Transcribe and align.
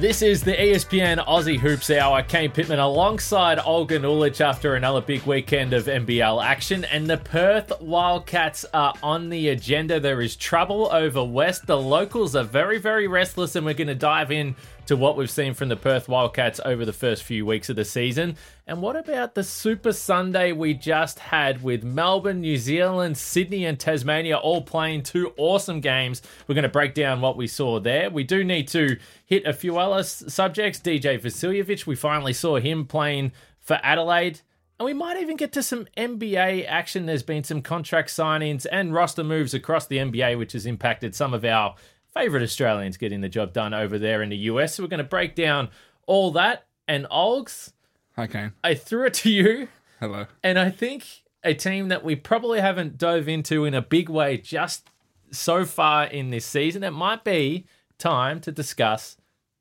This 0.00 0.22
is 0.22 0.42
the 0.42 0.54
ESPN 0.54 1.22
Aussie 1.26 1.58
Hoops 1.58 1.90
Hour. 1.90 2.22
Kane 2.22 2.50
Pitman 2.50 2.78
alongside 2.78 3.58
Olgun 3.58 4.00
Uluc 4.00 4.40
after 4.40 4.74
another 4.74 5.02
big 5.02 5.24
weekend 5.24 5.74
of 5.74 5.84
NBL 5.84 6.42
action. 6.42 6.86
And 6.86 7.06
the 7.06 7.18
Perth 7.18 7.70
Wildcats 7.82 8.64
are 8.72 8.94
on 9.02 9.28
the 9.28 9.50
agenda. 9.50 10.00
There 10.00 10.22
is 10.22 10.36
trouble 10.36 10.88
over 10.90 11.22
West. 11.22 11.66
The 11.66 11.76
locals 11.76 12.34
are 12.34 12.44
very, 12.44 12.78
very 12.78 13.08
restless, 13.08 13.56
and 13.56 13.66
we're 13.66 13.74
going 13.74 13.88
to 13.88 13.94
dive 13.94 14.32
in 14.32 14.56
to 14.90 14.96
what 14.96 15.16
we've 15.16 15.30
seen 15.30 15.54
from 15.54 15.68
the 15.68 15.76
Perth 15.76 16.08
Wildcats 16.08 16.60
over 16.64 16.84
the 16.84 16.92
first 16.92 17.22
few 17.22 17.46
weeks 17.46 17.68
of 17.68 17.76
the 17.76 17.84
season. 17.84 18.34
And 18.66 18.82
what 18.82 18.96
about 18.96 19.36
the 19.36 19.44
Super 19.44 19.92
Sunday 19.92 20.50
we 20.50 20.74
just 20.74 21.20
had 21.20 21.62
with 21.62 21.84
Melbourne, 21.84 22.40
New 22.40 22.56
Zealand, 22.56 23.16
Sydney, 23.16 23.66
and 23.66 23.78
Tasmania 23.78 24.36
all 24.36 24.62
playing 24.62 25.04
two 25.04 25.32
awesome 25.36 25.78
games? 25.78 26.22
We're 26.48 26.56
going 26.56 26.64
to 26.64 26.68
break 26.68 26.94
down 26.94 27.20
what 27.20 27.36
we 27.36 27.46
saw 27.46 27.78
there. 27.78 28.10
We 28.10 28.24
do 28.24 28.42
need 28.42 28.66
to 28.70 28.98
hit 29.24 29.46
a 29.46 29.52
few 29.52 29.78
other 29.78 30.02
subjects. 30.02 30.80
DJ 30.80 31.20
Vasiljevic, 31.20 31.86
we 31.86 31.94
finally 31.94 32.32
saw 32.32 32.56
him 32.56 32.84
playing 32.84 33.30
for 33.60 33.78
Adelaide. 33.84 34.40
And 34.80 34.86
we 34.86 34.92
might 34.92 35.20
even 35.20 35.36
get 35.36 35.52
to 35.52 35.62
some 35.62 35.86
NBA 35.96 36.66
action. 36.66 37.06
There's 37.06 37.22
been 37.22 37.44
some 37.44 37.62
contract 37.62 38.08
signings 38.08 38.66
and 38.72 38.92
roster 38.92 39.22
moves 39.22 39.54
across 39.54 39.86
the 39.86 39.98
NBA, 39.98 40.36
which 40.36 40.54
has 40.54 40.66
impacted 40.66 41.14
some 41.14 41.32
of 41.32 41.44
our 41.44 41.76
favourite 42.14 42.42
Australians 42.42 42.96
getting 42.96 43.20
the 43.20 43.28
job 43.28 43.52
done 43.52 43.74
over 43.74 43.98
there 43.98 44.22
in 44.22 44.28
the 44.28 44.36
US. 44.36 44.74
So 44.74 44.82
we're 44.82 44.88
going 44.88 44.98
to 44.98 45.04
break 45.04 45.34
down 45.34 45.70
all 46.06 46.30
that. 46.32 46.66
And 46.88 47.06
Olgs, 47.10 47.72
Hi, 48.16 48.26
Kane. 48.26 48.52
I 48.62 48.74
threw 48.74 49.06
it 49.06 49.14
to 49.14 49.30
you. 49.30 49.68
Hello. 50.00 50.26
And 50.42 50.58
I 50.58 50.70
think 50.70 51.22
a 51.44 51.54
team 51.54 51.88
that 51.88 52.04
we 52.04 52.16
probably 52.16 52.60
haven't 52.60 52.98
dove 52.98 53.28
into 53.28 53.64
in 53.64 53.74
a 53.74 53.82
big 53.82 54.08
way 54.08 54.36
just 54.36 54.88
so 55.30 55.64
far 55.64 56.04
in 56.04 56.30
this 56.30 56.44
season, 56.44 56.82
it 56.82 56.90
might 56.90 57.24
be 57.24 57.66
time 57.98 58.40
to 58.40 58.52
discuss 58.52 59.16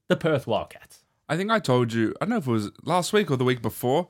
the 0.07 0.15
Perth 0.15 0.47
Wildcats. 0.47 1.03
I 1.27 1.37
think 1.37 1.51
I 1.51 1.59
told 1.59 1.93
you, 1.93 2.15
I 2.19 2.25
don't 2.25 2.31
know 2.31 2.37
if 2.37 2.47
it 2.47 2.51
was 2.51 2.71
last 2.83 3.13
week 3.13 3.29
or 3.29 3.37
the 3.37 3.45
week 3.45 3.61
before, 3.61 4.07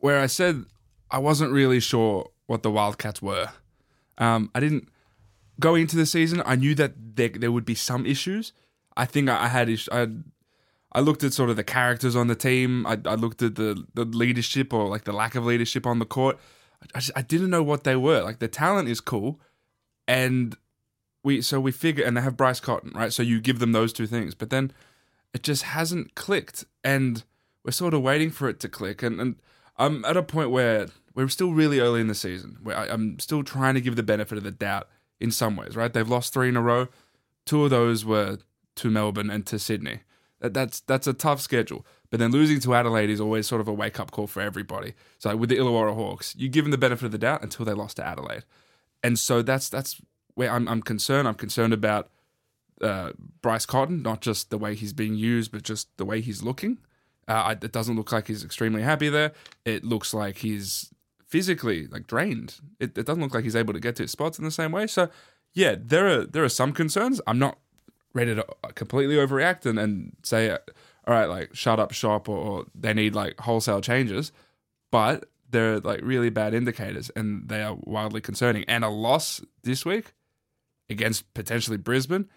where 0.00 0.18
I 0.18 0.26
said 0.26 0.64
I 1.10 1.18
wasn't 1.18 1.52
really 1.52 1.80
sure 1.80 2.30
what 2.46 2.62
the 2.62 2.70
Wildcats 2.70 3.20
were. 3.20 3.50
Um, 4.16 4.50
I 4.54 4.60
didn't 4.60 4.88
go 5.60 5.74
into 5.74 5.96
the 5.96 6.06
season. 6.06 6.42
I 6.44 6.56
knew 6.56 6.74
that 6.76 7.16
there, 7.16 7.28
there 7.28 7.52
would 7.52 7.64
be 7.64 7.74
some 7.74 8.06
issues. 8.06 8.52
I 8.96 9.04
think 9.04 9.28
I, 9.28 9.44
I 9.44 9.48
had 9.48 9.68
is- 9.68 9.88
I, 9.92 10.08
I 10.92 11.00
looked 11.00 11.22
at 11.22 11.32
sort 11.32 11.50
of 11.50 11.56
the 11.56 11.64
characters 11.64 12.16
on 12.16 12.28
the 12.28 12.34
team. 12.34 12.86
I, 12.86 12.98
I 13.04 13.14
looked 13.14 13.42
at 13.42 13.56
the, 13.56 13.84
the 13.94 14.04
leadership 14.04 14.72
or 14.72 14.88
like 14.88 15.04
the 15.04 15.12
lack 15.12 15.34
of 15.34 15.44
leadership 15.44 15.86
on 15.86 15.98
the 15.98 16.06
court. 16.06 16.38
I, 16.94 17.00
just, 17.00 17.12
I 17.16 17.22
didn't 17.22 17.50
know 17.50 17.62
what 17.62 17.84
they 17.84 17.96
were. 17.96 18.22
Like 18.22 18.38
the 18.38 18.48
talent 18.48 18.88
is 18.88 19.00
cool, 19.00 19.40
and 20.06 20.56
we 21.24 21.42
so 21.42 21.60
we 21.60 21.72
figure 21.72 22.04
and 22.04 22.16
they 22.16 22.20
have 22.20 22.36
Bryce 22.36 22.60
Cotton, 22.60 22.92
right? 22.94 23.12
So 23.12 23.22
you 23.22 23.40
give 23.40 23.58
them 23.58 23.72
those 23.72 23.92
two 23.92 24.06
things, 24.06 24.34
but 24.34 24.50
then 24.50 24.72
it 25.34 25.42
just 25.42 25.64
hasn't 25.64 26.14
clicked, 26.14 26.64
and 26.84 27.24
we're 27.64 27.72
sort 27.72 27.94
of 27.94 28.02
waiting 28.02 28.30
for 28.30 28.48
it 28.48 28.60
to 28.60 28.68
click. 28.68 29.02
And, 29.02 29.20
and 29.20 29.36
I'm 29.76 30.04
at 30.04 30.16
a 30.16 30.22
point 30.22 30.50
where 30.50 30.86
we're 31.14 31.28
still 31.28 31.52
really 31.52 31.80
early 31.80 32.00
in 32.00 32.06
the 32.06 32.14
season, 32.14 32.58
where 32.62 32.76
I, 32.76 32.86
I'm 32.86 33.18
still 33.18 33.42
trying 33.42 33.74
to 33.74 33.80
give 33.80 33.96
the 33.96 34.02
benefit 34.02 34.38
of 34.38 34.44
the 34.44 34.52
doubt 34.52 34.88
in 35.20 35.30
some 35.30 35.56
ways, 35.56 35.76
right? 35.76 35.92
They've 35.92 36.08
lost 36.08 36.32
three 36.32 36.48
in 36.48 36.56
a 36.56 36.62
row. 36.62 36.88
Two 37.44 37.64
of 37.64 37.70
those 37.70 38.04
were 38.04 38.38
to 38.76 38.90
Melbourne 38.90 39.30
and 39.30 39.46
to 39.46 39.58
Sydney. 39.58 40.00
That, 40.40 40.54
that's 40.54 40.80
that's 40.80 41.06
a 41.06 41.12
tough 41.12 41.40
schedule. 41.40 41.84
But 42.10 42.20
then 42.20 42.30
losing 42.30 42.60
to 42.60 42.74
Adelaide 42.74 43.10
is 43.10 43.20
always 43.20 43.46
sort 43.46 43.60
of 43.60 43.68
a 43.68 43.72
wake 43.72 43.98
up 44.00 44.10
call 44.10 44.26
for 44.26 44.40
everybody. 44.40 44.94
So 45.18 45.36
with 45.36 45.50
the 45.50 45.56
Illawarra 45.56 45.94
Hawks, 45.94 46.34
you 46.36 46.48
give 46.48 46.64
them 46.64 46.70
the 46.70 46.78
benefit 46.78 47.06
of 47.06 47.12
the 47.12 47.18
doubt 47.18 47.42
until 47.42 47.64
they 47.64 47.72
lost 47.74 47.96
to 47.96 48.06
Adelaide, 48.06 48.44
and 49.02 49.18
so 49.18 49.42
that's 49.42 49.68
that's 49.68 50.00
where 50.34 50.50
I'm 50.50 50.68
I'm 50.68 50.82
concerned. 50.82 51.26
I'm 51.26 51.34
concerned 51.34 51.72
about 51.72 52.10
uh, 52.80 53.10
Bryce 53.42 53.66
Cotton, 53.66 54.02
not 54.02 54.20
just 54.20 54.50
the 54.50 54.58
way 54.58 54.74
he's 54.74 54.92
being 54.92 55.14
used, 55.14 55.50
but 55.50 55.62
just 55.62 55.88
the 55.96 56.04
way 56.04 56.20
he's 56.20 56.42
looking. 56.42 56.78
Uh, 57.26 57.54
it 57.60 57.72
doesn't 57.72 57.96
look 57.96 58.10
like 58.10 58.28
he's 58.28 58.44
extremely 58.44 58.82
happy 58.82 59.08
there. 59.08 59.32
It 59.64 59.84
looks 59.84 60.14
like 60.14 60.38
he's 60.38 60.90
physically 61.28 61.86
like 61.86 62.06
drained. 62.06 62.56
It, 62.80 62.96
it 62.96 63.06
doesn't 63.06 63.22
look 63.22 63.34
like 63.34 63.44
he's 63.44 63.56
able 63.56 63.74
to 63.74 63.80
get 63.80 63.96
to 63.96 64.04
his 64.04 64.10
spots 64.10 64.38
in 64.38 64.44
the 64.44 64.50
same 64.50 64.72
way. 64.72 64.86
So 64.86 65.10
yeah, 65.54 65.76
there 65.78 66.08
are 66.08 66.24
there 66.24 66.44
are 66.44 66.48
some 66.48 66.72
concerns. 66.72 67.20
I'm 67.26 67.38
not 67.38 67.58
ready 68.14 68.34
to 68.34 68.44
uh, 68.64 68.68
completely 68.74 69.16
overreact 69.16 69.66
and, 69.66 69.78
and 69.78 70.16
say, 70.22 70.50
uh, 70.50 70.58
all 71.06 71.14
right, 71.14 71.26
like 71.26 71.54
shut 71.54 71.78
up 71.78 71.92
shop 71.92 72.28
or, 72.28 72.36
or 72.36 72.64
they 72.74 72.94
need 72.94 73.14
like 73.14 73.38
wholesale 73.40 73.80
changes, 73.80 74.32
but 74.90 75.28
they're 75.50 75.80
like 75.80 76.00
really 76.02 76.30
bad 76.30 76.54
indicators 76.54 77.10
and 77.16 77.48
they 77.48 77.62
are 77.62 77.76
wildly 77.80 78.20
concerning. 78.20 78.64
And 78.64 78.84
a 78.84 78.88
loss 78.88 79.40
this 79.62 79.84
week 79.84 80.12
against 80.90 81.32
potentially 81.34 81.76
Brisbane, 81.76 82.28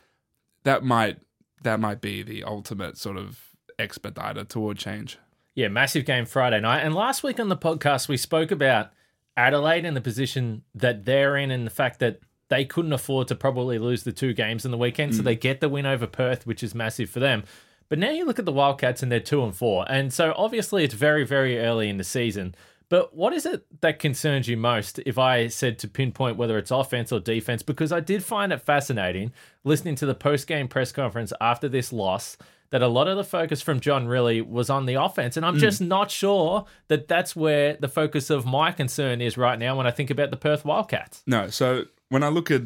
that 0.64 0.84
might 0.84 1.20
that 1.64 1.80
might 1.80 2.02
be 2.02 2.24
the 2.24 2.44
ultimate 2.44 2.98
sort 2.98 3.18
of 3.18 3.40
expediter 3.78 4.44
toward 4.44 4.78
change. 4.78 5.18
Yeah, 5.62 5.68
massive 5.68 6.06
game 6.06 6.26
Friday 6.26 6.60
night. 6.60 6.80
And 6.80 6.96
last 6.96 7.22
week 7.22 7.40
on 7.40 7.48
the 7.48 7.56
podcast, 7.56 8.08
we 8.08 8.18
spoke 8.18 8.50
about 8.50 8.90
Adelaide 9.38 9.86
and 9.86 9.96
the 9.96 10.02
position 10.02 10.64
that 10.74 11.06
they're 11.06 11.38
in 11.38 11.52
and 11.52 11.68
the 11.68 11.72
fact 11.72 12.00
that 12.00 12.20
they 12.50 12.66
couldn't 12.66 12.94
afford 12.94 13.28
to 13.28 13.36
probably 13.36 13.78
lose 13.78 14.02
the 14.02 14.12
two 14.12 14.34
games 14.34 14.66
in 14.66 14.72
the 14.72 14.78
weekend. 14.78 15.14
So 15.14 15.22
mm. 15.22 15.26
they 15.26 15.36
get 15.36 15.62
the 15.62 15.70
win 15.70 15.86
over 15.86 16.08
Perth, 16.08 16.48
which 16.48 16.64
is 16.64 16.74
massive 16.74 17.12
for 17.12 17.20
them. 17.20 17.44
But 17.90 18.00
now 18.00 18.10
you 18.10 18.26
look 18.26 18.40
at 18.40 18.46
the 18.46 18.52
Wildcats 18.52 19.04
and 19.04 19.12
they're 19.12 19.20
two 19.20 19.44
and 19.44 19.56
four. 19.56 19.86
And 19.88 20.12
so 20.12 20.34
obviously 20.36 20.84
it's 20.84 20.96
very, 20.96 21.28
very 21.28 21.60
early 21.60 21.90
in 21.90 21.98
the 21.98 22.04
season. 22.04 22.56
But 22.90 23.16
what 23.16 23.32
is 23.32 23.46
it 23.46 23.64
that 23.82 24.00
concerns 24.00 24.48
you 24.48 24.58
most 24.58 24.98
if 25.06 25.20
I 25.20 25.46
said 25.46 25.78
to 25.78 25.88
pinpoint 25.88 26.38
whether 26.38 26.58
it's 26.58 26.72
offense 26.72 27.12
or 27.12 27.20
defense? 27.20 27.62
Because 27.62 27.92
I 27.92 28.00
did 28.00 28.24
find 28.24 28.52
it 28.52 28.62
fascinating 28.62 29.32
listening 29.64 29.94
to 29.98 30.08
the 30.08 30.16
post 30.16 30.48
game 30.48 30.68
press 30.68 30.92
conference 30.92 31.32
after 31.40 31.70
this 31.70 31.94
loss 31.94 32.36
that 32.72 32.82
a 32.82 32.88
lot 32.88 33.08
of 33.08 33.18
the 33.18 33.24
focus 33.24 33.62
from 33.62 33.80
John 33.80 34.08
Rillie 34.08 34.46
was 34.46 34.70
on 34.70 34.86
the 34.86 34.96
offense. 34.96 35.38
And 35.38 35.46
I'm 35.46 35.58
just 35.58 35.82
not 35.82 36.10
sure 36.10 36.66
that 36.88 37.08
that's 37.08 37.36
where 37.36 37.76
the 37.76 37.90
focus 37.90 38.30
of 38.30 38.46
my 38.46 38.72
concern 38.72 39.22
is 39.22 39.38
right 39.38 39.60
now 39.60 39.78
when 39.78 39.86
I 39.86 39.92
think 39.92 40.10
about 40.10 40.32
the 40.32 40.38
Perth 40.38 40.66
Wildcats. 40.66 41.22
No, 41.28 41.50
so 41.50 41.84
when 42.10 42.24
I 42.24 42.30
look 42.30 42.50
at 42.50 42.62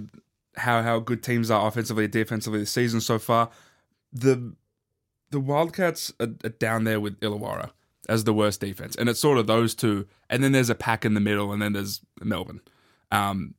how 0.58 0.82
how 0.82 1.00
good 1.00 1.22
teams 1.22 1.52
are 1.52 1.68
offensively, 1.68 2.08
defensively 2.08 2.60
this 2.60 2.72
season 2.72 3.02
so 3.02 3.20
far, 3.20 3.50
the 4.14 4.54
the 5.32 5.40
Wildcats 5.40 6.14
are, 6.20 6.30
are 6.44 6.50
down 6.50 6.84
there 6.84 7.00
with 7.00 7.20
Illawarra 7.20 7.72
as 8.08 8.24
the 8.24 8.34
worst 8.34 8.62
defense, 8.62 8.96
and 8.96 9.10
it's 9.10 9.20
sort 9.20 9.40
of 9.40 9.48
those 9.48 9.74
two, 9.74 10.08
and 10.30 10.44
then 10.44 10.52
there's 10.52 10.70
a 10.70 10.76
pack 10.76 11.04
in 11.04 11.16
the 11.16 11.20
middle, 11.20 11.52
and 11.52 11.62
then 11.62 11.74
there's 11.74 12.02
Melbourne. 12.22 12.62
Um, 13.12 13.56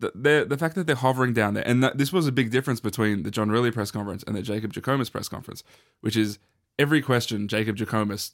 the 0.00 0.46
the, 0.48 0.56
fact 0.58 0.74
that 0.74 0.86
they're 0.86 0.96
hovering 0.96 1.32
down 1.32 1.54
there, 1.54 1.66
and 1.66 1.82
that, 1.82 1.98
this 1.98 2.12
was 2.12 2.26
a 2.26 2.32
big 2.32 2.50
difference 2.50 2.80
between 2.80 3.22
the 3.22 3.30
John 3.30 3.48
Rillie 3.48 3.72
press 3.72 3.90
conference 3.90 4.22
and 4.24 4.34
the 4.34 4.42
Jacob 4.42 4.72
Jacomas 4.72 5.10
press 5.10 5.28
conference, 5.28 5.62
which 6.00 6.16
is 6.16 6.38
every 6.78 7.02
question 7.02 7.48
Jacob 7.48 7.76
Jacomas 7.76 8.32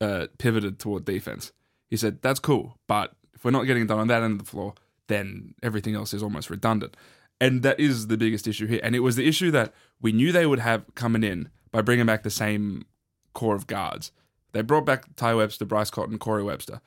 uh, 0.00 0.26
pivoted 0.38 0.78
toward 0.78 1.04
defense. 1.04 1.52
He 1.88 1.96
said, 1.96 2.20
"That's 2.22 2.40
cool, 2.40 2.76
but 2.86 3.14
if 3.32 3.44
we're 3.44 3.50
not 3.52 3.64
getting 3.64 3.86
done 3.86 3.98
on 3.98 4.08
that 4.08 4.22
end 4.22 4.32
of 4.32 4.38
the 4.38 4.50
floor, 4.50 4.74
then 5.06 5.54
everything 5.62 5.94
else 5.94 6.12
is 6.12 6.22
almost 6.22 6.50
redundant." 6.50 6.96
And 7.40 7.62
that 7.62 7.78
is 7.78 8.06
the 8.06 8.16
biggest 8.16 8.48
issue 8.48 8.66
here. 8.66 8.80
And 8.82 8.96
it 8.96 9.00
was 9.00 9.16
the 9.16 9.28
issue 9.28 9.50
that 9.50 9.74
we 10.00 10.12
knew 10.12 10.32
they 10.32 10.46
would 10.46 10.58
have 10.58 10.84
coming 10.94 11.22
in 11.22 11.50
by 11.70 11.82
bringing 11.82 12.06
back 12.06 12.22
the 12.22 12.30
same 12.30 12.86
core 13.34 13.54
of 13.54 13.66
guards. 13.66 14.10
They 14.52 14.62
brought 14.62 14.86
back 14.86 15.14
Tai 15.16 15.34
Webster, 15.34 15.66
Bryce 15.66 15.90
Cotton, 15.90 16.18
Corey 16.18 16.42
Webster. 16.42 16.80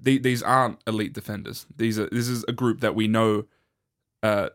The, 0.00 0.18
these 0.18 0.42
aren't 0.42 0.78
elite 0.86 1.12
defenders. 1.12 1.66
These 1.76 1.98
are 1.98 2.08
this 2.10 2.28
is 2.28 2.44
a 2.46 2.52
group 2.52 2.80
that 2.80 2.94
we 2.94 3.08
know 3.08 3.46
uh, 4.22 4.50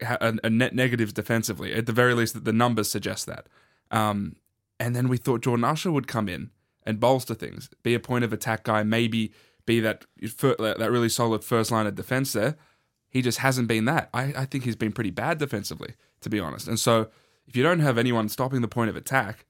a, 0.00 0.34
a 0.42 0.50
net 0.50 0.74
negatives 0.74 1.12
defensively. 1.12 1.72
At 1.74 1.86
the 1.86 1.92
very 1.92 2.14
least, 2.14 2.34
that 2.34 2.44
the 2.44 2.52
numbers 2.52 2.90
suggest 2.90 3.26
that. 3.26 3.46
Um, 3.90 4.36
and 4.80 4.94
then 4.94 5.08
we 5.08 5.16
thought 5.16 5.42
Jordan 5.42 5.64
Usher 5.64 5.92
would 5.92 6.08
come 6.08 6.28
in 6.28 6.50
and 6.84 7.00
bolster 7.00 7.34
things, 7.34 7.70
be 7.82 7.94
a 7.94 8.00
point 8.00 8.24
of 8.24 8.32
attack 8.32 8.64
guy, 8.64 8.82
maybe 8.82 9.32
be 9.66 9.80
that 9.80 10.04
that 10.38 10.88
really 10.90 11.08
solid 11.08 11.42
first 11.42 11.70
line 11.70 11.86
of 11.86 11.94
defense 11.94 12.32
there. 12.32 12.56
He 13.08 13.22
just 13.22 13.38
hasn't 13.38 13.68
been 13.68 13.84
that. 13.84 14.10
I, 14.12 14.34
I 14.36 14.44
think 14.44 14.64
he's 14.64 14.76
been 14.76 14.92
pretty 14.92 15.10
bad 15.10 15.38
defensively, 15.38 15.94
to 16.20 16.28
be 16.28 16.40
honest. 16.40 16.66
And 16.66 16.78
so, 16.78 17.08
if 17.46 17.56
you 17.56 17.62
don't 17.62 17.80
have 17.80 17.96
anyone 17.96 18.28
stopping 18.28 18.60
the 18.60 18.68
point 18.68 18.90
of 18.90 18.96
attack, 18.96 19.46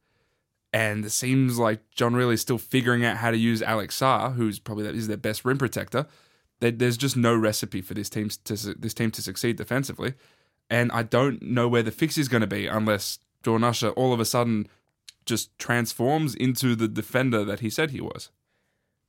and 0.73 1.05
it 1.05 1.11
seems 1.11 1.59
like 1.59 1.91
John 1.91 2.15
Rillie 2.15 2.35
is 2.35 2.41
still 2.43 2.59
figuring 2.59 3.05
out 3.05 3.19
how 3.19 3.31
to 3.31 3.37
use 3.37 3.63
Alex 3.63 3.99
Sarr, 3.99 4.35
who's 4.35 4.59
probably 4.59 4.87
is 4.87 5.09
their 5.09 5.17
best 5.17 5.45
rim 5.45 5.57
protector, 5.57 6.07
there- 6.61 6.71
there's 6.71 6.97
just 6.97 7.17
no 7.17 7.35
recipe 7.37 7.81
for 7.83 7.95
this 7.95 8.09
team 8.09 8.29
to 8.45 8.55
this 8.75 8.95
team 8.95 9.11
to 9.13 9.23
succeed 9.23 9.57
defensively. 9.57 10.15
And 10.71 10.91
I 10.93 11.03
don't 11.03 11.43
know 11.43 11.69
where 11.69 11.83
the 11.83 11.91
fix 11.91 12.17
is 12.17 12.29
going 12.29 12.41
to 12.41 12.47
be 12.47 12.67
unless 12.67 13.19
Jordan 13.43 13.65
Usher 13.65 13.91
all 13.91 14.13
of 14.13 14.21
a 14.21 14.25
sudden 14.25 14.67
just 15.27 15.57
transforms 15.59 16.35
into 16.35 16.75
the 16.75 16.89
defender 16.89 17.45
that 17.45 17.61
he 17.61 17.71
said 17.71 17.91
he 17.91 18.01
was. 18.01 18.31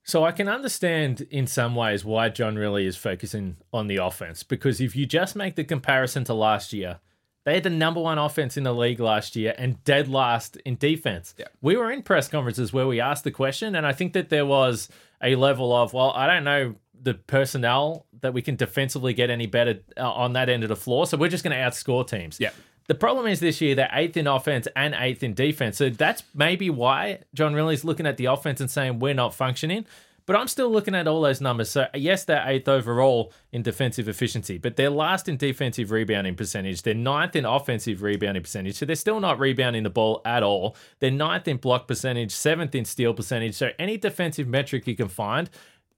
So 0.03 0.23
I 0.23 0.31
can 0.31 0.47
understand 0.47 1.21
in 1.31 1.47
some 1.47 1.73
ways 1.73 2.05
why 2.05 2.29
John 2.29 2.55
Rillie 2.55 2.85
is 2.85 2.95
focusing 2.95 3.57
on 3.73 3.87
the 3.87 3.97
offense 3.97 4.43
because 4.43 4.79
if 4.79 4.95
you 4.95 5.05
just 5.05 5.35
make 5.35 5.55
the 5.55 5.63
comparison 5.63 6.23
to 6.25 6.33
last 6.33 6.73
year, 6.73 6.99
they 7.43 7.55
had 7.55 7.63
the 7.63 7.69
number 7.69 8.01
one 8.01 8.17
offense 8.17 8.55
in 8.57 8.63
the 8.63 8.73
league 8.73 8.99
last 8.99 9.35
year 9.35 9.55
and 9.57 9.83
dead 9.83 10.07
last 10.07 10.57
in 10.57 10.75
defense. 10.75 11.33
Yeah. 11.37 11.45
We 11.61 11.75
were 11.75 11.91
in 11.91 12.03
press 12.03 12.27
conferences 12.27 12.71
where 12.73 12.87
we 12.87 12.99
asked 12.99 13.23
the 13.23 13.31
question, 13.31 13.75
and 13.75 13.85
I 13.85 13.93
think 13.93 14.13
that 14.13 14.29
there 14.29 14.45
was 14.45 14.89
a 15.23 15.35
level 15.35 15.75
of, 15.75 15.93
well, 15.93 16.11
I 16.11 16.27
don't 16.27 16.43
know 16.43 16.75
the 17.01 17.13
personnel 17.13 18.05
that 18.21 18.33
we 18.33 18.41
can 18.41 18.55
defensively 18.55 19.13
get 19.13 19.29
any 19.29 19.45
better 19.45 19.79
uh, 19.97 20.11
on 20.11 20.33
that 20.33 20.49
end 20.49 20.63
of 20.63 20.69
the 20.69 20.75
floor, 20.75 21.05
so 21.05 21.17
we're 21.17 21.29
just 21.29 21.43
going 21.43 21.55
to 21.55 21.61
outscore 21.61 22.07
teams. 22.07 22.39
Yeah. 22.39 22.51
The 22.87 22.95
problem 22.95 23.25
is 23.25 23.39
this 23.39 23.61
year 23.61 23.73
they're 23.73 23.89
eighth 23.93 24.15
in 24.15 24.27
offense 24.27 24.67
and 24.75 24.95
eighth 24.97 25.23
in 25.23 25.33
defense. 25.33 25.77
So 25.77 25.89
that's 25.89 26.23
maybe 26.35 26.69
why 26.69 27.19
John 27.33 27.53
Rillie's 27.55 27.83
looking 27.83 28.05
at 28.05 28.17
the 28.17 28.25
offense 28.25 28.61
and 28.61 28.69
saying 28.69 28.99
we're 28.99 29.15
not 29.15 29.33
functioning. 29.33 29.85
But 30.27 30.35
I'm 30.35 30.47
still 30.47 30.71
looking 30.71 30.95
at 30.95 31.07
all 31.07 31.21
those 31.21 31.39
numbers. 31.39 31.69
So, 31.69 31.85
yes, 31.93 32.23
they're 32.23 32.43
eighth 32.47 32.67
overall 32.67 33.31
in 33.51 33.61
defensive 33.61 34.09
efficiency, 34.09 34.57
but 34.57 34.75
they're 34.75 34.89
last 34.89 35.29
in 35.29 35.37
defensive 35.37 35.91
rebounding 35.91 36.33
percentage. 36.33 36.81
They're 36.81 36.95
ninth 36.95 37.35
in 37.35 37.45
offensive 37.45 38.01
rebounding 38.01 38.41
percentage. 38.41 38.75
So, 38.75 38.87
they're 38.87 38.95
still 38.95 39.19
not 39.19 39.39
rebounding 39.39 39.83
the 39.83 39.91
ball 39.91 40.21
at 40.25 40.41
all. 40.41 40.75
They're 40.99 41.11
ninth 41.11 41.47
in 41.47 41.57
block 41.57 41.87
percentage, 41.87 42.31
seventh 42.31 42.73
in 42.73 42.85
steal 42.85 43.13
percentage. 43.13 43.53
So, 43.53 43.69
any 43.77 43.97
defensive 43.97 44.47
metric 44.47 44.87
you 44.87 44.95
can 44.95 45.09
find, 45.09 45.47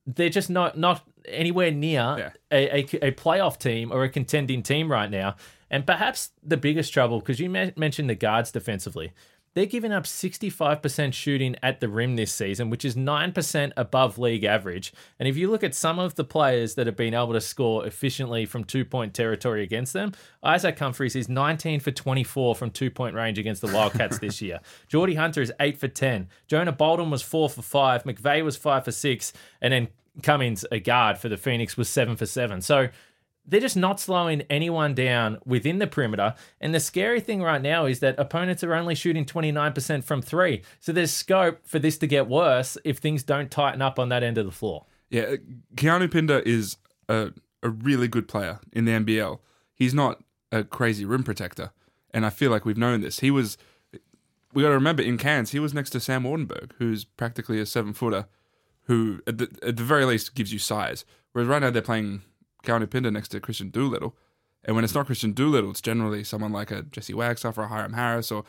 they're 0.07 0.29
just 0.29 0.49
not 0.49 0.77
not 0.77 1.03
anywhere 1.27 1.69
near 1.71 2.15
Yeah. 2.17 2.29
a, 2.51 2.79
a, 2.79 3.07
a 3.09 3.11
playoff 3.11 3.59
team 3.59 3.91
or 3.91 4.03
a 4.03 4.09
contending 4.09 4.63
team 4.63 4.89
right 4.91 5.11
now. 5.11 5.35
And 5.69 5.85
perhaps 5.85 6.31
the 6.41 6.55
biggest 6.55 6.93
trouble, 6.93 7.19
because 7.19 7.41
you 7.41 7.49
mentioned 7.49 8.09
the 8.09 8.15
guards 8.15 8.51
defensively, 8.53 9.11
they're 9.57 9.65
giving 9.65 9.91
up 9.91 10.03
65% 10.03 11.13
shooting 11.13 11.55
at 11.63 11.79
the 11.79 11.89
rim 11.89 12.15
this 12.15 12.31
season, 12.31 12.69
which 12.69 12.85
is 12.85 12.95
9% 12.95 13.71
above 13.75 14.19
league 14.19 14.43
average. 14.43 14.93
And 15.17 15.27
if 15.27 15.35
you 15.35 15.49
look 15.49 15.63
at 15.63 15.73
some 15.73 15.97
of 15.97 16.13
the 16.13 16.23
players 16.23 16.75
that 16.75 16.85
have 16.85 16.95
been 16.95 17.15
able 17.15 17.33
to 17.33 17.41
score 17.41 17.83
efficiently 17.87 18.45
from 18.45 18.63
two 18.63 18.85
point 18.85 19.15
territory 19.15 19.63
against 19.63 19.93
them, 19.93 20.11
Isaac 20.43 20.77
Humphries 20.77 21.15
is 21.15 21.27
19 21.27 21.79
for 21.79 21.89
24 21.89 22.53
from 22.53 22.69
two 22.69 22.91
point 22.91 23.15
range 23.15 23.39
against 23.39 23.63
the 23.63 23.73
Wildcats 23.73 24.19
this 24.19 24.43
year. 24.43 24.59
Geordie 24.89 25.15
Hunter 25.15 25.41
is 25.41 25.51
8 25.59 25.79
for 25.79 25.87
10. 25.87 26.29
Jonah 26.45 26.71
Bolden 26.71 27.09
was 27.09 27.23
4 27.23 27.49
for 27.49 27.63
5. 27.63 28.03
McVeigh 28.03 28.45
was 28.45 28.57
5 28.57 28.85
for 28.85 28.91
6. 28.91 29.33
And 29.59 29.73
then 29.73 29.87
Cummings, 30.21 30.65
a 30.71 30.79
guard 30.79 31.17
for 31.17 31.29
the 31.29 31.37
Phoenix, 31.37 31.77
was 31.77 31.89
7 31.89 32.15
for 32.15 32.25
7. 32.27 32.61
So 32.61 32.89
they're 33.47 33.61
just 33.61 33.77
not 33.77 33.99
slowing 33.99 34.41
anyone 34.49 34.93
down 34.93 35.39
within 35.45 35.79
the 35.79 35.87
perimeter. 35.87 36.35
And 36.59 36.75
the 36.75 36.79
scary 36.79 37.21
thing 37.21 37.41
right 37.41 37.61
now 37.61 37.85
is 37.85 38.01
that 38.01 38.19
opponents 38.19 38.63
are 38.63 38.73
only 38.73 38.93
shooting 38.93 39.25
29% 39.25 40.03
from 40.03 40.21
three. 40.21 40.63
So 40.79 40.91
there's 40.91 41.11
scope 41.11 41.65
for 41.65 41.79
this 41.79 41.97
to 41.99 42.07
get 42.07 42.27
worse 42.27 42.77
if 42.83 42.97
things 42.97 43.23
don't 43.23 43.49
tighten 43.49 43.81
up 43.81 43.97
on 43.97 44.09
that 44.09 44.21
end 44.21 44.37
of 44.37 44.45
the 44.45 44.51
floor. 44.51 44.85
Yeah, 45.09 45.21
uh, 45.21 45.37
Keanu 45.75 46.11
Pinder 46.11 46.39
is 46.39 46.77
a, 47.07 47.31
a 47.63 47.69
really 47.69 48.09
good 48.09 48.27
player 48.27 48.59
in 48.73 48.85
the 48.85 48.91
NBL. 48.91 49.39
He's 49.73 49.93
not 49.93 50.21
a 50.51 50.65
crazy 50.65 51.05
rim 51.05 51.23
protector, 51.23 51.71
and 52.11 52.25
I 52.25 52.29
feel 52.29 52.51
like 52.51 52.65
we've 52.65 52.77
known 52.77 52.99
this. 52.99 53.19
He 53.19 53.31
was, 53.31 53.57
we 54.53 54.63
got 54.63 54.69
to 54.69 54.75
remember, 54.75 55.01
in 55.01 55.17
Cairns, 55.17 55.51
he 55.51 55.59
was 55.59 55.73
next 55.73 55.91
to 55.91 56.01
Sam 56.01 56.23
Waardenburg, 56.23 56.71
who's 56.77 57.05
practically 57.05 57.59
a 57.61 57.65
seven 57.65 57.93
footer, 57.93 58.27
who 58.83 59.21
at 59.25 59.37
the, 59.37 59.49
at 59.63 59.77
the 59.77 59.83
very 59.83 60.03
least 60.03 60.35
gives 60.35 60.51
you 60.51 60.59
size. 60.59 61.05
Whereas 61.31 61.47
right 61.47 61.61
now 61.61 61.69
they're 61.69 61.81
playing 61.81 62.23
Keanu 62.63 62.89
Pinder 62.89 63.11
next 63.11 63.29
to 63.29 63.39
Christian 63.39 63.69
Doolittle, 63.69 64.15
and 64.63 64.75
when 64.75 64.83
it's 64.83 64.93
not 64.93 65.05
Christian 65.05 65.31
Doolittle, 65.31 65.71
it's 65.71 65.81
generally 65.81 66.23
someone 66.23 66.51
like 66.51 66.71
a 66.71 66.83
Jesse 66.83 67.13
Wagstaff 67.13 67.57
or 67.57 67.63
a 67.63 67.69
Hyrum 67.69 67.93
Harris, 67.93 68.31
or 68.31 68.43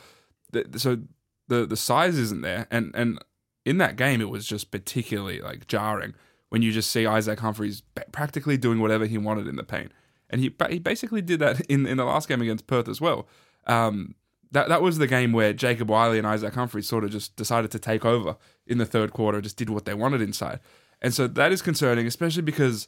the, 0.51 0.65
so 0.77 0.99
the 1.47 1.65
the 1.65 1.77
size 1.77 2.17
isn't 2.17 2.41
there, 2.41 2.67
and 2.71 2.91
and 2.93 3.19
in 3.65 3.77
that 3.77 3.95
game 3.95 4.21
it 4.21 4.29
was 4.29 4.45
just 4.45 4.71
particularly 4.71 5.39
like 5.41 5.67
jarring 5.67 6.13
when 6.49 6.61
you 6.61 6.71
just 6.71 6.91
see 6.91 7.05
Isaac 7.05 7.39
Humphries 7.39 7.81
ba- 7.95 8.05
practically 8.11 8.57
doing 8.57 8.79
whatever 8.79 9.05
he 9.05 9.17
wanted 9.17 9.47
in 9.47 9.55
the 9.55 9.63
paint, 9.63 9.91
and 10.29 10.41
he 10.41 10.53
he 10.69 10.79
basically 10.79 11.21
did 11.21 11.39
that 11.39 11.61
in, 11.61 11.85
in 11.85 11.97
the 11.97 12.05
last 12.05 12.27
game 12.27 12.41
against 12.41 12.67
Perth 12.67 12.87
as 12.87 12.99
well. 12.99 13.27
Um, 13.67 14.15
that 14.51 14.67
that 14.69 14.81
was 14.81 14.97
the 14.97 15.07
game 15.07 15.31
where 15.31 15.53
Jacob 15.53 15.89
Wiley 15.89 16.17
and 16.17 16.25
Isaac 16.25 16.55
Humphries 16.55 16.87
sort 16.87 17.03
of 17.03 17.11
just 17.11 17.35
decided 17.35 17.71
to 17.71 17.79
take 17.79 18.03
over 18.03 18.35
in 18.65 18.77
the 18.77 18.85
third 18.85 19.13
quarter, 19.13 19.41
just 19.41 19.57
did 19.57 19.69
what 19.69 19.85
they 19.85 19.93
wanted 19.93 20.21
inside, 20.21 20.59
and 21.01 21.13
so 21.13 21.27
that 21.27 21.51
is 21.51 21.61
concerning, 21.61 22.07
especially 22.07 22.41
because 22.41 22.87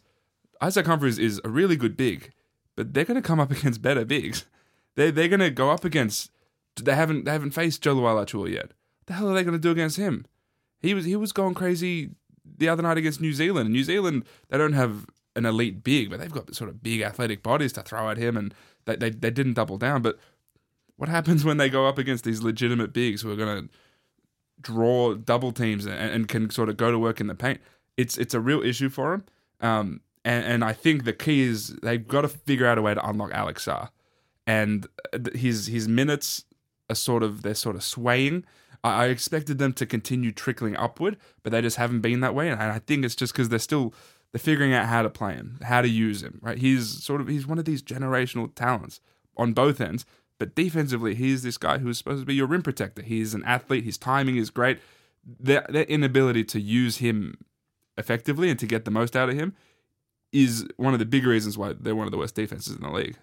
Isaac 0.61 0.85
Humphries 0.85 1.17
is 1.17 1.41
a 1.43 1.49
really 1.49 1.75
good 1.75 1.97
big, 1.97 2.31
but 2.75 2.93
they're 2.93 3.05
going 3.05 3.21
to 3.21 3.27
come 3.27 3.39
up 3.39 3.51
against 3.57 3.81
better 3.81 4.05
bigs. 4.05 4.45
They 4.95 5.11
they're 5.11 5.27
going 5.27 5.39
to 5.39 5.49
go 5.49 5.71
up 5.71 5.83
against. 5.83 6.31
They 6.81 6.95
haven't 6.95 7.25
they 7.25 7.31
haven't 7.31 7.51
faced 7.51 7.81
Jo 7.81 7.93
yet. 8.45 8.67
What 8.67 9.07
the 9.07 9.13
hell 9.13 9.29
are 9.29 9.33
they 9.33 9.43
going 9.43 9.53
to 9.53 9.59
do 9.59 9.71
against 9.71 9.97
him? 9.97 10.25
He 10.79 10.93
was 10.93 11.05
he 11.05 11.15
was 11.15 11.31
going 11.31 11.53
crazy 11.53 12.11
the 12.57 12.69
other 12.69 12.83
night 12.83 12.97
against 12.97 13.21
New 13.21 13.33
Zealand. 13.33 13.71
New 13.71 13.83
Zealand 13.83 14.23
they 14.49 14.57
don't 14.57 14.73
have 14.73 15.05
an 15.35 15.45
elite 15.45 15.83
big, 15.83 16.09
but 16.09 16.19
they've 16.19 16.31
got 16.31 16.53
sort 16.53 16.69
of 16.69 16.83
big 16.83 17.01
athletic 17.01 17.41
bodies 17.43 17.73
to 17.73 17.81
throw 17.81 18.09
at 18.09 18.17
him, 18.17 18.37
and 18.37 18.53
they 18.85 18.95
they, 18.95 19.09
they 19.09 19.31
didn't 19.31 19.53
double 19.53 19.77
down. 19.77 20.01
But 20.01 20.17
what 20.97 21.09
happens 21.09 21.43
when 21.45 21.57
they 21.57 21.69
go 21.69 21.87
up 21.87 21.97
against 21.97 22.23
these 22.23 22.41
legitimate 22.41 22.93
bigs 22.93 23.21
who 23.21 23.31
are 23.31 23.35
going 23.35 23.67
to 23.67 23.73
draw 24.61 25.15
double 25.15 25.51
teams 25.51 25.85
and, 25.85 25.95
and 25.95 26.27
can 26.27 26.49
sort 26.49 26.69
of 26.69 26.77
go 26.77 26.91
to 26.91 26.99
work 26.99 27.19
in 27.19 27.27
the 27.27 27.35
paint? 27.35 27.59
It's 27.97 28.17
it's 28.17 28.33
a 28.33 28.39
real 28.39 28.61
issue 28.61 28.89
for 28.89 29.11
them. 29.11 29.25
Um, 29.61 30.01
and, 30.23 30.45
and 30.45 30.63
I 30.63 30.73
think 30.73 31.03
the 31.03 31.13
key 31.13 31.41
is 31.41 31.75
they've 31.81 32.07
got 32.07 32.21
to 32.21 32.27
figure 32.27 32.67
out 32.67 32.77
a 32.77 32.81
way 32.81 32.93
to 32.93 33.07
unlock 33.07 33.31
Alex 33.31 33.65
Sarr. 33.65 33.89
And 34.45 34.87
his 35.33 35.67
his 35.67 35.87
minutes 35.87 36.45
are 36.89 36.95
sort 36.95 37.23
of 37.23 37.41
they're 37.41 37.55
sort 37.55 37.75
of 37.75 37.83
swaying. 37.83 38.45
I, 38.83 39.05
I 39.05 39.07
expected 39.07 39.57
them 39.57 39.73
to 39.73 39.85
continue 39.85 40.31
trickling 40.31 40.75
upward, 40.77 41.17
but 41.43 41.51
they 41.51 41.61
just 41.61 41.77
haven't 41.77 42.01
been 42.01 42.19
that 42.21 42.35
way. 42.35 42.49
And 42.49 42.61
I 42.61 42.79
think 42.79 43.05
it's 43.05 43.15
just 43.15 43.33
because 43.33 43.49
they're 43.49 43.59
still 43.59 43.93
they're 44.31 44.39
figuring 44.39 44.73
out 44.73 44.87
how 44.87 45.01
to 45.01 45.09
play 45.09 45.33
him, 45.33 45.59
how 45.63 45.81
to 45.81 45.89
use 45.89 46.23
him. 46.23 46.39
Right? 46.41 46.57
He's 46.57 47.03
sort 47.03 47.21
of 47.21 47.27
he's 47.27 47.47
one 47.47 47.59
of 47.59 47.65
these 47.65 47.81
generational 47.81 48.53
talents 48.53 48.99
on 49.37 49.53
both 49.53 49.81
ends. 49.81 50.05
But 50.37 50.55
defensively, 50.55 51.13
he's 51.13 51.43
this 51.43 51.59
guy 51.59 51.77
who's 51.77 51.99
supposed 51.99 52.21
to 52.21 52.25
be 52.25 52.33
your 52.33 52.47
rim 52.47 52.63
protector. 52.63 53.03
He's 53.03 53.35
an 53.35 53.43
athlete. 53.43 53.83
His 53.83 53.99
timing 53.99 54.37
is 54.37 54.49
great. 54.49 54.79
Their, 55.23 55.63
their 55.69 55.83
inability 55.83 56.43
to 56.45 56.59
use 56.59 56.97
him 56.97 57.37
effectively 57.95 58.49
and 58.49 58.57
to 58.57 58.65
get 58.65 58.83
the 58.83 58.89
most 58.89 59.15
out 59.15 59.29
of 59.29 59.35
him 59.35 59.53
is 60.31 60.67
one 60.77 60.93
of 60.93 60.99
the 60.99 61.05
big 61.05 61.25
reasons 61.25 61.57
why 61.57 61.73
they're 61.79 61.95
one 61.95 62.07
of 62.07 62.11
the 62.11 62.17
worst 62.17 62.35
defenses 62.35 62.75
in 62.75 62.81
the 62.81 62.91
league. 62.91 63.17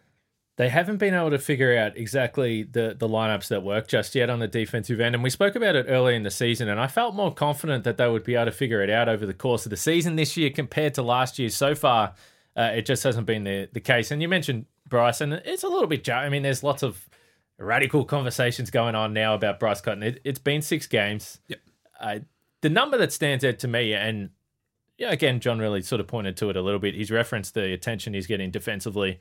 They 0.56 0.68
haven't 0.68 0.96
been 0.96 1.14
able 1.14 1.30
to 1.30 1.38
figure 1.38 1.78
out 1.78 1.96
exactly 1.96 2.64
the, 2.64 2.96
the 2.98 3.08
lineups 3.08 3.46
that 3.48 3.62
work 3.62 3.86
just 3.86 4.16
yet 4.16 4.28
on 4.28 4.40
the 4.40 4.48
defensive 4.48 5.00
end. 5.00 5.14
And 5.14 5.22
we 5.22 5.30
spoke 5.30 5.54
about 5.54 5.76
it 5.76 5.86
early 5.88 6.16
in 6.16 6.24
the 6.24 6.32
season, 6.32 6.68
and 6.68 6.80
I 6.80 6.88
felt 6.88 7.14
more 7.14 7.32
confident 7.32 7.84
that 7.84 7.96
they 7.96 8.08
would 8.08 8.24
be 8.24 8.34
able 8.34 8.46
to 8.46 8.50
figure 8.50 8.82
it 8.82 8.90
out 8.90 9.08
over 9.08 9.24
the 9.24 9.34
course 9.34 9.66
of 9.66 9.70
the 9.70 9.76
season 9.76 10.16
this 10.16 10.36
year 10.36 10.50
compared 10.50 10.94
to 10.94 11.02
last 11.02 11.38
year. 11.38 11.48
So 11.48 11.76
far, 11.76 12.14
uh, 12.56 12.72
it 12.74 12.86
just 12.86 13.04
hasn't 13.04 13.26
been 13.26 13.44
the, 13.44 13.68
the 13.72 13.80
case. 13.80 14.10
And 14.10 14.20
you 14.20 14.28
mentioned 14.28 14.66
Bryce, 14.88 15.20
and 15.20 15.32
it's 15.32 15.62
a 15.62 15.68
little 15.68 15.86
bit, 15.86 16.08
I 16.10 16.28
mean, 16.28 16.42
there's 16.42 16.64
lots 16.64 16.82
of 16.82 17.08
radical 17.56 18.04
conversations 18.04 18.70
going 18.70 18.96
on 18.96 19.12
now 19.12 19.34
about 19.34 19.60
Bryce 19.60 19.80
Cotton. 19.80 20.02
It, 20.02 20.20
it's 20.24 20.40
been 20.40 20.60
six 20.60 20.88
games. 20.88 21.38
Yep. 21.46 21.60
Uh, 22.00 22.18
the 22.62 22.68
number 22.68 22.98
that 22.98 23.12
stands 23.12 23.44
out 23.44 23.60
to 23.60 23.68
me, 23.68 23.94
and 23.94 24.30
yeah, 24.98 25.10
again, 25.12 25.38
John 25.40 25.58
Rillie 25.58 25.84
sort 25.84 26.00
of 26.00 26.08
pointed 26.08 26.36
to 26.38 26.50
it 26.50 26.56
a 26.56 26.60
little 26.60 26.80
bit. 26.80 26.94
He's 26.94 27.10
referenced 27.10 27.54
the 27.54 27.72
attention 27.72 28.14
he's 28.14 28.26
getting 28.26 28.50
defensively 28.50 29.20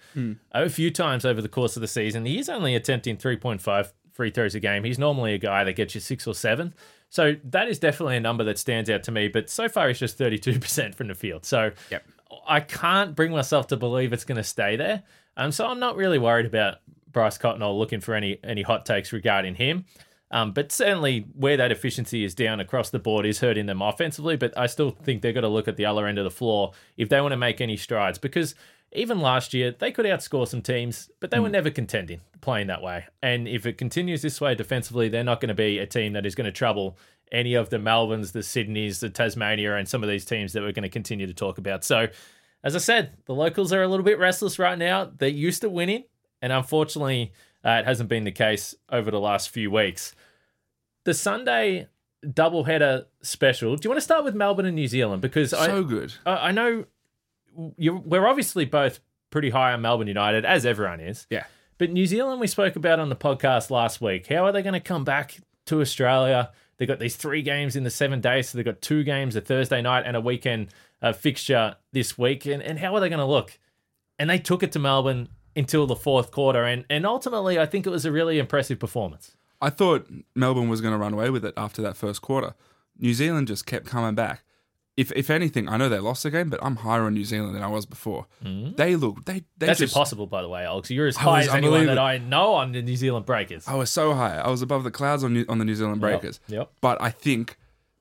a 0.52 0.70
few 0.70 0.90
times 0.92 1.24
over 1.24 1.42
the 1.42 1.48
course 1.48 1.78
of 1.78 1.82
the 1.82 1.88
season. 1.88 2.26
He's 2.26 2.50
only 2.50 2.76
attempting 2.76 3.16
3.5 3.18 3.92
free 4.12 4.32
throws 4.32 4.56
a 4.56 4.60
game. 4.60 4.84
He's 4.84 4.98
normally 4.98 5.36
a 5.36 5.38
guy 5.38 5.64
that 5.64 5.74
gets 5.74 5.94
you 5.94 6.02
six 6.02 6.26
or 6.26 6.34
seven. 6.34 6.74
So 7.10 7.36
that 7.46 7.70
is 7.70 7.78
definitely 7.78 8.18
a 8.18 8.20
number 8.20 8.44
that 8.46 8.58
stands 8.58 8.90
out 8.90 9.04
to 9.04 9.12
me. 9.12 9.28
But 9.28 9.50
so 9.50 9.70
far, 9.70 9.88
he's 9.88 10.00
just 10.00 10.18
32% 10.18 10.96
from 10.96 11.08
the 11.08 11.16
field. 11.16 11.46
So 11.46 11.72
Yep. 11.92 12.04
I 12.48 12.60
can't 12.60 13.16
bring 13.16 13.32
myself 13.32 13.68
to 13.68 13.78
believe 13.78 14.12
it's 14.12 14.26
going 14.26 14.38
to 14.38 14.44
stay 14.44 14.76
there. 14.76 15.04
Um, 15.38 15.52
so 15.52 15.68
I'm 15.68 15.80
not 15.80 15.96
really 15.96 16.18
worried 16.18 16.46
about 16.48 16.80
Bryce 17.12 17.38
Cotton 17.38 17.62
or 17.62 17.74
looking 17.74 18.00
for 18.02 18.16
any 18.16 18.38
any 18.44 18.64
hot 18.64 18.86
takes 18.86 19.14
regarding 19.14 19.56
him. 19.56 19.86
Um, 20.30 20.52
but 20.52 20.72
certainly 20.72 21.26
where 21.36 21.58
that 21.58 21.72
efficiency 21.72 22.24
is 22.24 22.36
down 22.36 22.60
across 22.60 22.90
the 22.90 23.00
board 23.00 23.26
is 23.26 23.40
hurting 23.40 23.66
them 23.66 23.82
offensively. 23.82 24.36
But 24.36 24.58
I 24.58 24.68
still 24.68 24.92
think 24.92 25.22
they've 25.22 25.34
got 25.34 25.42
to 25.42 25.48
look 25.48 25.68
at 25.68 25.78
the 25.78 25.86
other 25.86 26.06
end 26.06 26.18
of 26.18 26.24
the 26.24 26.32
floor 26.32 26.74
if 26.98 27.10
they 27.10 27.22
want 27.22 27.32
to 27.32 27.38
make 27.38 27.62
any 27.62 27.78
strides. 27.78 28.18
Because 28.18 28.56
even 28.92 29.20
last 29.20 29.54
year, 29.54 29.74
they 29.78 29.92
could 29.92 30.06
outscore 30.06 30.48
some 30.48 30.62
teams, 30.62 31.10
but 31.20 31.32
they 31.32 31.40
were 31.40 31.50
never 31.50 31.70
contending 31.70 32.22
playing 32.42 32.68
that 32.68 32.82
way. 32.82 33.06
And 33.22 33.48
if 33.48 33.66
it 33.66 33.78
continues 33.78 34.22
this 34.22 34.40
way 34.40 34.56
defensively, 34.56 35.10
they're 35.10 35.24
not 35.24 35.42
going 35.42 35.50
to 35.50 35.56
be 35.56 35.80
a 35.80 35.86
team 35.86 36.14
that 36.14 36.26
is 36.26 36.36
going 36.36 36.46
to 36.46 36.52
trouble 36.52 36.98
any 37.32 37.56
of 37.56 37.70
the 37.70 37.80
Melbournes, 37.80 38.32
the 38.32 38.40
Sydneys, 38.40 39.00
the 39.00 39.10
Tasmania, 39.10 39.76
and 39.76 39.88
some 39.88 40.04
of 40.04 40.10
these 40.10 40.24
teams 40.24 40.54
that 40.54 40.62
we're 40.62 40.72
going 40.72 40.84
to 40.84 40.90
continue 40.90 41.28
to 41.28 41.34
talk 41.34 41.58
about. 41.58 41.84
So, 41.84 42.08
as 42.64 42.76
I 42.76 42.80
said, 42.80 43.12
the 43.26 43.36
locals 43.36 43.74
are 43.74 43.84
a 43.84 43.88
little 43.88 44.06
bit 44.06 44.18
restless 44.18 44.60
right 44.60 44.78
now. 44.78 45.12
They're 45.18 45.30
used 45.30 45.62
to 45.62 45.70
winning, 45.70 46.06
and 46.42 46.54
unfortunately, 46.54 47.34
uh, 47.68 47.80
it 47.82 47.86
hasn't 47.86 48.10
been 48.10 48.24
the 48.24 48.32
case 48.32 48.74
over 48.90 49.12
the 49.12 49.20
last 49.20 49.50
few 49.50 49.70
weeks. 49.70 50.16
The 51.04 51.14
Sunday 51.14 51.88
doubleheader 52.26 53.06
special. 53.22 53.76
Do 53.76 53.86
you 53.86 53.90
want 53.90 53.98
to 53.98 54.04
start 54.04 54.24
with 54.24 54.36
Melbourne 54.36 54.66
and 54.66 54.76
New 54.76 54.88
Zealand? 54.88 55.22
Because 55.22 55.54
I, 55.54 55.68
So 55.68 55.84
good. 55.84 56.14
I 56.26 56.48
I 56.48 56.52
know 56.52 56.86
you 57.78 57.96
we're 57.98 58.28
obviously 58.28 58.66
both 58.66 59.00
pretty 59.30 59.50
high 59.50 59.74
on 59.74 59.82
Melbourne 59.82 60.08
United, 60.08 60.46
as 60.46 60.66
everyone 60.66 61.00
is. 61.00 61.28
Yeah. 61.30 61.44
But 61.78 61.92
New 61.92 62.06
Zealand, 62.06 62.40
we 62.40 62.48
spoke 62.48 62.76
about 62.76 63.00
on 63.00 63.10
the 63.10 63.16
podcast 63.16 63.70
last 63.70 64.02
week. 64.02 64.28
How 64.28 64.46
are 64.46 64.52
they 64.52 64.64
going 64.64 64.74
to 64.74 64.80
come 64.80 65.04
back 65.04 65.38
to 65.66 65.82
Australia? 65.82 66.52
They 66.78 66.86
got 66.86 67.00
these 67.00 67.16
three 67.16 67.42
games 67.42 67.76
in 67.76 67.84
the 67.84 67.90
seven 67.90 68.22
days, 68.22 68.50
so 68.50 68.58
they 68.58 68.64
got 68.64 68.82
two 68.82 69.04
games 69.04 69.36
a 69.36 69.42
Thursday 69.42 69.82
night 69.82 70.04
and 70.06 70.16
a 70.16 70.22
weekend 70.22 70.70
uh, 71.02 71.14
fixture 71.14 71.76
this 71.92 72.18
week. 72.18 72.46
And, 72.46 72.64
and 72.64 72.80
how 72.80 72.96
are 72.96 73.00
they 73.00 73.10
going 73.10 73.20
to 73.20 73.26
look? 73.26 73.60
And 74.18 74.30
they 74.30 74.40
took 74.40 74.64
it 74.64 74.72
to 74.72 74.80
Melbourne 74.80 75.30
until 75.58 75.88
the 75.88 75.96
fourth 75.96 76.32
quarter, 76.32 76.64
and 76.64 76.86
and 76.90 77.06
ultimately, 77.06 77.60
I 77.60 77.66
think 77.66 77.86
it 77.86 77.90
was 77.90 78.06
a 78.06 78.12
really 78.12 78.40
impressive 78.40 78.80
performance. 78.80 79.36
I 79.60 79.70
thought 79.72 80.08
Melbourne 80.36 80.70
was 80.70 80.82
going 80.82 80.94
to 80.94 80.98
run 81.00 81.14
away 81.14 81.30
with 81.32 81.44
it 81.44 81.54
after 81.58 81.82
that 81.82 81.98
first 81.98 82.22
quarter. 82.22 82.54
New 83.00 83.14
Zealand 83.14 83.48
just 83.48 83.66
kept 83.66 83.88
coming 83.88 84.16
back. 84.16 84.44
if 84.96 85.12
if 85.16 85.30
anything, 85.30 85.70
I 85.70 85.78
know 85.78 85.90
they 85.90 86.00
lost 86.00 86.24
the 86.24 86.32
game, 86.32 86.50
but 86.50 86.60
I'm 86.64 86.78
higher 86.78 87.04
on 87.04 87.14
New 87.14 87.24
Zealand 87.24 87.56
than 87.56 87.64
I 87.64 87.68
was 87.68 87.86
before. 87.86 88.26
Mm. 88.44 88.76
They 88.78 88.96
look 88.96 89.26
they 89.26 89.44
they 89.58 89.68
That's 89.68 89.80
just, 89.80 89.94
impossible, 89.94 90.28
by 90.28 90.42
the 90.42 90.50
way, 90.50 90.64
Alex. 90.64 90.90
You're 90.92 91.08
as 91.08 91.18
high 91.18 91.42
as 91.42 91.50
anyone 91.50 91.86
that. 91.88 92.00
I 92.00 92.18
know 92.18 92.54
on 92.54 92.72
the 92.72 92.82
New 92.82 92.96
Zealand 92.96 93.26
Breakers. 93.26 93.68
I 93.68 93.76
was 93.76 93.90
so 93.90 94.14
high. 94.14 94.38
I 94.38 94.50
was 94.50 94.62
above 94.62 94.84
the 94.84 94.92
clouds 94.92 95.24
on 95.24 95.34
New, 95.34 95.46
on 95.50 95.58
the 95.60 95.66
New 95.66 95.76
Zealand 95.76 96.02
Breakers. 96.02 96.40
yep. 96.48 96.72
But 96.82 97.02
I 97.02 97.12
think 97.12 97.58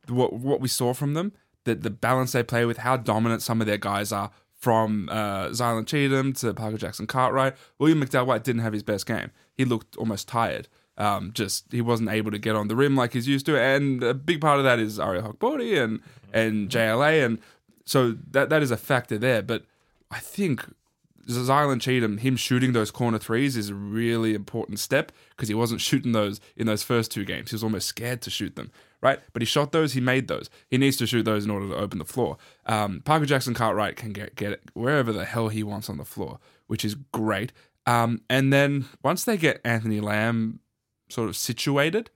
what 0.09 0.33
what 0.33 0.61
we 0.61 0.69
saw 0.69 0.95
from 0.95 1.15
them, 1.15 1.33
that 1.65 1.83
the 1.83 1.91
balance 1.91 2.33
they 2.33 2.43
play 2.43 2.65
with, 2.65 2.79
how 2.79 2.97
dominant 2.97 3.43
some 3.43 3.61
of 3.61 3.67
their 3.67 3.79
guys 3.79 4.11
are, 4.13 4.31
from 4.57 5.09
uh, 5.11 5.51
Cheatham 5.51 6.33
to 6.35 6.55
Parker 6.55 6.79
Jackson 6.79 7.07
Cartwright. 7.07 7.55
William 7.79 8.01
McDowell 8.01 8.27
White 8.27 8.45
didn't 8.45 8.63
have 8.63 8.73
his 8.73 8.83
best 8.83 9.07
game. 9.07 9.31
He 9.55 9.65
looked 9.65 9.97
almost 9.97 10.29
tired. 10.29 10.69
Um, 10.99 11.33
just 11.35 11.71
he 11.71 11.83
wasn't 11.83 12.09
able 12.09 12.31
to 12.31 12.39
get 12.39 12.57
on 12.57 12.69
the 12.69 12.77
rim 12.77 12.97
like 12.97 13.13
he's 13.13 13.29
used 13.29 13.45
to, 13.47 13.61
and 13.61 14.03
a 14.03 14.15
big 14.15 14.41
part 14.41 14.59
of 14.59 14.65
that 14.65 14.79
is 14.79 14.99
Ariel 14.99 15.31
Hukporti 15.31 15.83
and 15.83 16.01
and 16.33 16.71
JLA, 16.71 17.25
and 17.25 17.39
so 17.85 18.13
that 18.31 18.49
that 18.49 18.63
is 18.63 18.71
a 18.71 18.79
factor 18.79 19.19
there. 19.19 19.43
But 19.43 19.65
I 20.11 20.21
think 20.21 20.65
Zylan 21.27 21.81
Cheatham, 21.81 22.19
him 22.19 22.37
shooting 22.37 22.73
those 22.73 22.91
corner 22.91 23.19
threes 23.19 23.57
is 23.57 23.71
a 23.71 23.75
really 23.75 24.35
important 24.35 24.79
step 24.79 25.13
because 25.31 25.49
he 25.49 25.55
wasn't 25.55 25.81
shooting 25.81 26.13
those 26.13 26.41
in 26.57 26.67
those 26.67 26.83
first 26.83 27.11
two 27.11 27.25
games. 27.25 27.51
He 27.51 27.55
was 27.55 27.65
almost 27.65 27.89
scared 27.89 28.23
to 28.23 28.31
shoot 28.31 28.55
them, 28.55 28.71
right? 29.01 29.19
But 29.33 29.43
he 29.43 29.47
shot 29.47 29.73
those, 29.73 29.93
he 29.95 30.01
made 30.01 30.29
those. 30.29 30.49
He 30.69 30.79
needs 30.79 30.97
to 30.99 31.07
shoot 31.07 31.25
those 31.25 31.45
in 31.45 31.51
order 31.51 31.69
to 31.69 31.77
open 31.77 31.99
the 31.99 32.05
floor. 32.05 32.37
Um, 32.67 33.03
Parker 33.05 33.27
Jackson 33.27 33.55
Cartwright 33.55 33.97
can 33.97 34.13
get, 34.13 34.37
get 34.37 34.53
it 34.53 34.63
wherever 34.75 35.13
the 35.13 35.25
hell 35.25 35.49
he 35.49 35.63
wants 35.63 35.91
on 35.91 35.97
the 35.97 36.05
floor, 36.05 36.39
which 36.69 36.85
is 36.85 36.95
great. 36.95 37.53
Um, 37.87 38.23
and 38.31 38.53
then 38.53 38.87
once 39.03 39.25
they 39.25 39.37
get 39.37 39.61
Anthony 39.65 40.01
Lamb 40.01 40.61
sort 41.09 41.29
of 41.29 41.37
situated, 41.37 42.11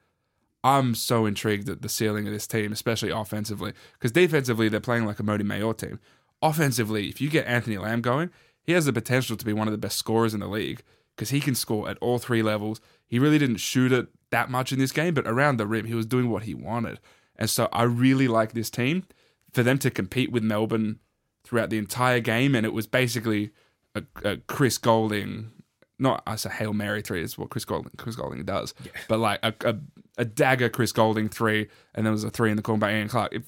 I'm 0.62 0.94
so 0.94 1.26
intrigued 1.26 1.68
at 1.68 1.82
the 1.82 1.88
ceiling 1.88 2.26
of 2.26 2.32
this 2.32 2.46
team, 2.46 2.70
especially 2.70 3.10
offensively, 3.10 3.72
because 3.94 4.12
defensively 4.12 4.68
they're 4.68 4.80
playing 4.80 5.06
like 5.06 5.18
a 5.18 5.22
Mody 5.22 5.42
Maor 5.42 5.76
team. 5.76 5.98
Offensively, 6.42 7.08
if 7.08 7.20
you 7.20 7.28
get 7.28 7.46
Anthony 7.46 7.78
Lamb 7.78 8.00
going, 8.02 8.30
he 8.62 8.72
has 8.72 8.86
the 8.86 8.92
potential 8.92 9.36
to 9.36 9.44
be 9.44 9.52
one 9.52 9.68
of 9.68 9.72
the 9.72 9.78
best 9.78 9.98
scorers 9.98 10.34
in 10.34 10.40
the 10.40 10.48
league 10.48 10.82
because 11.16 11.30
he 11.30 11.40
can 11.40 11.54
score 11.54 11.88
at 11.88 11.98
all 12.00 12.18
three 12.18 12.42
levels. 12.42 12.80
He 13.06 13.18
really 13.18 13.38
didn't 13.38 13.56
shoot 13.56 13.92
it 13.92 14.08
that 14.30 14.50
much 14.50 14.72
in 14.72 14.78
this 14.78 14.92
game, 14.92 15.14
but 15.14 15.26
around 15.26 15.56
the 15.56 15.66
rim, 15.66 15.86
he 15.86 15.94
was 15.94 16.06
doing 16.06 16.30
what 16.30 16.44
he 16.44 16.54
wanted. 16.54 17.00
And 17.36 17.50
so 17.50 17.68
I 17.72 17.82
really 17.82 18.28
like 18.28 18.52
this 18.52 18.70
team 18.70 19.04
for 19.52 19.62
them 19.62 19.78
to 19.78 19.90
compete 19.90 20.30
with 20.30 20.42
Melbourne 20.42 21.00
throughout 21.42 21.70
the 21.70 21.78
entire 21.78 22.20
game. 22.20 22.54
And 22.54 22.64
it 22.64 22.72
was 22.72 22.86
basically 22.86 23.50
a, 23.94 24.04
a 24.24 24.36
Chris 24.36 24.78
Goulding, 24.78 25.50
not 25.98 26.22
I 26.26 26.36
say 26.36 26.50
Hail 26.50 26.72
Mary 26.72 27.02
three, 27.02 27.22
is 27.22 27.36
what 27.36 27.50
Chris 27.50 27.64
Goulding 27.64 27.92
Chris 27.96 28.16
Goulding 28.16 28.44
does, 28.44 28.74
but 29.08 29.18
like 29.18 29.40
a, 29.42 29.54
a, 29.64 29.76
a 30.18 30.24
dagger 30.24 30.68
Chris 30.68 30.92
Goulding 30.92 31.28
three, 31.28 31.68
and 31.94 32.06
there 32.06 32.12
was 32.12 32.24
a 32.24 32.30
three 32.30 32.50
in 32.50 32.56
the 32.56 32.62
corner 32.62 32.80
by 32.80 32.94
Ian 32.94 33.08
Clark. 33.08 33.32
If 33.32 33.44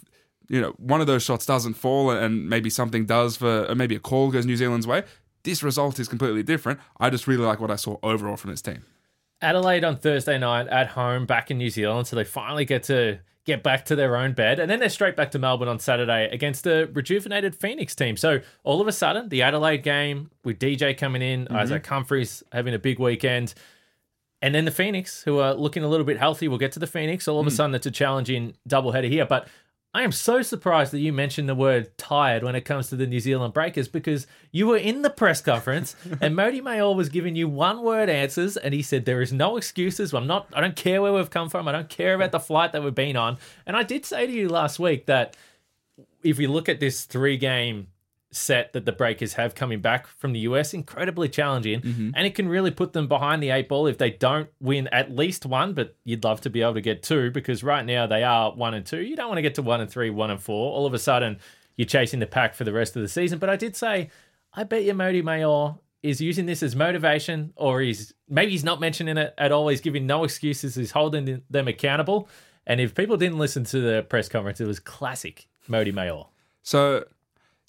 you 0.53 0.61
know 0.61 0.75
one 0.77 1.01
of 1.01 1.07
those 1.07 1.23
shots 1.23 1.47
doesn't 1.47 1.75
fall 1.75 2.11
and 2.11 2.49
maybe 2.49 2.69
something 2.69 3.07
does 3.07 3.39
for 3.39 3.65
or 3.69 3.75
maybe 3.75 3.97
a 3.97 3.99
call 3.99 4.31
goes 4.31 4.45
New 4.45 4.57
Zealand's 4.57 4.87
way, 4.87 5.03
this 5.45 5.63
result 5.63 5.99
is 5.99 6.09
completely 6.09 6.43
different. 6.43 6.79
I 7.01 7.09
just 7.11 7.27
really 7.27 7.45
like 7.45 7.59
what 7.59 7.71
I 7.71 7.77
saw 7.77 7.97
overall 8.03 8.37
from 8.37 8.51
this 8.51 8.61
team. 8.63 8.85
Adelaide 9.41 9.83
on 9.83 9.97
Thursday 9.97 10.39
night 10.39 10.69
at 10.69 10.89
home 10.89 11.25
back 11.27 11.51
in 11.51 11.59
New 11.59 11.71
Zealand, 11.71 12.07
so 12.07 12.15
they 12.15 12.25
finally 12.25 12.67
get 12.67 12.85
to 12.85 13.19
get 13.45 13.63
back 13.63 13.87
to 13.87 13.97
their 13.97 14.15
own 14.15 14.35
bed, 14.35 14.61
and 14.61 14.71
then 14.71 14.79
they're 14.79 14.91
straight 14.91 15.17
back 15.17 15.31
to 15.33 15.39
Melbourne 15.39 15.69
on 15.69 15.79
Saturday 15.79 16.29
against 16.31 16.65
the 16.65 16.89
rejuvenated 16.93 17.57
Phoenix 17.57 17.95
team. 17.95 18.17
So 18.17 18.41
all 18.63 18.81
of 18.81 18.87
a 18.87 18.93
sudden, 18.93 19.31
the 19.31 19.43
Adelaide 19.43 19.83
game 19.83 20.31
with 20.45 20.59
DJ 20.59 20.97
coming 20.97 21.23
in, 21.23 21.47
mm-hmm. 21.47 21.57
Isaac 21.57 21.85
Humphries 21.87 22.45
having 22.53 22.75
a 22.75 22.79
big 22.79 22.99
weekend, 23.01 23.55
and 24.43 24.55
then 24.55 24.67
the 24.67 24.71
Phoenix, 24.71 25.23
who 25.23 25.39
are 25.39 25.55
looking 25.55 25.83
a 25.83 25.89
little 25.89 26.07
bit 26.07 26.19
healthy. 26.19 26.47
We'll 26.47 26.59
get 26.59 26.73
to 26.73 26.79
the 26.79 26.87
Phoenix. 26.87 27.27
All 27.27 27.41
of 27.41 27.47
a 27.47 27.51
mm. 27.51 27.53
sudden, 27.53 27.75
it's 27.75 27.87
a 27.87 27.91
challenging 27.91 28.55
doubleheader 28.69 29.09
here, 29.09 29.25
but. 29.25 29.49
I 29.95 30.03
am 30.05 30.13
so 30.13 30.41
surprised 30.41 30.93
that 30.95 31.01
you 31.01 31.13
mentioned 31.13 31.51
the 31.51 31.55
word 31.55 31.97
tired 31.99 32.43
when 32.43 32.55
it 32.55 32.65
comes 32.65 32.89
to 32.89 32.97
the 32.97 33.07
New 33.07 33.21
Zealand 33.21 33.53
Breakers 33.53 33.89
because 33.89 34.27
you 34.51 34.67
were 34.67 34.79
in 34.79 35.03
the 35.03 35.11
press 35.11 35.43
conference 35.43 35.95
and 36.23 36.35
Mody 36.35 36.63
Maor 36.63 36.97
was 36.97 37.11
giving 37.11 37.37
you 37.37 37.47
one 37.47 37.83
word 37.83 38.09
answers 38.09 38.57
and 38.57 38.73
he 38.73 38.81
said 38.81 39.05
there 39.05 39.21
is 39.21 39.35
no 39.35 39.59
excuses. 39.59 40.15
I'm 40.15 40.27
not 40.27 40.49
I 40.55 40.63
don't 40.63 40.77
care 40.77 41.03
where 41.03 41.13
we've 41.13 41.29
come 41.29 41.51
from. 41.51 41.69
I 41.69 41.73
don't 41.73 41.91
care 41.91 42.15
about 42.15 42.33
the 42.33 42.41
flight 42.41 42.73
that 42.73 42.83
we've 42.83 42.95
been 42.95 43.17
on. 43.17 43.37
And 43.67 43.77
I 43.77 43.83
did 43.83 44.07
say 44.07 44.27
to 44.27 44.33
you 44.33 44.49
last 44.49 44.79
week 44.79 45.05
that 45.07 45.37
if 46.23 46.39
you 46.39 46.49
look 46.49 46.71
at 46.71 46.81
this 46.81 47.05
three 47.05 47.37
game 47.37 47.89
set 48.33 48.73
that 48.73 48.87
the 48.87 48.93
Breakers 48.93 49.35
have 49.35 49.55
coming 49.55 49.81
back 49.81 50.07
from 50.07 50.33
the 50.33 50.41
US, 50.41 50.75
incredibly 50.75 51.29
challenging. 51.29 51.81
Mm-hmm. 51.81 52.11
And 52.15 52.27
it 52.27 52.35
can 52.35 52.49
really 52.49 52.71
put 52.71 52.93
them 52.93 53.07
behind 53.07 53.43
the 53.43 53.51
eight 53.51 53.69
ball 53.69 53.87
if 53.87 53.99
they 53.99 54.11
don't 54.11 54.49
win 54.61 54.89
at 54.89 55.15
least 55.15 55.47
one, 55.47 55.75
but 55.75 55.97
you'd 56.05 56.25
love 56.25 56.41
to 56.43 56.51
be 56.51 56.63
able 56.63 56.75
to 56.75 56.81
get 56.81 57.03
two 57.03 57.31
because 57.31 57.63
right 57.63 57.85
now 57.85 58.07
they 58.07 58.25
are 58.25 58.53
one 58.53 58.75
and 58.75 58.85
two. 58.85 59.03
You 59.03 59.17
don't 59.17 59.29
want 59.29 59.39
to 59.39 59.43
get 59.43 59.55
to 59.57 59.63
one 59.63 59.81
and 59.81 59.91
three, 59.91 60.11
one 60.11 60.31
and 60.31 60.41
four. 60.41 60.73
All 60.73 60.87
of 60.87 60.95
a 60.95 60.99
sudden, 60.99 61.39
you're 61.77 61.87
chasing 61.87 62.21
the 62.21 62.27
pack 62.27 62.55
for 62.55 62.65
the 62.65 62.73
rest 62.73 62.97
of 62.97 63.03
the 63.03 63.09
season. 63.09 63.39
But 63.39 63.51
I 63.51 63.57
did 63.57 63.77
say, 63.77 64.11
I 64.55 64.65
bet 64.65 64.85
you 64.85 64.95
Mody 64.95 65.23
Maor 65.23 65.79
is 66.03 66.21
using 66.21 66.47
this 66.47 66.63
as 66.63 66.75
motivation, 66.75 67.53
or 67.57 67.81
he's 67.81 68.13
maybe 68.29 68.51
he's 68.51 68.65
not 68.65 68.81
mentioning 68.81 69.17
it 69.17 69.35
at 69.39 69.53
all. 69.53 69.69
He's 69.69 69.81
giving 69.81 70.07
no 70.07 70.25
excuses. 70.25 70.75
He's 70.75 70.91
holding 70.91 71.43
them 71.49 71.69
accountable. 71.69 72.29
And 72.67 72.81
if 72.81 72.95
people 72.95 73.17
didn't 73.17 73.39
listen 73.39 73.65
to 73.65 73.81
the 73.81 74.03
press 74.03 74.29
conference, 74.29 74.61
it 74.61 74.67
was 74.67 74.81
classic 74.81 75.49
Mody 75.69 75.93
Maor. 75.93 76.29
So 76.63 77.05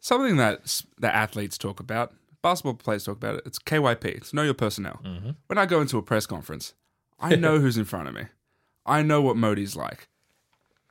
something 0.03 0.36
that 0.38 0.83
that 1.00 1.15
athletes 1.15 1.57
talk 1.57 1.79
about, 1.79 2.13
basketball 2.41 2.75
players 2.75 3.05
talk 3.05 3.15
about 3.15 3.36
it. 3.36 3.43
It's 3.45 3.57
KYP. 3.57 4.05
It's 4.05 4.33
know 4.33 4.43
your 4.43 4.53
personnel. 4.53 5.00
When 5.48 5.57
I 5.57 5.65
go 5.65 5.81
into 5.81 5.98
a 5.98 6.03
press 6.03 6.27
conference, 6.27 6.74
I 7.19 7.36
know 7.43 7.60
who's 7.60 7.77
in 7.77 7.86
front 7.86 8.07
of 8.10 8.13
me. 8.13 8.25
I 8.86 9.01
know 9.01 9.22
what 9.22 9.38
Mody's 9.38 9.75
like. 9.75 10.07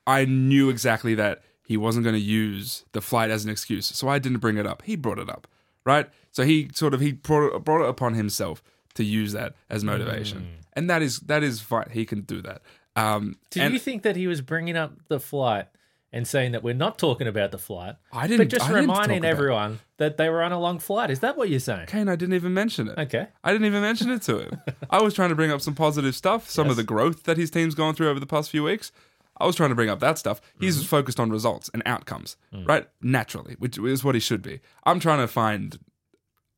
I 0.07 0.25
knew 0.25 0.71
exactly 0.71 1.15
that 1.15 1.43
he 1.63 1.77
wasn't 1.77 2.05
going 2.05 2.15
to 2.17 2.21
use 2.21 2.85
the 2.93 3.01
flight 3.01 3.31
as 3.31 3.45
an 3.45 3.51
excuse, 3.51 3.87
so 3.87 4.09
I 4.09 4.19
didn't 4.19 4.39
bring 4.39 4.57
it 4.57 4.67
up. 4.67 4.83
He 4.83 4.97
brought 4.97 5.19
it 5.19 5.29
up, 5.31 5.47
right? 5.85 6.09
So 6.33 6.43
he 6.43 6.71
sort 6.75 6.95
of 6.95 7.01
he 7.01 7.13
brought 7.13 7.55
it, 7.55 7.65
brought 7.65 7.85
it 7.85 7.89
upon 7.89 8.15
himself 8.15 8.63
to 8.95 9.05
use 9.05 9.33
that 9.33 9.55
as 9.71 9.85
motivation, 9.85 10.49
and 10.73 10.89
that 10.91 11.03
is 11.03 11.21
that 11.21 11.43
is 11.43 11.61
fine. 11.61 11.91
He 11.93 12.05
can 12.07 12.23
do 12.23 12.41
that. 12.43 12.63
Um, 12.97 13.37
Do 13.51 13.61
and 13.61 13.73
you 13.73 13.79
think 13.79 14.03
that 14.03 14.17
he 14.17 14.27
was 14.27 14.41
bringing 14.41 14.77
up 14.77 14.93
the 15.09 15.21
flight 15.21 15.69
and 16.13 16.29
saying 16.29 16.53
that 16.53 16.63
we're 16.63 16.75
not 16.75 16.99
talking 16.99 17.27
about 17.27 17.51
the 17.53 17.59
flight, 17.59 17.97
I 18.13 18.27
didn't. 18.27 18.39
but 18.39 18.49
just 18.49 18.67
didn't 18.67 18.81
reminding 18.83 19.25
everyone 19.25 19.81
that 19.97 20.17
they 20.19 20.29
were 20.29 20.43
on 20.43 20.53
a 20.53 20.61
long 20.61 20.79
flight? 20.79 21.11
Is 21.11 21.21
that 21.21 21.37
what 21.37 21.49
you're 21.49 21.61
saying? 21.61 21.87
Kane, 21.87 22.09
I 22.09 22.17
didn't 22.17 22.35
even 22.35 22.53
mention 22.55 22.89
it. 22.89 22.99
Okay. 22.99 23.29
I 23.43 23.53
didn't 23.53 23.67
even 23.67 23.81
mention 23.83 24.11
it 24.11 24.23
to 24.23 24.39
him. 24.41 24.61
I 24.91 25.01
was 25.01 25.15
trying 25.15 25.31
to 25.31 25.35
bring 25.35 25.51
up 25.51 25.61
some 25.63 25.75
positive 25.75 26.15
stuff, 26.15 26.49
some 26.51 26.67
Yes. 26.67 26.73
of 26.73 26.77
the 26.77 26.83
growth 26.85 27.23
that 27.25 27.37
his 27.39 27.51
team's 27.51 27.75
gone 27.75 27.95
through 27.95 28.09
over 28.11 28.21
the 28.21 28.27
past 28.27 28.51
few 28.51 28.63
weeks. 28.65 28.93
I 29.41 29.47
was 29.47 29.57
trying 29.57 29.71
to 29.71 29.75
bring 29.75 29.89
up 29.89 30.01
that 30.01 30.19
stuff. 30.19 30.41
He's 30.61 30.77
Mm-hmm. 30.77 30.85
focused 30.87 31.19
on 31.19 31.31
results 31.31 31.71
and 31.73 31.83
outcomes, 31.87 32.37
Mm. 32.55 32.69
right? 32.69 32.87
Naturally, 33.01 33.57
which 33.59 33.79
is 33.79 34.05
what 34.05 34.15
he 34.15 34.21
should 34.21 34.43
be. 34.43 34.61
I'm 34.85 35.01
trying 35.01 35.19
to 35.21 35.27
find. 35.29 35.79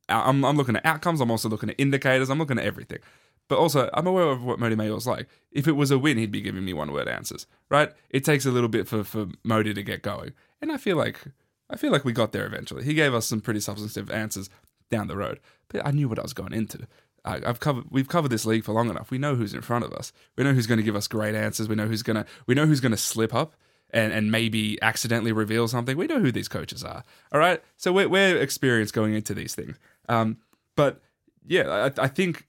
I'm, 0.08 0.44
I'm 0.44 0.56
looking 0.56 0.76
at 0.76 0.84
outcomes. 0.84 1.20
I'm 1.20 1.30
also 1.30 1.48
looking 1.48 1.70
at 1.70 1.76
indicators. 1.78 2.28
I'm 2.28 2.38
looking 2.38 2.58
at 2.58 2.64
everything. 2.64 2.98
But 3.48 3.58
also, 3.58 3.90
I'm 3.92 4.06
aware 4.06 4.30
of 4.30 4.42
what 4.42 4.58
Mody 4.58 4.76
Maor's 4.76 5.06
like. 5.06 5.28
If 5.52 5.68
it 5.68 5.72
was 5.72 5.90
a 5.90 5.98
win, 5.98 6.16
he'd 6.16 6.30
be 6.30 6.40
giving 6.40 6.64
me 6.64 6.72
one 6.72 6.92
word 6.92 7.08
answers, 7.08 7.46
right? 7.68 7.92
It 8.10 8.24
takes 8.24 8.46
a 8.46 8.50
little 8.50 8.70
bit 8.70 8.88
for, 8.88 9.04
for 9.04 9.26
Mody 9.46 9.74
to 9.74 9.82
get 9.82 10.02
going. 10.02 10.32
And 10.62 10.72
I 10.72 10.78
feel 10.78 10.96
like 10.96 11.20
I 11.68 11.76
feel 11.76 11.92
like 11.92 12.04
we 12.04 12.12
got 12.12 12.32
there 12.32 12.46
eventually. 12.46 12.84
He 12.84 12.94
gave 12.94 13.14
us 13.14 13.26
some 13.26 13.40
pretty 13.40 13.60
substantive 13.60 14.10
answers 14.10 14.48
down 14.90 15.08
the 15.08 15.16
road. 15.16 15.40
But 15.68 15.86
I 15.86 15.90
knew 15.90 16.08
what 16.08 16.18
I 16.18 16.22
was 16.22 16.32
going 16.32 16.52
into. 16.52 16.86
I, 17.24 17.40
I've 17.44 17.60
covered 17.60 17.84
we've 17.90 18.08
covered 18.08 18.30
this 18.30 18.46
league 18.46 18.64
for 18.64 18.72
long 18.72 18.90
enough. 18.90 19.10
We 19.10 19.18
know 19.18 19.34
who's 19.34 19.54
in 19.54 19.62
front 19.62 19.84
of 19.84 19.92
us. 19.92 20.12
We 20.36 20.44
know 20.44 20.52
who's 20.52 20.66
going 20.66 20.78
to 20.78 20.84
give 20.84 20.96
us 20.96 21.08
great 21.08 21.34
answers. 21.34 21.68
We 21.68 21.74
know 21.74 21.86
who's 21.86 22.02
gonna 22.02 22.26
we 22.46 22.54
know 22.54 22.66
who's 22.66 22.80
going 22.80 22.92
to 22.92 22.98
slip 22.98 23.34
up 23.34 23.54
and, 23.90 24.12
and 24.12 24.30
maybe 24.30 24.80
accidentally 24.82 25.32
reveal 25.32 25.68
something. 25.68 25.96
We 25.96 26.06
know 26.06 26.20
who 26.20 26.32
these 26.32 26.48
coaches 26.48 26.82
are. 26.82 27.04
All 27.32 27.38
right, 27.38 27.62
so 27.76 27.92
we're, 27.92 28.08
we're 28.08 28.36
experienced 28.38 28.92
going 28.92 29.14
into 29.14 29.34
these 29.34 29.54
things. 29.54 29.78
Um, 30.08 30.38
but 30.76 31.00
yeah, 31.46 31.90
I, 31.98 32.02
I 32.02 32.08
think 32.08 32.46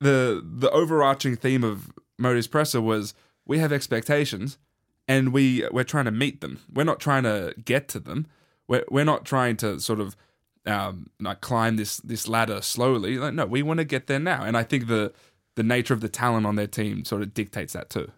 the 0.00 0.42
the 0.44 0.70
overarching 0.70 1.36
theme 1.36 1.64
of 1.64 1.90
Mody's 2.18 2.46
presser 2.46 2.80
was 2.80 3.14
we 3.46 3.58
have 3.58 3.72
expectations 3.72 4.58
and 5.08 5.32
we 5.32 5.66
we're 5.70 5.84
trying 5.84 6.04
to 6.06 6.10
meet 6.10 6.40
them. 6.40 6.60
We're 6.72 6.84
not 6.84 7.00
trying 7.00 7.22
to 7.24 7.54
get 7.64 7.88
to 7.88 8.00
them. 8.00 8.26
We're 8.68 8.84
we're 8.90 9.04
not 9.04 9.24
trying 9.24 9.56
to 9.58 9.80
sort 9.80 10.00
of 10.00 10.16
um, 10.66 11.10
like 11.20 11.40
climb 11.40 11.76
this 11.76 11.98
this 11.98 12.28
ladder 12.28 12.60
slowly. 12.60 13.18
Like, 13.18 13.34
no, 13.34 13.46
we 13.46 13.62
want 13.62 13.78
to 13.78 13.84
get 13.84 14.06
there 14.06 14.18
now. 14.18 14.42
And 14.42 14.56
I 14.56 14.62
think 14.62 14.88
the 14.88 15.12
the 15.54 15.62
nature 15.62 15.94
of 15.94 16.00
the 16.00 16.08
talent 16.08 16.46
on 16.46 16.56
their 16.56 16.66
team 16.66 17.04
sort 17.04 17.22
of 17.22 17.32
dictates 17.34 17.72
that 17.72 17.90
too. 17.90 18.10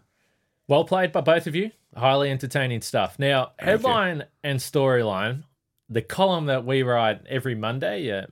Well 0.67 0.83
played 0.83 1.11
by 1.11 1.21
both 1.21 1.47
of 1.47 1.55
you. 1.55 1.71
Highly 1.95 2.29
entertaining 2.29 2.81
stuff. 2.81 3.17
Now, 3.17 3.53
headline 3.57 4.25
and 4.43 4.59
storyline, 4.59 5.43
the 5.89 6.03
column 6.03 6.45
that 6.45 6.63
we 6.63 6.83
write 6.83 7.25
every 7.27 7.55
Monday, 7.55 8.11
uh, 8.11 8.27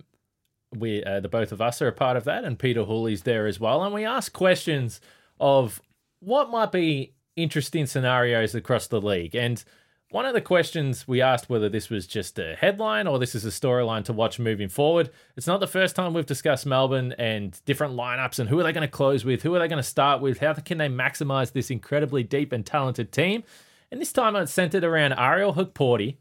we 0.80 1.04
uh, 1.04 1.20
the 1.20 1.30
both 1.30 1.52
of 1.52 1.62
us 1.62 1.82
are 1.82 1.88
a 1.88 1.94
part 1.94 2.18
of 2.18 2.24
that, 2.26 2.44
and 2.44 2.58
Peter 2.58 2.84
Hooley's 2.84 3.24
there 3.24 3.48
as 3.48 3.60
well. 3.60 3.84
And 3.84 3.94
we 3.94 4.06
ask 4.06 4.34
questions 4.34 5.02
of 5.40 5.82
what 6.20 6.50
might 6.50 6.72
be 6.72 7.14
interesting 7.36 7.86
scenarios 7.86 8.56
across 8.56 8.88
the 8.88 9.02
league. 9.02 9.36
And 9.36 9.64
one 10.10 10.26
of 10.26 10.34
the 10.34 10.42
questions 10.42 11.06
we 11.06 11.22
asked 11.22 11.50
whether 11.50 11.68
this 11.68 11.90
was 11.90 12.08
just 12.08 12.40
a 12.40 12.56
headline 12.56 13.08
or 13.08 13.20
this 13.20 13.36
is 13.36 13.46
a 13.46 13.50
storyline 13.50 14.06
to 14.06 14.14
watch 14.14 14.40
moving 14.40 14.70
forward. 14.70 15.10
It's 15.36 15.48
not 15.48 15.60
the 15.60 15.68
first 15.68 15.98
time 15.98 16.14
we've 16.14 16.26
discussed 16.26 16.66
Melbourne 16.66 17.14
and 17.18 17.60
different 17.66 17.94
lineups 17.94 18.40
and 18.40 18.48
who 18.48 18.58
are 18.60 18.64
they 18.64 18.72
going 18.72 18.88
to 18.88 18.92
close 18.92 19.26
with, 19.26 19.44
who 19.44 19.54
are 19.54 19.60
they 19.60 19.68
going 19.68 19.84
to 19.84 19.84
start 19.84 20.22
with, 20.22 20.40
how 20.40 20.54
can 20.54 20.78
they 20.78 20.88
maximize 20.88 21.52
this 21.52 21.70
incredibly 21.70 22.24
deep 22.24 22.54
and 22.54 22.66
talented 22.66 23.12
team. 23.12 23.44
And 23.92 24.00
this 24.00 24.14
time 24.14 24.36
it's 24.38 24.52
centered 24.52 24.86
around 24.86 25.14
Ariel 25.14 25.54
Hukporti, 25.54 26.18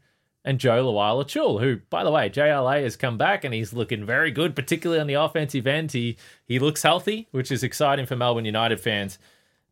and 0.47 0.59
Jo 0.59 0.81
Lual-Acuil, 0.81 1.59
who, 1.59 1.81
by 1.89 2.05
the 2.05 2.09
way, 2.09 2.29
JLA 2.29 2.81
has 2.81 2.95
come 2.95 3.17
back 3.17 3.43
and 3.43 3.53
he's 3.53 3.73
looking 3.73 4.05
very 4.05 4.31
good, 4.31 4.55
particularly 4.55 5.01
on 5.01 5.07
the 5.07 5.15
offensive 5.15 5.67
end. 5.67 5.91
He 5.91 6.15
he 6.45 6.57
looks 6.57 6.83
healthy, 6.83 7.27
which 7.31 7.51
is 7.51 7.63
exciting 7.63 8.05
for 8.05 8.15
Melbourne 8.15 8.45
United 8.45 8.79
fans. 8.79 9.19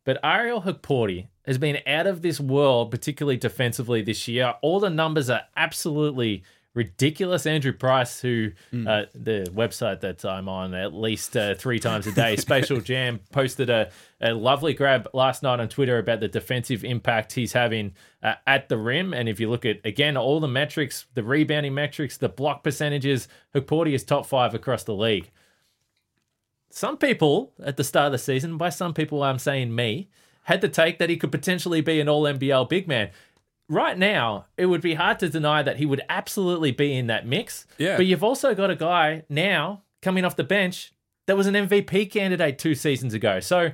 But 0.04 0.20
Ariel 0.22 0.62
Hukporti 0.62 1.28
has 1.46 1.56
been 1.56 1.78
out 1.86 2.06
of 2.06 2.20
this 2.20 2.38
world, 2.38 2.90
particularly 2.90 3.38
defensively 3.38 4.02
this 4.02 4.28
year. 4.28 4.54
All 4.60 4.78
the 4.78 4.90
numbers 4.90 5.30
are 5.30 5.44
absolutely 5.56 6.44
ridiculous. 6.76 7.46
Andrew 7.46 7.72
Price, 7.72 8.20
who 8.20 8.50
mm. 8.72 8.86
uh, 8.86 9.06
the 9.14 9.50
website 9.52 10.00
that 10.00 10.24
I'm 10.24 10.48
on 10.48 10.74
at 10.74 10.92
least 10.92 11.36
uh, 11.36 11.54
three 11.54 11.80
times 11.80 12.06
a 12.06 12.12
day, 12.12 12.36
Spatial 12.36 12.80
Jam, 12.80 13.20
posted 13.32 13.70
a, 13.70 13.90
a 14.20 14.34
lovely 14.34 14.74
grab 14.74 15.08
last 15.14 15.42
night 15.42 15.58
on 15.58 15.68
Twitter 15.68 15.98
about 15.98 16.20
the 16.20 16.28
defensive 16.28 16.84
impact 16.84 17.32
he's 17.32 17.54
having 17.54 17.94
uh, 18.22 18.34
at 18.46 18.68
the 18.68 18.76
rim. 18.76 19.14
And 19.14 19.28
if 19.28 19.40
you 19.40 19.48
look 19.48 19.64
at, 19.64 19.80
again, 19.84 20.16
all 20.16 20.38
the 20.38 20.48
metrics, 20.48 21.06
the 21.14 21.24
rebounding 21.24 21.74
metrics, 21.74 22.18
the 22.18 22.28
block 22.28 22.62
percentages, 22.62 23.26
Hukporti 23.54 23.94
is 23.94 24.04
top 24.04 24.26
five 24.26 24.54
across 24.54 24.84
the 24.84 24.94
league. 24.94 25.30
Some 26.70 26.98
people 26.98 27.54
at 27.64 27.78
the 27.78 27.84
start 27.84 28.06
of 28.06 28.12
the 28.12 28.18
season, 28.18 28.58
by 28.58 28.68
some 28.68 28.92
people 28.92 29.22
I'm 29.22 29.38
saying 29.38 29.74
me, 29.74 30.10
had 30.42 30.60
the 30.60 30.68
take 30.68 30.98
that 30.98 31.08
he 31.08 31.16
could 31.16 31.32
potentially 31.32 31.80
be 31.80 32.00
an 32.00 32.08
all 32.08 32.24
NBL 32.24 32.68
big 32.68 32.86
man 32.86 33.10
right 33.68 33.98
now, 33.98 34.46
it 34.56 34.66
would 34.66 34.80
be 34.80 34.94
hard 34.94 35.18
to 35.20 35.28
deny 35.28 35.62
that 35.62 35.76
he 35.76 35.86
would 35.86 36.02
absolutely 36.08 36.72
be 36.72 36.96
in 36.96 37.06
that 37.08 37.26
mix. 37.26 37.66
Yeah. 37.78 37.96
But 37.96 38.06
you've 38.06 38.24
also 38.24 38.54
got 38.54 38.70
a 38.70 38.76
guy 38.76 39.24
now 39.28 39.82
coming 40.02 40.24
off 40.24 40.36
the 40.36 40.44
bench 40.44 40.92
that 41.26 41.36
was 41.36 41.46
an 41.46 41.54
MVP 41.54 42.10
candidate 42.10 42.58
two 42.58 42.74
seasons 42.74 43.14
ago. 43.14 43.40
So 43.40 43.72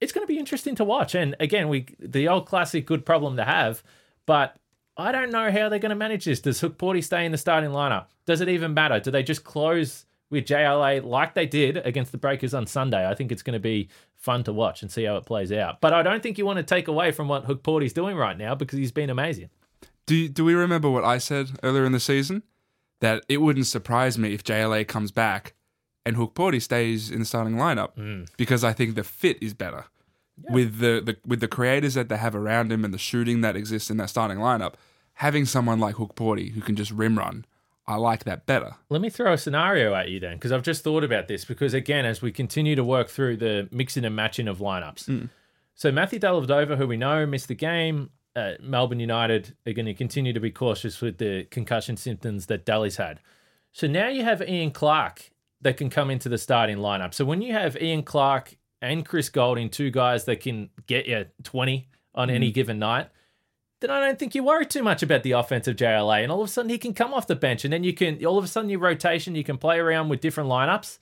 it's 0.00 0.12
going 0.12 0.26
to 0.26 0.32
be 0.32 0.38
interesting 0.38 0.74
to 0.76 0.84
watch. 0.84 1.14
And 1.14 1.34
again, 1.40 1.68
we 1.68 1.86
the 1.98 2.28
old 2.28 2.46
classic 2.46 2.86
good 2.86 3.04
problem 3.04 3.36
to 3.36 3.44
have, 3.44 3.82
but 4.26 4.56
I 4.96 5.10
don't 5.10 5.30
know 5.30 5.50
how 5.50 5.68
they're 5.68 5.78
going 5.78 5.90
to 5.90 5.96
manage 5.96 6.24
this. 6.24 6.40
Does 6.40 6.60
Hukporti 6.60 7.02
stay 7.02 7.24
in 7.24 7.32
the 7.32 7.38
starting 7.38 7.70
lineup? 7.70 8.06
Does 8.26 8.40
it 8.40 8.48
even 8.48 8.74
matter? 8.74 9.00
Do 9.00 9.10
they 9.10 9.22
just 9.22 9.44
close 9.44 10.06
with 10.30 10.44
JLA 10.46 11.04
like 11.04 11.34
they 11.34 11.46
did 11.46 11.78
against 11.78 12.12
the 12.12 12.18
Breakers 12.18 12.54
on 12.54 12.66
Sunday? 12.66 13.08
I 13.08 13.14
think 13.14 13.32
it's 13.32 13.42
going 13.42 13.54
to 13.54 13.60
be 13.60 13.88
fun 14.24 14.42
to 14.44 14.52
watch 14.52 14.80
and 14.80 14.90
see 14.90 15.04
how 15.04 15.16
it 15.16 15.26
plays 15.26 15.52
out. 15.52 15.80
But 15.80 15.92
I 15.92 16.02
don't 16.02 16.22
think 16.22 16.38
you 16.38 16.46
want 16.46 16.56
to 16.56 16.62
take 16.62 16.88
away 16.88 17.12
from 17.12 17.28
what 17.28 17.46
Hukporti's 17.46 17.92
doing 17.92 18.16
right 18.16 18.36
now 18.36 18.54
because 18.54 18.78
he's 18.78 18.90
been 18.90 19.10
amazing. 19.10 19.50
Do 20.06 20.28
do 20.28 20.44
we 20.44 20.54
remember 20.54 20.90
what 20.90 21.04
I 21.04 21.18
said 21.18 21.50
earlier 21.62 21.84
in 21.84 21.92
the 21.92 22.00
season? 22.00 22.42
That 23.00 23.24
it 23.28 23.42
wouldn't 23.42 23.66
surprise 23.66 24.16
me 24.18 24.32
if 24.32 24.42
JLA 24.42 24.88
comes 24.88 25.10
back 25.12 25.54
and 26.06 26.16
Hukporti 26.16 26.60
stays 26.60 27.10
in 27.10 27.20
the 27.20 27.24
starting 27.26 27.56
lineup 27.56 27.94
mm. 27.96 28.26
because 28.36 28.64
I 28.64 28.72
think 28.72 28.94
the 28.94 29.04
fit 29.04 29.42
is 29.42 29.52
better. 29.52 29.84
Yeah. 30.42 30.52
With 30.52 30.78
the, 30.78 31.02
the 31.04 31.16
with 31.26 31.40
the 31.40 31.48
creators 31.48 31.94
that 31.94 32.08
they 32.08 32.16
have 32.16 32.34
around 32.34 32.72
him 32.72 32.84
and 32.84 32.94
the 32.94 32.98
shooting 32.98 33.42
that 33.42 33.56
exists 33.56 33.90
in 33.90 33.98
that 33.98 34.10
starting 34.10 34.38
lineup, 34.38 34.74
having 35.14 35.44
someone 35.44 35.78
like 35.78 35.96
Hukporti 35.96 36.52
who 36.52 36.60
can 36.62 36.76
just 36.76 36.90
rim 36.90 37.18
run 37.18 37.44
I 37.86 37.96
like 37.96 38.24
that 38.24 38.46
better. 38.46 38.76
Let 38.88 39.00
me 39.00 39.10
throw 39.10 39.32
a 39.32 39.38
scenario 39.38 39.94
at 39.94 40.08
you 40.08 40.18
then, 40.18 40.36
because 40.36 40.52
I've 40.52 40.62
just 40.62 40.82
thought 40.82 41.04
about 41.04 41.28
this. 41.28 41.44
Because 41.44 41.74
again, 41.74 42.06
as 42.06 42.22
we 42.22 42.32
continue 42.32 42.76
to 42.76 42.84
work 42.84 43.08
through 43.08 43.36
the 43.36 43.68
mixing 43.70 44.04
and 44.04 44.16
matching 44.16 44.48
of 44.48 44.58
lineups, 44.58 45.04
mm. 45.04 45.28
so 45.74 45.92
Matthew 45.92 46.18
Dellavedova, 46.18 46.76
who 46.78 46.86
we 46.86 46.96
know 46.96 47.26
missed 47.26 47.48
the 47.48 47.54
game, 47.54 48.10
uh, 48.36 48.52
Melbourne 48.60 49.00
United 49.00 49.54
are 49.66 49.72
going 49.72 49.86
to 49.86 49.94
continue 49.94 50.32
to 50.32 50.40
be 50.40 50.50
cautious 50.50 51.00
with 51.00 51.18
the 51.18 51.44
concussion 51.44 51.96
symptoms 51.96 52.46
that 52.46 52.64
Delly's 52.64 52.96
had. 52.96 53.20
So 53.72 53.86
now 53.86 54.08
you 54.08 54.24
have 54.24 54.42
Ian 54.42 54.70
Clark 54.70 55.30
that 55.60 55.76
can 55.76 55.90
come 55.90 56.10
into 56.10 56.28
the 56.28 56.38
starting 56.38 56.78
lineup. 56.78 57.14
So 57.14 57.24
when 57.24 57.42
you 57.42 57.52
have 57.52 57.80
Ian 57.80 58.02
Clark 58.02 58.56
and 58.80 59.04
Chris 59.04 59.28
Goulding, 59.28 59.70
two 59.70 59.90
guys 59.90 60.24
that 60.24 60.40
can 60.40 60.70
get 60.86 61.06
you 61.06 61.26
20 61.42 61.88
on 62.14 62.28
mm. 62.28 62.32
any 62.32 62.50
given 62.50 62.78
night, 62.78 63.08
then 63.80 63.90
I 63.90 64.00
don't 64.00 64.18
think 64.18 64.34
you 64.34 64.42
worry 64.42 64.66
too 64.66 64.82
much 64.82 65.02
about 65.02 65.22
the 65.22 65.32
offensive 65.32 65.76
JLA. 65.76 66.22
And 66.22 66.32
all 66.32 66.42
of 66.42 66.48
a 66.48 66.52
sudden 66.52 66.70
he 66.70 66.78
can 66.78 66.94
come 66.94 67.12
off 67.12 67.26
the 67.26 67.36
bench 67.36 67.64
and 67.64 67.72
then 67.72 67.84
you 67.84 67.92
can, 67.92 68.24
all 68.24 68.38
of 68.38 68.44
a 68.44 68.48
sudden 68.48 68.70
your 68.70 68.80
rotation, 68.80 69.34
you 69.34 69.44
can 69.44 69.58
play 69.58 69.78
around 69.78 70.08
with 70.08 70.20
different 70.20 70.48
lineups. 70.48 70.98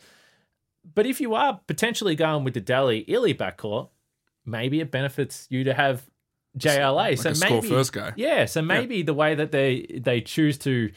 But 0.94 1.06
if 1.06 1.20
you 1.20 1.34
are 1.34 1.60
potentially 1.66 2.16
going 2.16 2.44
with 2.44 2.54
the 2.54 2.60
Delly 2.60 3.04
Illy 3.06 3.34
backcourt, 3.34 3.88
maybe 4.44 4.80
it 4.80 4.90
benefits 4.90 5.46
you 5.48 5.64
to 5.64 5.74
have 5.74 6.08
JLA. 6.58 6.94
Like 6.94 7.18
so 7.18 7.48
maybe 7.48 7.68
first 7.68 7.92
guy. 7.92 8.12
Yeah. 8.16 8.46
So 8.46 8.62
maybe 8.62 8.96
yeah. 8.96 9.04
the 9.04 9.14
way 9.14 9.34
that 9.34 9.52
they 9.52 9.86
they 10.00 10.20
choose 10.20 10.58
to, 10.58 10.90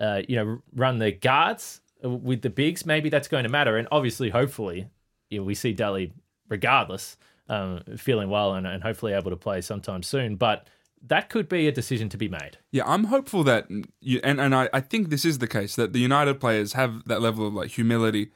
uh, 0.00 0.22
you 0.28 0.36
know, 0.36 0.62
run 0.74 0.98
the 0.98 1.12
guards 1.12 1.80
with 2.02 2.42
the 2.42 2.50
bigs, 2.50 2.86
maybe 2.86 3.08
that's 3.08 3.28
going 3.28 3.44
to 3.44 3.48
matter. 3.48 3.76
And 3.76 3.88
obviously, 3.90 4.30
hopefully, 4.30 4.88
you 5.30 5.38
know, 5.38 5.44
we 5.44 5.54
see 5.54 5.74
Delly 5.74 6.12
regardless 6.48 7.16
um, 7.48 7.82
feeling 7.96 8.30
well 8.30 8.54
and, 8.54 8.66
and 8.66 8.82
hopefully 8.82 9.12
able 9.12 9.30
to 9.30 9.36
play 9.36 9.60
sometime 9.60 10.02
soon. 10.02 10.36
But 10.36 10.68
that 11.06 11.28
could 11.28 11.48
be 11.48 11.68
a 11.68 11.72
decision 11.72 12.08
to 12.10 12.16
be 12.16 12.28
made. 12.28 12.58
Yeah, 12.70 12.84
I'm 12.86 13.04
hopeful 13.04 13.44
that 13.44 13.68
you 14.00 14.20
and, 14.24 14.40
and 14.40 14.54
I, 14.54 14.68
I 14.72 14.80
think 14.80 15.10
this 15.10 15.24
is 15.24 15.38
the 15.38 15.46
case 15.46 15.76
that 15.76 15.92
the 15.92 16.00
United 16.00 16.40
players 16.40 16.72
have 16.74 17.04
that 17.06 17.20
level 17.20 17.46
of 17.46 17.54
like 17.54 17.70
humility 17.70 18.30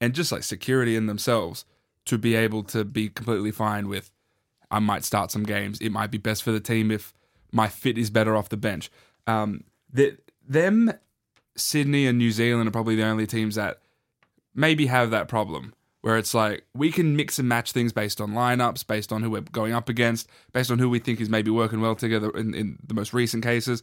and 0.00 0.14
just 0.14 0.32
like 0.32 0.42
security 0.42 0.96
in 0.96 1.06
themselves 1.06 1.64
to 2.06 2.18
be 2.18 2.34
able 2.34 2.62
to 2.64 2.84
be 2.84 3.08
completely 3.08 3.50
fine 3.50 3.88
with 3.88 4.10
I 4.70 4.78
might 4.78 5.04
start 5.04 5.30
some 5.30 5.44
games. 5.44 5.80
It 5.80 5.90
might 5.90 6.10
be 6.10 6.18
best 6.18 6.42
for 6.42 6.52
the 6.52 6.60
team 6.60 6.90
if 6.90 7.14
my 7.52 7.68
fit 7.68 7.96
is 7.96 8.10
better 8.10 8.36
off 8.36 8.48
the 8.48 8.56
bench. 8.56 8.90
Um, 9.26 9.64
that 9.92 10.30
them, 10.46 10.92
Sydney 11.56 12.06
and 12.06 12.18
New 12.18 12.30
Zealand 12.30 12.68
are 12.68 12.72
probably 12.72 12.96
the 12.96 13.04
only 13.04 13.26
teams 13.26 13.54
that 13.54 13.80
maybe 14.54 14.86
have 14.86 15.10
that 15.10 15.28
problem 15.28 15.72
where 16.00 16.16
it's 16.16 16.34
like 16.34 16.64
we 16.74 16.92
can 16.92 17.16
mix 17.16 17.38
and 17.38 17.48
match 17.48 17.72
things 17.72 17.92
based 17.92 18.20
on 18.20 18.32
lineups, 18.32 18.86
based 18.86 19.12
on 19.12 19.22
who 19.22 19.30
we're 19.30 19.40
going 19.40 19.72
up 19.72 19.88
against, 19.88 20.28
based 20.52 20.70
on 20.70 20.78
who 20.78 20.88
we 20.88 20.98
think 20.98 21.20
is 21.20 21.28
maybe 21.28 21.50
working 21.50 21.80
well 21.80 21.94
together 21.94 22.30
in, 22.30 22.54
in 22.54 22.78
the 22.86 22.94
most 22.94 23.12
recent 23.12 23.42
cases. 23.42 23.82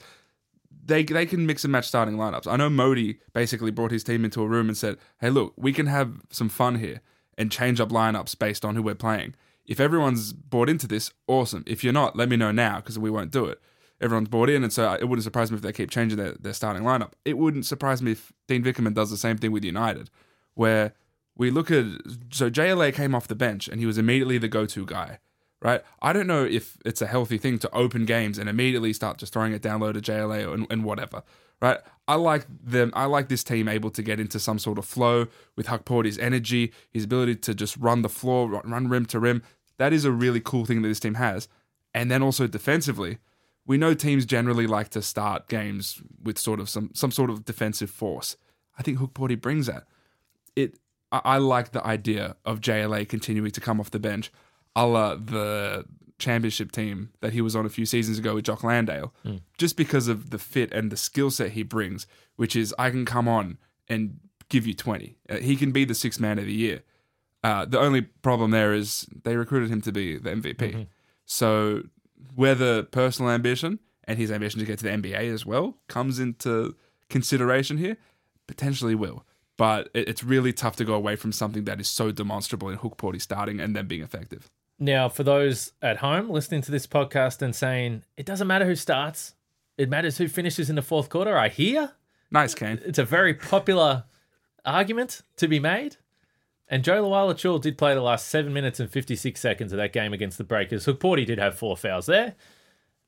They, 0.87 1.03
they 1.03 1.25
can 1.25 1.45
mix 1.45 1.63
and 1.63 1.71
match 1.71 1.87
starting 1.87 2.15
lineups. 2.15 2.45
I 2.45 2.57
know 2.57 2.69
Mody 2.69 3.17
basically 3.33 3.71
brought 3.71 3.91
his 3.91 4.03
team 4.03 4.23
into 4.23 4.41
a 4.41 4.47
room 4.47 4.67
and 4.67 4.77
said, 4.77 4.97
hey, 5.19 5.29
look, 5.29 5.53
we 5.57 5.73
can 5.73 5.87
have 5.87 6.21
some 6.29 6.47
fun 6.47 6.75
here 6.75 7.01
and 7.37 7.51
change 7.51 7.81
up 7.81 7.89
lineups 7.89 8.37
based 8.37 8.63
on 8.63 8.75
who 8.75 8.83
we're 8.83 8.95
playing. 8.95 9.35
If 9.65 9.79
everyone's 9.79 10.31
bought 10.31 10.69
into 10.69 10.87
this, 10.87 11.11
awesome. 11.27 11.63
If 11.65 11.83
you're 11.83 11.91
not, 11.91 12.15
let 12.15 12.29
me 12.29 12.37
know 12.37 12.51
now 12.51 12.77
because 12.77 12.99
we 12.99 13.09
won't 13.09 13.31
do 13.31 13.45
it. 13.45 13.59
Everyone's 13.99 14.29
bought 14.29 14.49
in, 14.49 14.63
and 14.63 14.71
so 14.71 14.89
uh, 14.89 14.97
it 14.99 15.05
wouldn't 15.05 15.23
surprise 15.23 15.51
me 15.51 15.55
if 15.55 15.63
they 15.63 15.71
keep 15.71 15.89
changing 15.89 16.17
their, 16.17 16.33
their 16.33 16.53
starting 16.53 16.83
lineup. 16.83 17.13
It 17.23 17.37
wouldn't 17.37 17.65
surprise 17.65 18.01
me 18.01 18.11
if 18.11 18.31
Dean 18.47 18.63
Vickerman 18.63 18.93
does 18.93 19.09
the 19.09 19.17
same 19.17 19.37
thing 19.37 19.51
with 19.51 19.63
United, 19.63 20.09
where 20.53 20.93
we 21.37 21.51
look 21.51 21.69
at 21.71 21.85
so 22.31 22.49
JLA 22.49 22.93
came 22.93 23.13
off 23.13 23.27
the 23.27 23.35
bench 23.35 23.67
and 23.67 23.79
he 23.79 23.85
was 23.85 23.97
immediately 23.97 24.37
the 24.37 24.47
go-to 24.47 24.85
guy, 24.85 25.19
right? 25.61 25.81
I 26.01 26.13
don't 26.13 26.27
know 26.27 26.45
if 26.45 26.77
it's 26.85 27.01
a 27.01 27.07
healthy 27.07 27.37
thing 27.37 27.59
to 27.59 27.75
open 27.75 28.05
games 28.05 28.37
and 28.37 28.49
immediately 28.49 28.93
start 28.93 29.17
just 29.17 29.33
throwing 29.33 29.53
it 29.53 29.61
down 29.61 29.81
low 29.81 29.91
to 29.91 29.99
JLA 29.99 30.53
and, 30.53 30.67
and 30.69 30.83
whatever, 30.83 31.23
right? 31.61 31.79
I 32.07 32.15
like 32.15 32.45
them. 32.49 32.91
I 32.93 33.05
like 33.05 33.27
this 33.29 33.43
team 33.43 33.67
able 33.67 33.89
to 33.91 34.01
get 34.03 34.19
into 34.19 34.39
some 34.39 34.59
sort 34.59 34.77
of 34.77 34.85
flow 34.85 35.27
with 35.55 35.67
Hukporti's 35.67 36.17
energy, 36.19 36.71
his 36.91 37.03
ability 37.03 37.35
to 37.37 37.53
just 37.53 37.75
run 37.77 38.01
the 38.01 38.09
floor, 38.09 38.49
run 38.49 38.87
rim 38.87 39.05
to 39.07 39.19
rim. 39.19 39.41
That 39.77 39.91
is 39.91 40.05
a 40.05 40.11
really 40.11 40.39
cool 40.39 40.65
thing 40.65 40.81
that 40.83 40.87
this 40.87 40.99
team 40.99 41.15
has. 41.15 41.47
And 41.93 42.11
then 42.11 42.21
also 42.21 42.47
defensively, 42.47 43.17
we 43.65 43.77
know 43.77 43.93
teams 43.93 44.25
generally 44.25 44.67
like 44.67 44.89
to 44.89 45.01
start 45.01 45.47
games 45.47 46.01
with 46.21 46.37
sort 46.37 46.59
of 46.59 46.69
some 46.69 46.91
some 46.93 47.11
sort 47.11 47.29
of 47.29 47.45
defensive 47.45 47.89
force. 47.89 48.37
I 48.77 48.83
think 48.83 48.99
Hukporti 48.99 49.39
brings 49.39 49.65
that. 49.67 49.85
It 50.55 50.77
I, 51.23 51.35
I 51.35 51.37
like 51.37 51.71
the 51.71 51.85
idea 51.85 52.35
of 52.45 52.61
JLA 52.61 53.07
continuing 53.07 53.51
to 53.51 53.61
come 53.61 53.79
off 53.79 53.91
the 53.91 53.99
bench, 53.99 54.31
a 54.75 54.85
la 54.85 55.15
the 55.15 55.85
championship 56.17 56.71
team 56.71 57.09
that 57.21 57.33
he 57.33 57.41
was 57.41 57.55
on 57.55 57.65
a 57.65 57.69
few 57.69 57.85
seasons 57.85 58.17
ago 58.17 58.35
with 58.35 58.45
Jock 58.45 58.63
Landale, 58.63 59.13
mm. 59.25 59.41
just 59.57 59.77
because 59.77 60.07
of 60.07 60.29
the 60.29 60.39
fit 60.39 60.71
and 60.73 60.91
the 60.91 60.97
skill 60.97 61.29
set 61.29 61.51
he 61.51 61.63
brings, 61.63 62.07
which 62.35 62.55
is 62.55 62.73
I 62.79 62.89
can 62.89 63.05
come 63.05 63.27
on 63.27 63.57
and 63.87 64.19
give 64.49 64.65
you 64.65 64.73
20. 64.73 65.17
Uh, 65.29 65.35
he 65.37 65.55
can 65.55 65.71
be 65.71 65.85
the 65.85 65.95
sixth 65.95 66.19
man 66.19 66.39
of 66.39 66.45
the 66.45 66.53
year. 66.53 66.83
Uh, 67.43 67.65
the 67.65 67.79
only 67.79 68.01
problem 68.01 68.51
there 68.51 68.73
is 68.73 69.07
they 69.23 69.35
recruited 69.35 69.69
him 69.69 69.81
to 69.81 69.91
be 69.91 70.17
the 70.17 70.31
MVP. 70.31 70.55
Mm-hmm. 70.55 70.81
So 71.25 71.83
whether 72.33 72.83
personal 72.83 73.31
ambition 73.31 73.79
and 74.05 74.17
his 74.17 74.31
ambition 74.31 74.59
to 74.59 74.65
get 74.65 74.79
to 74.79 74.85
the 74.85 74.91
NBA 74.91 75.31
as 75.31 75.45
well 75.45 75.77
comes 75.87 76.19
into 76.19 76.75
consideration 77.09 77.77
here, 77.77 77.97
potentially 78.47 78.95
will 78.95 79.25
but 79.57 79.89
it's 79.93 80.23
really 80.23 80.53
tough 80.53 80.75
to 80.77 80.85
go 80.85 80.93
away 80.93 81.15
from 81.15 81.31
something 81.31 81.63
that 81.65 81.79
is 81.79 81.87
so 81.87 82.11
demonstrable 82.11 82.69
in 82.69 82.77
Hukporti 82.77 83.21
starting 83.21 83.59
and 83.59 83.75
then 83.75 83.87
being 83.87 84.01
effective. 84.01 84.49
Now, 84.77 85.07
for 85.07 85.23
those 85.23 85.71
at 85.81 85.97
home 85.97 86.29
listening 86.29 86.61
to 86.63 86.71
this 86.71 86.85
podcast 86.85 87.41
and 87.41 87.55
saying 87.55 88.03
it 88.17 88.25
doesn't 88.25 88.47
matter 88.47 88.65
who 88.65 88.75
starts, 88.75 89.35
it 89.77 89.89
matters 89.89 90.17
who 90.17 90.27
finishes 90.27 90.69
in 90.69 90.75
the 90.75 90.81
fourth 90.81 91.09
quarter, 91.09 91.37
I 91.37 91.49
hear. 91.49 91.93
Nice, 92.31 92.53
Kane. 92.55 92.81
It's 92.83 92.99
a 92.99 93.05
very 93.05 93.33
popular 93.33 94.05
argument 94.65 95.21
to 95.37 95.47
be 95.47 95.59
made. 95.59 95.97
And 96.67 96.83
Jo 96.83 97.03
Lual-Acuil 97.03 97.61
did 97.61 97.77
play 97.77 97.93
the 97.93 98.01
last 98.01 98.27
seven 98.27 98.51
minutes 98.51 98.79
and 98.79 98.89
56 98.89 99.39
seconds 99.39 99.71
of 99.71 99.77
that 99.77 99.93
game 99.93 100.13
against 100.13 100.37
the 100.37 100.43
Breakers. 100.43 100.85
Hukporti 100.85 101.25
did 101.25 101.37
have 101.37 101.57
four 101.57 101.77
fouls 101.77 102.07
there, 102.07 102.35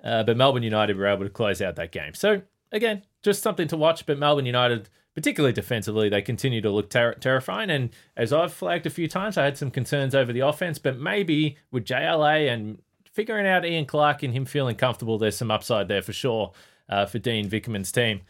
uh, 0.04 0.24
but 0.24 0.38
Melbourne 0.38 0.64
United 0.64 0.96
were 0.96 1.08
able 1.08 1.24
to 1.24 1.30
close 1.30 1.62
out 1.62 1.76
that 1.76 1.92
game. 1.92 2.14
So, 2.14 2.44
again, 2.72 3.04
just 3.24 3.42
something 3.42 3.68
to 3.70 3.78
watch, 3.78 4.06
but 4.06 4.20
Melbourne 4.20 4.46
United 4.46 4.90
particularly 5.18 5.52
defensively, 5.52 6.10
they 6.10 6.22
continue 6.22 6.62
to 6.62 6.70
look 6.70 6.92
ter- 6.92 7.16
terrifying. 7.16 7.72
And 7.72 7.90
as 8.16 8.32
I've 8.32 8.54
flagged 8.54 8.86
a 8.86 8.92
few 8.92 9.08
times, 9.08 9.36
I 9.36 9.46
had 9.46 9.58
some 9.58 9.72
concerns 9.72 10.14
over 10.14 10.32
the 10.32 10.42
offense, 10.42 10.78
but 10.78 11.00
maybe 11.00 11.58
with 11.72 11.86
JLA 11.86 12.54
and 12.54 12.78
figuring 13.12 13.48
out 13.48 13.66
Ian 13.66 13.88
Clark 13.88 14.22
and 14.22 14.32
him 14.32 14.46
feeling 14.46 14.76
comfortable, 14.76 15.18
there's 15.18 15.36
some 15.36 15.50
upside 15.50 15.88
there 15.88 16.04
for 16.04 16.14
sure. 16.14 16.52
uh, 16.88 17.08
for 17.08 17.18
Dean 17.18 17.50
Vickerman's 17.50 17.92
team. 17.92 18.22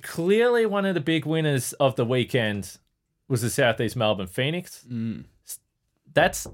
Clearly, 0.00 0.64
one 0.64 0.86
of 0.86 0.94
the 0.94 1.00
big 1.00 1.26
winners 1.26 1.72
of 1.74 1.96
the 1.96 2.04
weekend 2.04 2.78
was 3.26 3.42
the 3.42 3.50
Southeast 3.50 3.96
Melbourne 3.96 4.28
Phoenix. 4.28 4.86
That's 6.14 6.46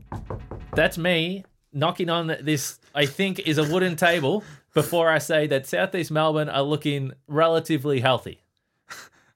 that's 0.74 0.96
me 0.96 1.44
knocking 1.74 2.08
on 2.08 2.28
this. 2.40 2.78
I 2.94 3.04
think 3.04 3.40
is 3.40 3.58
a 3.58 3.70
wooden 3.70 3.96
table 3.96 4.42
before 4.72 5.10
I 5.10 5.18
say 5.18 5.46
that 5.48 5.66
Southeast 5.66 6.10
Melbourne 6.10 6.48
are 6.48 6.62
looking 6.62 7.12
relatively 7.26 8.00
healthy, 8.00 8.40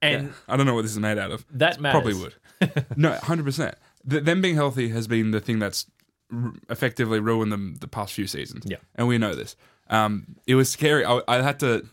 and 0.03 0.33
I 0.49 0.57
don't 0.57 0.67
know 0.67 0.75
what 0.75 0.83
this 0.83 0.93
is 0.93 0.99
made 0.99 1.19
out 1.19 1.31
of. 1.31 1.45
that 1.53 1.81
matters. 1.81 2.03
Probably 2.03 2.15
would. 2.61 2.87
no, 2.97 3.13
hundred 3.13 3.45
percent. 3.45 3.75
Them 4.05 4.41
being 4.43 4.57
healthy 4.57 4.89
has 4.89 5.07
been 5.07 5.31
the 5.31 5.41
thing 5.41 5.59
that's 5.59 5.87
r- 6.33 6.53
effectively 6.71 7.21
ruined 7.21 7.53
them 7.53 7.77
the 7.81 7.89
past 7.89 8.13
few 8.13 8.27
seasons. 8.27 8.65
Yeah. 8.67 8.79
and 8.97 9.07
we 9.07 9.17
know 9.19 9.35
this. 9.35 9.57
Um, 9.89 10.37
it 10.47 10.55
was 10.57 10.69
scary. 10.71 11.05
I, 11.05 11.21
I 11.29 11.43
had 11.43 11.61
to, 11.61 11.87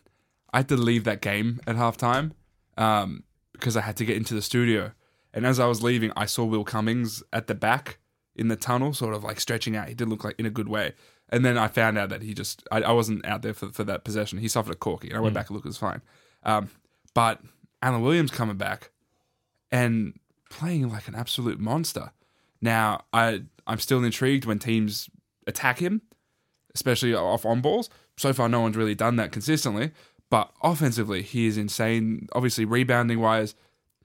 I 0.53 0.57
had 0.57 0.69
to 0.69 0.77
leave 0.77 1.03
that 1.03 1.21
game 1.21 1.59
at 1.67 1.75
halftime, 1.75 2.31
um, 2.77 3.23
because 3.53 3.75
I 3.77 3.81
had 3.81 3.97
to 3.97 4.05
get 4.05 4.17
into 4.17 4.33
the 4.33 4.41
studio. 4.41 4.91
And 5.33 5.45
as 5.45 5.59
I 5.59 5.67
was 5.67 5.83
leaving, 5.83 6.11
I 6.15 6.25
saw 6.25 6.45
Will 6.45 6.63
Cummings 6.63 7.21
at 7.31 7.47
the 7.47 7.53
back 7.55 7.99
in 8.35 8.47
the 8.47 8.55
tunnel, 8.55 8.93
sort 8.93 9.13
of 9.13 9.23
like 9.23 9.39
stretching 9.39 9.75
out. 9.75 9.87
He 9.89 9.93
did 9.93 10.07
look 10.09 10.23
like 10.23 10.39
in 10.39 10.45
a 10.45 10.49
good 10.49 10.69
way. 10.69 10.93
And 11.31 11.45
then 11.45 11.57
I 11.57 11.67
found 11.67 11.97
out 11.99 12.09
that 12.09 12.23
he 12.23 12.33
just, 12.33 12.67
I, 12.71 12.81
I 12.81 12.91
wasn't 12.93 13.23
out 13.25 13.43
there 13.43 13.53
for, 13.53 13.69
for 13.69 13.83
that 13.83 14.03
possession. 14.03 14.39
He 14.39 14.47
suffered 14.47 14.73
a 14.73 14.77
corky, 14.77 15.09
and 15.09 15.17
I 15.17 15.19
went 15.19 15.35
back 15.35 15.49
and 15.49 15.55
looked, 15.55 15.65
it 15.65 15.69
was 15.69 15.77
fine. 15.77 16.01
Um, 16.43 16.69
but 17.13 17.39
Alan 17.81 18.01
Williams 18.01 18.31
coming 18.31 18.57
back 18.57 18.91
and 19.71 20.19
playing 20.49 20.89
like 20.89 21.07
an 21.07 21.15
absolute 21.15 21.59
monster. 21.59 22.11
Now, 22.61 23.03
I 23.13 23.43
I'm 23.67 23.79
still 23.79 24.03
intrigued 24.03 24.45
when 24.45 24.59
teams 24.59 25.09
attack 25.47 25.79
him, 25.79 26.01
especially 26.75 27.13
off 27.13 27.45
on 27.45 27.61
balls. 27.61 27.89
So 28.17 28.33
far, 28.33 28.49
no 28.49 28.61
one's 28.61 28.75
really 28.75 28.95
done 28.95 29.15
that 29.17 29.31
consistently. 29.31 29.91
But 30.29 30.51
offensively, 30.61 31.21
he 31.21 31.47
is 31.47 31.57
insane. 31.57 32.27
Obviously, 32.33 32.65
rebounding 32.65 33.19
wise, 33.19 33.55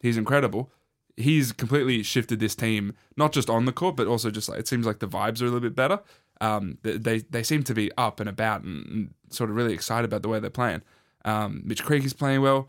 he's 0.01 0.17
incredible. 0.17 0.71
He's 1.17 1.53
completely 1.53 2.03
shifted 2.03 2.41
this 2.41 2.55
team, 2.55 2.95
not 3.17 3.33
just 3.33 3.51
on 3.51 3.67
the 3.67 3.73
court, 3.73 3.97
but 3.97 4.07
also 4.07 4.31
just 4.31 4.49
like 4.49 4.59
it 4.59 4.69
seems 4.69 4.87
like 4.87 4.99
the 4.99 5.09
vibes 5.09 5.41
are 5.41 5.45
a 5.45 5.49
little 5.49 5.61
bit 5.61 5.77
better. 5.77 6.01
Um, 6.41 6.79
they 6.83 7.19
they, 7.19 7.43
seem 7.43 7.63
to 7.65 7.75
be 7.75 7.91
up 7.97 8.19
and 8.19 8.29
about 8.29 8.63
and, 8.63 8.87
and 8.87 9.15
sort 9.31 9.51
of 9.51 9.57
really 9.57 9.73
excited 9.73 10.05
about 10.05 10.23
the 10.23 10.29
way 10.29 10.41
they're 10.41 10.51
playing. 10.51 10.83
Um, 11.25 11.63
Mitch 11.65 11.85
Creek 11.85 12.05
is 12.05 12.13
playing 12.13 12.43
well. 12.43 12.69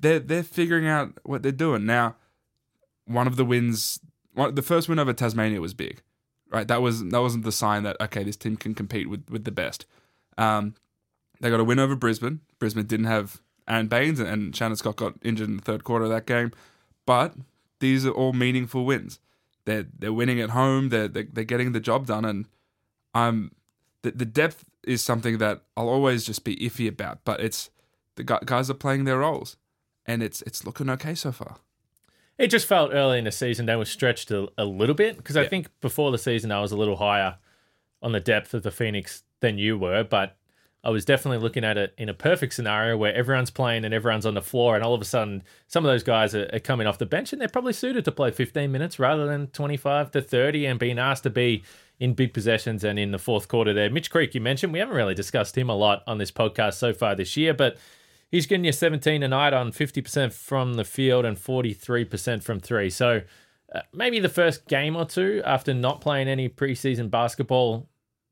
They're 0.00 0.20
they're 0.20 0.42
figuring 0.42 0.86
out 0.86 1.18
what 1.22 1.42
they're 1.42 1.52
doing 1.52 1.86
now. 1.86 2.16
One 3.06 3.26
of 3.26 3.36
the 3.36 3.44
wins, 3.44 4.00
one, 4.34 4.54
the 4.54 4.62
first 4.62 4.88
win 4.88 4.98
over 4.98 5.12
Tasmania 5.12 5.60
was 5.60 5.74
big, 5.74 6.02
right? 6.50 6.66
That 6.66 6.82
was 6.82 7.04
that 7.04 7.20
wasn't 7.20 7.44
the 7.44 7.52
sign 7.52 7.82
that 7.82 7.96
okay, 8.00 8.24
this 8.24 8.36
team 8.36 8.56
can 8.56 8.74
compete 8.74 9.08
with 9.08 9.28
with 9.28 9.44
the 9.44 9.50
best. 9.50 9.86
Um, 10.38 10.74
they 11.40 11.50
got 11.50 11.60
a 11.60 11.64
win 11.64 11.78
over 11.78 11.96
Brisbane. 11.96 12.40
Brisbane 12.58 12.86
didn't 12.86 13.06
have 13.06 13.40
Aron 13.68 13.88
Baynes, 13.88 14.20
and, 14.20 14.28
and 14.28 14.56
Shannon 14.56 14.76
Scott 14.76 14.96
got 14.96 15.14
injured 15.22 15.48
in 15.48 15.56
the 15.56 15.62
third 15.62 15.84
quarter 15.84 16.04
of 16.04 16.10
that 16.10 16.26
game. 16.26 16.52
But 17.06 17.34
these 17.80 18.06
are 18.06 18.10
all 18.10 18.32
meaningful 18.32 18.84
wins. 18.84 19.20
They're 19.64 19.86
they're 19.98 20.12
winning 20.12 20.40
at 20.40 20.50
home. 20.50 20.88
They're 20.88 21.08
they're, 21.08 21.28
they're 21.32 21.44
getting 21.44 21.72
the 21.72 21.80
job 21.80 22.06
done, 22.06 22.24
and 22.24 22.46
I'm 23.14 23.52
the, 24.02 24.12
the 24.12 24.24
depth 24.24 24.64
is 24.84 25.02
something 25.02 25.38
that 25.38 25.62
I'll 25.76 25.88
always 25.88 26.24
just 26.24 26.44
be 26.44 26.56
iffy 26.56 26.88
about. 26.88 27.20
But 27.24 27.40
it's 27.40 27.70
the 28.16 28.24
guys 28.24 28.70
are 28.70 28.74
playing 28.74 29.04
their 29.04 29.18
roles, 29.18 29.56
and 30.10 30.22
it's 30.22 30.42
it's 30.42 30.64
looking 30.66 30.88
okay 30.90 31.14
so 31.14 31.32
far. 31.32 31.56
It 32.38 32.48
just 32.48 32.66
felt 32.66 32.92
early 32.92 33.18
in 33.18 33.24
the 33.24 33.32
season 33.32 33.66
they 33.66 33.76
were 33.76 33.84
stretched 33.84 34.30
a, 34.30 34.48
a 34.56 34.64
little 34.64 34.94
bit 34.94 35.16
because 35.18 35.36
I 35.36 35.42
Yeah. 35.42 35.48
think 35.48 35.68
before 35.80 36.10
the 36.10 36.18
season 36.18 36.50
I 36.52 36.60
was 36.60 36.72
a 36.72 36.76
little 36.76 36.96
higher 36.96 37.36
on 38.02 38.12
the 38.12 38.20
depth 38.20 38.54
of 38.54 38.62
the 38.62 38.70
Phoenix 38.70 39.22
than 39.40 39.58
you 39.58 39.76
were, 39.78 40.02
but 40.04 40.36
I 40.82 40.88
was 40.88 41.04
definitely 41.04 41.42
looking 41.42 41.62
at 41.64 41.76
it 41.76 41.92
in 41.98 42.08
a 42.08 42.14
perfect 42.14 42.54
scenario 42.54 42.96
where 42.96 43.14
everyone's 43.14 43.50
playing 43.50 43.84
and 43.84 43.92
everyone's 43.92 44.24
on 44.24 44.32
the 44.32 44.40
floor, 44.40 44.74
and 44.74 44.82
all 44.82 44.94
of 44.94 45.02
a 45.02 45.04
sudden 45.04 45.42
some 45.66 45.84
of 45.84 45.90
those 45.90 46.02
guys 46.02 46.34
are, 46.34 46.48
are 46.54 46.58
coming 46.60 46.86
off 46.86 46.96
the 46.96 47.04
bench 47.04 47.32
and 47.34 47.40
they're 47.42 47.48
probably 47.48 47.74
suited 47.74 48.04
to 48.06 48.12
play 48.12 48.30
15 48.30 48.72
minutes 48.72 48.98
rather 48.98 49.26
than 49.26 49.48
25 49.48 50.10
to 50.12 50.22
30 50.22 50.64
and 50.64 50.78
being 50.80 50.98
asked 50.98 51.24
to 51.24 51.30
be 51.30 51.62
in 51.98 52.14
big 52.14 52.32
possessions 52.32 52.82
and 52.82 52.98
in 52.98 53.10
the 53.10 53.18
fourth 53.18 53.46
quarter 53.48 53.74
there. 53.74 53.90
Mitch 53.90 54.10
Creek, 54.10 54.34
you 54.34 54.40
mentioned, 54.40 54.72
we 54.72 54.78
haven't 54.78 54.96
really 54.96 55.14
discussed 55.14 55.58
him 55.58 55.68
a 55.68 55.76
lot 55.76 56.02
on 56.06 56.16
this 56.16 56.30
podcast 56.32 56.74
so 56.74 56.94
far 56.94 57.14
this 57.14 57.36
year, 57.36 57.52
but 57.52 57.76
He's 58.30 58.46
getting 58.46 58.64
you 58.64 58.72
17 58.72 59.20
tonight 59.22 59.52
on 59.52 59.72
50% 59.72 60.32
from 60.32 60.74
the 60.74 60.84
field 60.84 61.24
and 61.24 61.36
43% 61.36 62.42
from 62.42 62.60
three. 62.60 62.88
So 62.90 63.22
uh, 63.74 63.80
maybe 63.92 64.20
the 64.20 64.28
first 64.28 64.68
game 64.68 64.96
or 64.96 65.04
two 65.04 65.42
after 65.44 65.74
not 65.74 66.00
playing 66.00 66.28
any 66.28 66.48
preseason 66.48 67.10
basketball, 67.10 67.88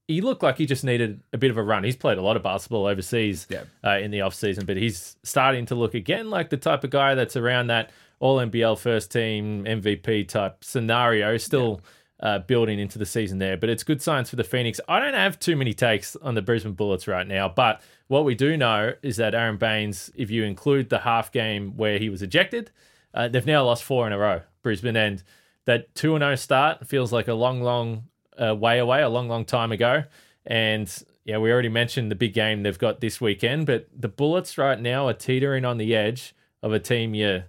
he 0.06 0.20
looked 0.20 0.42
like 0.42 0.56
he 0.56 0.66
just 0.66 0.84
needed 0.84 1.20
a 1.32 1.38
bit 1.38 1.50
of 1.50 1.56
a 1.56 1.62
run. 1.62 1.84
He's 1.84 1.96
played 1.96 2.16
a 2.18 2.22
lot 2.22 2.36
of 2.36 2.42
basketball 2.42 2.86
overseas 2.86 3.46
Yeah. 3.50 3.62
uh, 3.84 3.98
in 3.98 4.10
the 4.10 4.20
offseason, 4.20 4.66
but 4.66 4.76
he's 4.76 5.16
starting 5.22 5.66
to 5.66 5.74
look 5.74 5.94
again 5.94 6.30
like 6.30 6.50
the 6.50 6.56
type 6.56 6.84
of 6.84 6.90
guy 6.90 7.14
that's 7.14 7.36
around 7.36 7.66
that 7.66 7.90
all 8.20 8.38
NBL 8.38 8.78
first 8.78 9.12
team 9.12 9.64
MVP 9.64 10.26
type 10.28 10.64
scenario, 10.64 11.36
still 11.36 11.80
uh, 12.20 12.40
building 12.40 12.78
into 12.78 12.98
the 12.98 13.06
season 13.06 13.38
there. 13.38 13.56
But 13.56 13.70
it's 13.70 13.82
good 13.82 14.02
signs 14.02 14.30
for 14.30 14.36
the 14.36 14.44
Phoenix. 14.44 14.80
I 14.88 15.00
don't 15.00 15.14
have 15.14 15.38
too 15.38 15.56
many 15.56 15.72
takes 15.72 16.16
on 16.16 16.34
the 16.34 16.42
Brisbane 16.42 16.72
Bullets 16.72 17.06
right 17.06 17.26
now, 17.26 17.48
but 17.48 17.80
what 18.08 18.24
we 18.24 18.34
do 18.34 18.56
know 18.56 18.94
is 19.02 19.18
that 19.18 19.34
Aron 19.34 19.58
Baynes, 19.58 20.10
if 20.16 20.30
you 20.30 20.44
include 20.44 20.88
the 20.88 21.00
half 21.00 21.30
game 21.30 21.76
where 21.76 21.98
he 21.98 22.08
was 22.08 22.22
ejected, 22.22 22.70
uh, 23.14 23.28
they've 23.28 23.46
now 23.46 23.64
lost 23.64 23.84
four 23.84 24.06
in 24.06 24.12
a 24.12 24.18
row, 24.18 24.40
Brisbane. 24.62 24.96
And 24.96 25.22
that 25.66 25.94
2 25.94 26.18
0 26.18 26.34
start 26.36 26.86
feels 26.86 27.12
like 27.12 27.28
a 27.28 27.34
long, 27.34 27.62
long 27.62 28.04
uh, 28.42 28.54
way 28.54 28.78
away, 28.78 29.02
a 29.02 29.08
long, 29.08 29.28
long 29.28 29.44
time 29.44 29.72
ago. 29.72 30.04
And 30.46 30.90
yeah, 31.24 31.36
we 31.36 31.52
already 31.52 31.68
mentioned 31.68 32.10
the 32.10 32.16
big 32.16 32.32
game 32.32 32.62
they've 32.62 32.78
got 32.78 33.00
this 33.00 33.20
weekend, 33.20 33.66
but 33.66 33.86
the 33.94 34.08
Bullets 34.08 34.56
right 34.56 34.80
now 34.80 35.06
are 35.06 35.12
teetering 35.12 35.66
on 35.66 35.76
the 35.76 35.94
edge 35.94 36.34
of 36.62 36.72
a 36.72 36.78
team 36.78 37.14
you're, 37.14 37.44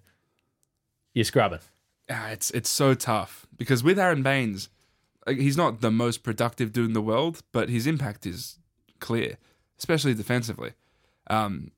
you're 1.13 1.23
scrubbing. 1.23 1.59
Ah, 2.09 2.29
it's 2.29 2.49
it's 2.51 2.69
so 2.69 2.95
tough 2.95 3.47
because 3.59 3.83
with 3.83 3.99
Aron 3.99 4.23
Baynes, 4.23 4.69
he's 5.27 5.55
not 5.57 5.81
the 5.81 5.91
most 5.91 6.23
productive 6.23 6.73
dude 6.73 6.87
in 6.87 6.93
the 6.93 7.01
world, 7.01 7.43
but 7.51 7.69
his 7.69 7.85
impact 7.85 8.25
is 8.25 8.57
clear, 8.99 9.37
especially 9.77 10.15
defensively. 10.15 10.71
Um, 11.29 11.69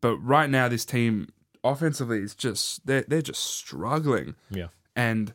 but 0.00 0.16
right 0.18 0.48
now, 0.48 0.68
this 0.68 0.86
team 0.86 1.28
offensively 1.62 2.20
is 2.20 2.34
just 2.34 2.86
they're 2.86 3.04
they're 3.06 3.20
just 3.22 3.42
struggling, 3.44 4.34
Yeah. 4.50 4.68
and 4.96 5.34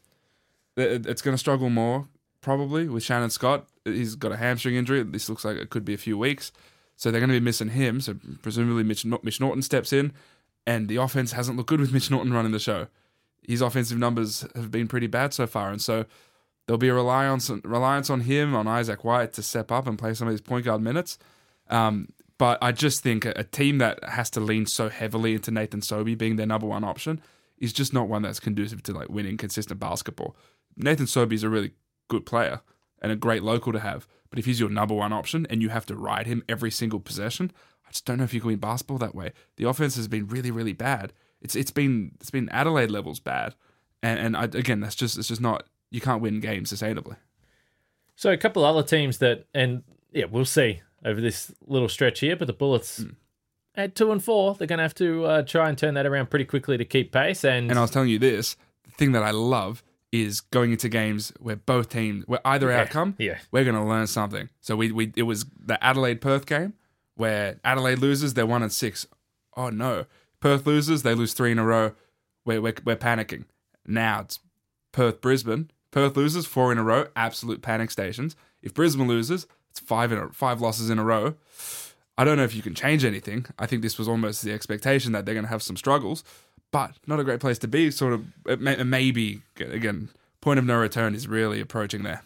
it's 0.77 1.21
going 1.21 1.33
to 1.33 1.37
struggle 1.37 1.69
more 1.69 2.07
probably 2.41 2.87
with 2.87 3.03
Shannon 3.03 3.29
Scott. 3.29 3.67
He's 3.83 4.15
got 4.15 4.31
a 4.31 4.37
hamstring 4.37 4.75
injury. 4.75 5.03
This 5.03 5.27
looks 5.29 5.43
like 5.43 5.57
it 5.57 5.69
could 5.69 5.83
be 5.85 5.93
a 5.93 5.97
few 5.97 6.17
weeks, 6.17 6.51
so 6.95 7.11
they're 7.11 7.19
going 7.19 7.29
to 7.31 7.39
be 7.39 7.43
missing 7.43 7.69
him. 7.69 7.99
So 8.01 8.15
presumably 8.41 8.83
Mitch, 8.83 9.05
Mitch 9.05 9.39
Norton 9.41 9.61
steps 9.61 9.91
in, 9.91 10.13
and 10.65 10.87
the 10.87 10.95
offense 10.95 11.33
hasn't 11.33 11.57
looked 11.57 11.69
good 11.69 11.79
with 11.81 11.91
Mitch 11.93 12.09
Norton 12.09 12.31
running 12.33 12.51
the 12.53 12.59
show 12.59 12.87
his 13.47 13.61
offensive 13.61 13.97
numbers 13.97 14.45
have 14.55 14.71
been 14.71 14.87
pretty 14.87 15.07
bad 15.07 15.33
so 15.33 15.47
far, 15.47 15.71
and 15.71 15.81
so 15.81 16.05
there'll 16.65 16.77
be 16.77 16.89
a 16.89 16.93
reliance 16.93 17.49
on, 17.49 17.61
reliance 17.63 18.09
on 18.09 18.21
him 18.21 18.55
on 18.55 18.67
Isaac 18.67 19.03
White 19.03 19.33
to 19.33 19.43
step 19.43 19.71
up 19.71 19.87
and 19.87 19.97
play 19.97 20.13
some 20.13 20.27
of 20.27 20.33
these 20.33 20.41
point 20.41 20.65
guard 20.65 20.81
minutes. 20.81 21.17
Um, 21.69 22.09
but 22.37 22.57
I 22.61 22.71
just 22.71 23.01
think 23.03 23.25
a, 23.25 23.33
a 23.35 23.43
team 23.43 23.79
that 23.79 24.03
has 24.03 24.29
to 24.31 24.39
lean 24.39 24.65
so 24.65 24.89
heavily 24.89 25.33
into 25.33 25.51
Nathan 25.51 25.81
Sobey 25.81 26.15
being 26.15 26.35
their 26.35 26.45
number 26.45 26.67
one 26.67 26.83
option 26.83 27.21
is 27.57 27.73
just 27.73 27.93
not 27.93 28.07
one 28.07 28.21
that's 28.21 28.39
conducive 28.39 28.81
to 28.83 28.93
like 28.93 29.09
winning 29.09 29.37
consistent 29.37 29.79
basketball. 29.79 30.35
Nathan 30.77 31.07
Sobey 31.07 31.35
is 31.35 31.43
a 31.43 31.49
really 31.49 31.71
good 32.07 32.25
player 32.25 32.61
and 33.01 33.11
a 33.11 33.15
great 33.15 33.43
local 33.43 33.73
to 33.73 33.79
have, 33.79 34.07
but 34.29 34.39
if 34.39 34.45
he's 34.45 34.59
your 34.59 34.69
number 34.69 34.93
one 34.93 35.13
option 35.13 35.45
and 35.49 35.61
you 35.61 35.69
have 35.69 35.85
to 35.87 35.95
ride 35.95 36.27
him 36.27 36.43
every 36.47 36.71
single 36.71 36.99
possession, 36.99 37.51
I 37.87 37.91
just 37.91 38.05
don't 38.05 38.17
know 38.17 38.23
if 38.23 38.33
you 38.33 38.41
can 38.41 38.47
win 38.47 38.59
basketball 38.59 38.97
that 38.99 39.15
way. 39.15 39.33
The 39.57 39.67
offense 39.67 39.95
has 39.95 40.07
been 40.07 40.27
really, 40.27 40.51
really 40.51 40.73
bad. 40.73 41.13
It's 41.41 41.55
it's 41.55 41.71
been 41.71 42.11
it's 42.19 42.31
been 42.31 42.49
Adelaide 42.49 42.91
levels 42.91 43.19
bad, 43.19 43.55
and 44.03 44.19
and 44.19 44.37
I, 44.37 44.43
again 44.43 44.79
that's 44.79 44.95
just 44.95 45.17
it's 45.17 45.27
just 45.27 45.41
not 45.41 45.63
you 45.91 46.01
can't 46.01 46.21
win 46.21 46.39
games 46.39 46.71
sustainably. 46.71 47.17
So 48.15 48.31
a 48.31 48.37
couple 48.37 48.65
other 48.65 48.83
teams 48.83 49.19
that, 49.19 49.45
and 49.53 49.83
yeah, 50.11 50.25
we'll 50.25 50.43
see 50.45 50.81
over 51.05 51.21
this 51.21 51.53
little 51.65 51.87
stretch 51.87 52.19
here. 52.19 52.35
But 52.35 52.47
the 52.47 52.53
Bullets 52.53 53.05
at 53.75 53.95
two 53.95 54.11
and 54.11 54.23
four, 54.23 54.55
they're 54.55 54.67
going 54.67 54.77
to 54.77 54.83
have 54.83 54.95
to 54.95 55.25
uh, 55.25 55.41
try 55.43 55.69
and 55.69 55.77
turn 55.77 55.93
that 55.93 56.05
around 56.05 56.29
pretty 56.29 56.45
quickly 56.45 56.77
to 56.77 56.85
keep 56.85 57.11
pace. 57.13 57.45
And, 57.45 57.69
And 57.69 57.79
I 57.79 57.81
was 57.81 57.91
telling 57.91 58.09
you 58.09 58.19
this 58.19 58.57
the 58.83 58.91
thing 58.91 59.13
that 59.13 59.23
I 59.23 59.31
love 59.31 59.83
is 60.11 60.41
going 60.41 60.71
into 60.71 60.89
games 60.89 61.31
where 61.39 61.55
both 61.55 61.89
teams 61.89 62.27
where 62.27 62.41
either 62.43 62.71
outcome 62.71 63.15
yeah. 63.19 63.37
we're 63.51 63.63
going 63.63 63.75
to 63.75 63.83
learn 63.83 64.07
something. 64.07 64.49
So 64.59 64.75
we 64.75 64.91
we 64.91 65.13
it 65.15 65.23
was 65.23 65.45
the 65.57 65.81
Adelaide 65.83 66.19
Perth 66.19 66.45
game 66.45 66.73
where 67.15 67.59
Adelaide 67.63 67.99
loses, 67.99 68.33
they're 68.33 68.45
one 68.45 68.63
and 68.63 68.71
six. 68.71 69.05
Oh 69.55 69.69
no, 69.69 70.05
Perth 70.39 70.65
loses, 70.65 71.03
they 71.03 71.13
lose 71.13 71.33
three 71.33 71.51
in 71.51 71.59
a 71.59 71.65
row. 71.65 71.93
We're 72.45 72.61
we're, 72.61 72.75
we're 72.85 72.95
panicking. 72.95 73.45
Now 73.85 74.21
it's 74.21 74.39
Perth 74.91 75.21
Brisbane. 75.21 75.71
Perth 75.91 76.15
loses 76.15 76.45
four 76.45 76.71
in 76.71 76.77
a 76.77 76.83
row, 76.83 77.07
absolute 77.15 77.61
panic 77.61 77.91
stations. 77.91 78.35
If 78.61 78.73
Brisbane 78.73 79.07
loses, 79.07 79.47
it's 79.71 79.79
five 79.79 80.11
in 80.11 80.17
a, 80.17 80.29
five 80.29 80.61
losses 80.61 80.89
in 80.89 80.99
a 80.99 81.03
row. 81.03 81.35
I 82.17 82.23
don't 82.25 82.37
know 82.37 82.43
if 82.43 82.55
you 82.55 82.61
can 82.61 82.75
change 82.75 83.05
anything. 83.05 83.45
I 83.57 83.65
think 83.65 83.81
this 83.81 83.97
was 83.97 84.07
almost 84.07 84.43
the 84.43 84.51
expectation 84.51 85.13
that 85.13 85.25
they're 85.25 85.35
going 85.35 85.45
to 85.45 85.49
have 85.49 85.63
some 85.63 85.77
struggles, 85.77 86.23
but 86.71 86.95
not 87.07 87.19
a 87.19 87.23
great 87.23 87.39
place 87.39 87.57
to 87.59 87.67
be. 87.67 87.91
Sort 87.91 88.13
of 88.13 88.59
maybe 88.59 89.41
again, 89.59 90.09
point 90.41 90.59
of 90.59 90.65
no 90.65 90.77
return 90.77 91.15
is 91.15 91.27
really 91.27 91.59
approaching 91.61 92.03
there. 92.03 92.23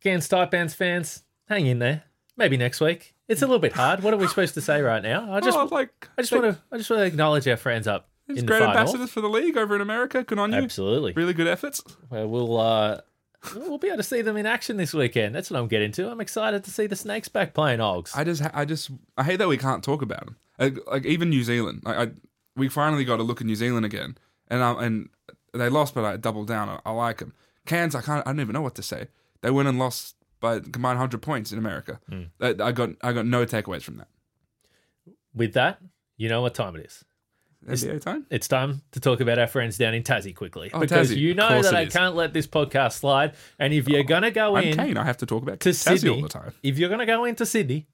again, 0.00 0.20
Taipans 0.20 0.74
fans, 0.74 1.22
hang 1.48 1.66
in 1.66 1.78
there. 1.78 2.04
maybe 2.36 2.56
next 2.56 2.80
week. 2.80 3.14
It's 3.30 3.42
a 3.42 3.46
little 3.46 3.60
bit 3.60 3.72
hard. 3.72 4.02
What 4.02 4.12
are 4.12 4.16
we 4.16 4.26
supposed 4.26 4.54
to 4.54 4.60
say 4.60 4.82
right 4.82 5.02
now? 5.02 5.32
I 5.32 5.40
just, 5.48 5.56
oh, 5.56 5.68
like 5.70 6.08
I 6.18 6.22
just 6.22 6.32
want 6.32 6.44
to, 6.44 6.58
I 6.72 6.76
just 6.78 6.90
want 6.90 7.00
to 7.00 7.06
acknowledge 7.06 7.46
our 7.46 7.56
friends 7.56 7.86
up 7.86 8.08
in 8.28 8.34
the 8.34 8.42
great 8.42 8.60
ambassadors 8.60 9.10
for 9.10 9.20
the 9.20 9.28
league 9.28 9.56
over 9.56 9.76
in 9.76 9.80
America. 9.80 10.24
Good 10.24 10.40
on 10.40 10.52
you. 10.52 10.58
Absolutely. 10.58 11.12
Really 11.12 11.32
good 11.32 11.46
efforts. 11.46 11.80
Well, 12.10 12.26
we'll 12.26 12.58
uh, 12.58 13.00
we'll 13.54 13.78
be 13.78 13.86
able 13.86 13.98
to 13.98 14.02
see 14.02 14.20
them 14.20 14.36
in 14.36 14.46
action 14.46 14.76
this 14.78 14.92
weekend. 14.92 15.34
That's 15.34 15.48
what 15.48 15.60
I'm 15.60 15.68
getting 15.68 15.92
to. 15.92 16.10
I'm 16.10 16.20
excited 16.20 16.64
to 16.64 16.70
see 16.72 16.88
the 16.88 16.96
Snakes 16.96 17.28
back 17.28 17.54
playing 17.54 17.80
Ogs. 17.80 18.12
I 18.16 18.24
just, 18.24 18.42
I 18.52 18.64
just, 18.64 18.90
I 19.16 19.22
hate 19.22 19.36
that 19.36 19.48
we 19.48 19.56
can't 19.56 19.84
talk 19.84 20.02
about 20.02 20.26
them. 20.26 20.36
Like, 20.58 20.78
like 20.88 21.06
even 21.06 21.30
New 21.30 21.44
Zealand. 21.44 21.82
Like, 21.84 21.96
I, 21.96 22.12
we 22.56 22.68
finally 22.68 23.04
got 23.04 23.18
to 23.18 23.22
look 23.22 23.40
at 23.40 23.46
New 23.46 23.54
Zealand 23.54 23.86
again, 23.86 24.18
and 24.48 24.60
um, 24.60 24.78
and 24.78 25.08
they 25.54 25.68
lost, 25.68 25.94
but 25.94 26.04
I 26.04 26.16
doubled 26.16 26.48
down. 26.48 26.68
I, 26.68 26.80
I 26.84 26.90
like 26.90 27.18
them. 27.18 27.32
Cairns, 27.66 27.94
I 27.94 28.02
can't, 28.02 28.26
I 28.26 28.32
don't 28.32 28.40
even 28.40 28.54
know 28.54 28.62
what 28.62 28.74
to 28.74 28.82
say. 28.82 29.06
They 29.42 29.50
went 29.50 29.68
and 29.68 29.78
lost 29.78 30.16
by 30.40 30.60
combined 30.60 30.98
hundred 30.98 31.22
points 31.22 31.52
in 31.52 31.58
America. 31.58 32.00
Hmm. 32.08 32.22
I, 32.40 32.48
I 32.60 32.72
got, 32.72 32.90
I 33.02 33.12
got 33.12 33.26
no 33.26 33.44
takeaways 33.46 33.82
from 33.82 33.98
that. 33.98 34.08
With 35.34 35.52
that, 35.54 35.80
you 36.16 36.28
know 36.28 36.42
what 36.42 36.54
time 36.54 36.76
it 36.76 36.86
is. 36.86 37.04
NBA 37.68 38.00
time. 38.00 38.26
It's 38.30 38.48
time 38.48 38.80
to 38.92 39.00
talk 39.00 39.20
about 39.20 39.38
our 39.38 39.46
friends 39.46 39.76
down 39.76 39.92
in 39.92 40.02
Tassie 40.02 40.34
quickly 40.34 40.70
Oh, 40.72 40.80
because 40.80 41.10
Tassie. 41.12 41.18
you 41.18 41.34
know 41.34 41.60
that 41.60 41.74
I 41.74 41.82
is. 41.82 41.92
can't 41.92 42.16
let 42.16 42.32
this 42.32 42.46
podcast 42.46 42.92
slide. 42.94 43.34
And 43.58 43.74
if 43.74 43.86
you're 43.86 44.02
gonna 44.02 44.30
go 44.30 44.56
I'm 44.56 44.64
in 44.64 44.76
Kane. 44.76 44.96
I 44.96 45.04
have 45.04 45.18
to 45.18 45.26
talk 45.26 45.42
about 45.42 45.60
to 45.60 45.68
Tassie 45.68 45.98
Sydney, 45.98 46.08
all 46.16 46.22
the 46.22 46.28
time. 46.30 46.54
if 46.62 46.78
you're 46.78 46.88
gonna 46.88 47.04
go 47.06 47.26
into 47.26 47.44
Sydney 47.44 47.86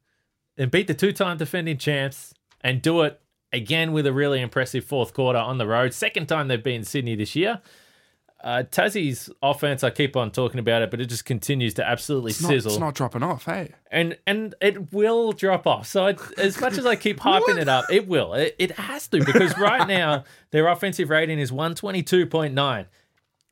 and 0.57 0.71
beat 0.71 0.87
the 0.87 0.95
two-time 0.95 1.37
defending 1.37 1.79
champs 1.79 2.33
and 2.61 2.81
do 2.81 3.03
it 3.03 3.21
again 3.53 3.93
with 3.93 4.07
a 4.07 4.13
really 4.13 4.41
impressive 4.41 4.85
fourth 4.85 5.13
quarter 5.13 5.39
on 5.41 5.59
the 5.59 5.67
road, 5.67 5.93
second 5.93 6.27
time 6.27 6.47
they've 6.47 6.63
been 6.63 6.77
in 6.77 6.85
Sydney 6.85 7.17
this 7.17 7.35
year. 7.35 7.61
Uh, 8.45 8.63
Tassie's 8.71 9.31
offense, 9.43 9.83
I 9.83 9.91
keep 9.91 10.15
on 10.15 10.31
talking 10.31 10.61
about 10.61 10.83
it, 10.83 10.91
but 10.91 11.01
it 11.01 11.07
just 11.07 11.25
continues 11.25 11.75
to 11.75 11.89
absolutely 11.89 12.31
It's 12.31 12.43
not, 12.43 12.49
sizzle. 12.51 12.73
it's 12.73 12.81
not 12.81 12.95
dropping 12.95 13.23
off. 13.23 13.47
Hey, 13.47 13.73
and 13.91 14.17
and 14.27 14.55
it 14.61 14.93
will 14.93 15.33
drop 15.33 15.67
off. 15.67 15.87
So 15.87 16.07
it, 16.07 16.21
as 16.39 16.61
much 16.61 16.77
as 16.79 16.85
I 16.87 16.97
keep 16.97 17.19
hyping 17.19 17.59
it 17.59 17.69
up, 17.69 17.87
it 17.91 18.07
will. 18.07 18.35
It, 18.35 18.55
it 18.59 18.73
has 18.73 19.09
to 19.09 19.25
because 19.25 19.57
right 19.59 19.89
now 19.89 20.25
their 20.51 20.69
offensive 20.69 21.09
rating 21.11 21.39
is 21.39 21.51
one 21.51 21.75
twenty 21.75 22.03
two 22.03 22.27
point 22.27 22.53
nine. 22.55 22.87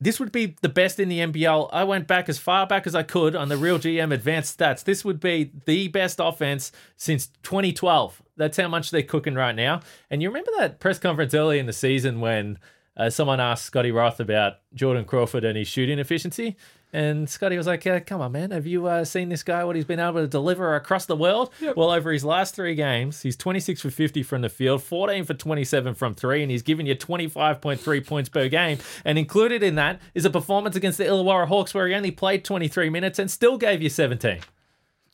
This 0.00 0.20
would 0.20 0.32
be 0.32 0.54
the 0.60 0.68
best 0.68 1.00
in 1.00 1.08
the 1.08 1.20
NBL. 1.20 1.70
I 1.72 1.84
went 1.84 2.06
back 2.06 2.28
as 2.28 2.38
far 2.38 2.66
back 2.66 2.86
as 2.86 2.94
I 2.94 3.02
could 3.04 3.34
on 3.34 3.48
the 3.48 3.56
Real 3.56 3.78
GM 3.78 4.12
advanced 4.12 4.58
stats. 4.58 4.84
This 4.84 5.02
would 5.04 5.18
be 5.18 5.50
the 5.64 5.88
best 5.88 6.20
offense 6.22 6.72
since 6.96 7.28
2012. 7.42 8.20
That's 8.36 8.56
how 8.58 8.68
much 8.68 8.90
they're 8.90 9.02
cooking 9.02 9.34
right 9.34 9.54
now. 9.54 9.80
And 10.10 10.20
you 10.20 10.28
remember 10.28 10.50
that 10.58 10.78
press 10.78 10.98
conference 10.98 11.32
early 11.32 11.58
in 11.58 11.64
the 11.66 11.72
season 11.72 12.20
when 12.20 12.58
uh, 12.96 13.10
someone 13.10 13.40
asked 13.40 13.64
Scotty 13.64 13.90
Roth 13.90 14.20
about 14.20 14.54
Jordan 14.74 15.04
Crawford 15.04 15.44
and 15.44 15.56
his 15.58 15.68
shooting 15.68 15.98
efficiency? 15.98 16.56
And 16.92 17.28
Scotty 17.28 17.56
was 17.56 17.66
like, 17.66 17.84
uh, 17.88 17.98
"Come 17.98 18.20
on, 18.20 18.30
man, 18.30 18.52
have 18.52 18.68
you 18.68 18.86
uh, 18.86 19.04
seen 19.04 19.28
this 19.28 19.42
guy? 19.42 19.64
What 19.64 19.74
he's 19.74 19.84
been 19.84 19.98
able 19.98 20.20
to 20.20 20.28
deliver 20.28 20.76
across 20.76 21.06
the 21.06 21.16
world? 21.16 21.52
Well, 21.76 21.90
over 21.90 22.12
his 22.12 22.24
last 22.24 22.54
three 22.54 22.76
games, 22.76 23.20
he's 23.22 23.36
26 23.36 23.80
for 23.80 23.90
50 23.90 24.22
from 24.22 24.42
the 24.42 24.48
field, 24.48 24.80
14 24.80 25.24
for 25.24 25.34
27 25.34 25.94
from 25.94 26.14
three, 26.14 26.40
and 26.42 26.52
he's 26.52 26.62
given 26.62 26.86
you 26.86 26.94
25.3 26.94 28.06
points 28.06 28.28
per 28.28 28.48
game. 28.48 28.78
And 29.04 29.18
included 29.18 29.64
in 29.64 29.74
that 29.74 30.00
is 30.14 30.24
a 30.24 30.30
performance 30.30 30.76
against 30.76 30.98
the 30.98 31.04
Illawarra 31.04 31.48
Hawks 31.48 31.74
where 31.74 31.88
he 31.88 31.94
only 31.94 32.12
played 32.12 32.44
23 32.44 32.90
minutes 32.90 33.18
and 33.18 33.28
still 33.28 33.58
gave 33.58 33.82
you 33.82 33.88
17. 33.88 34.38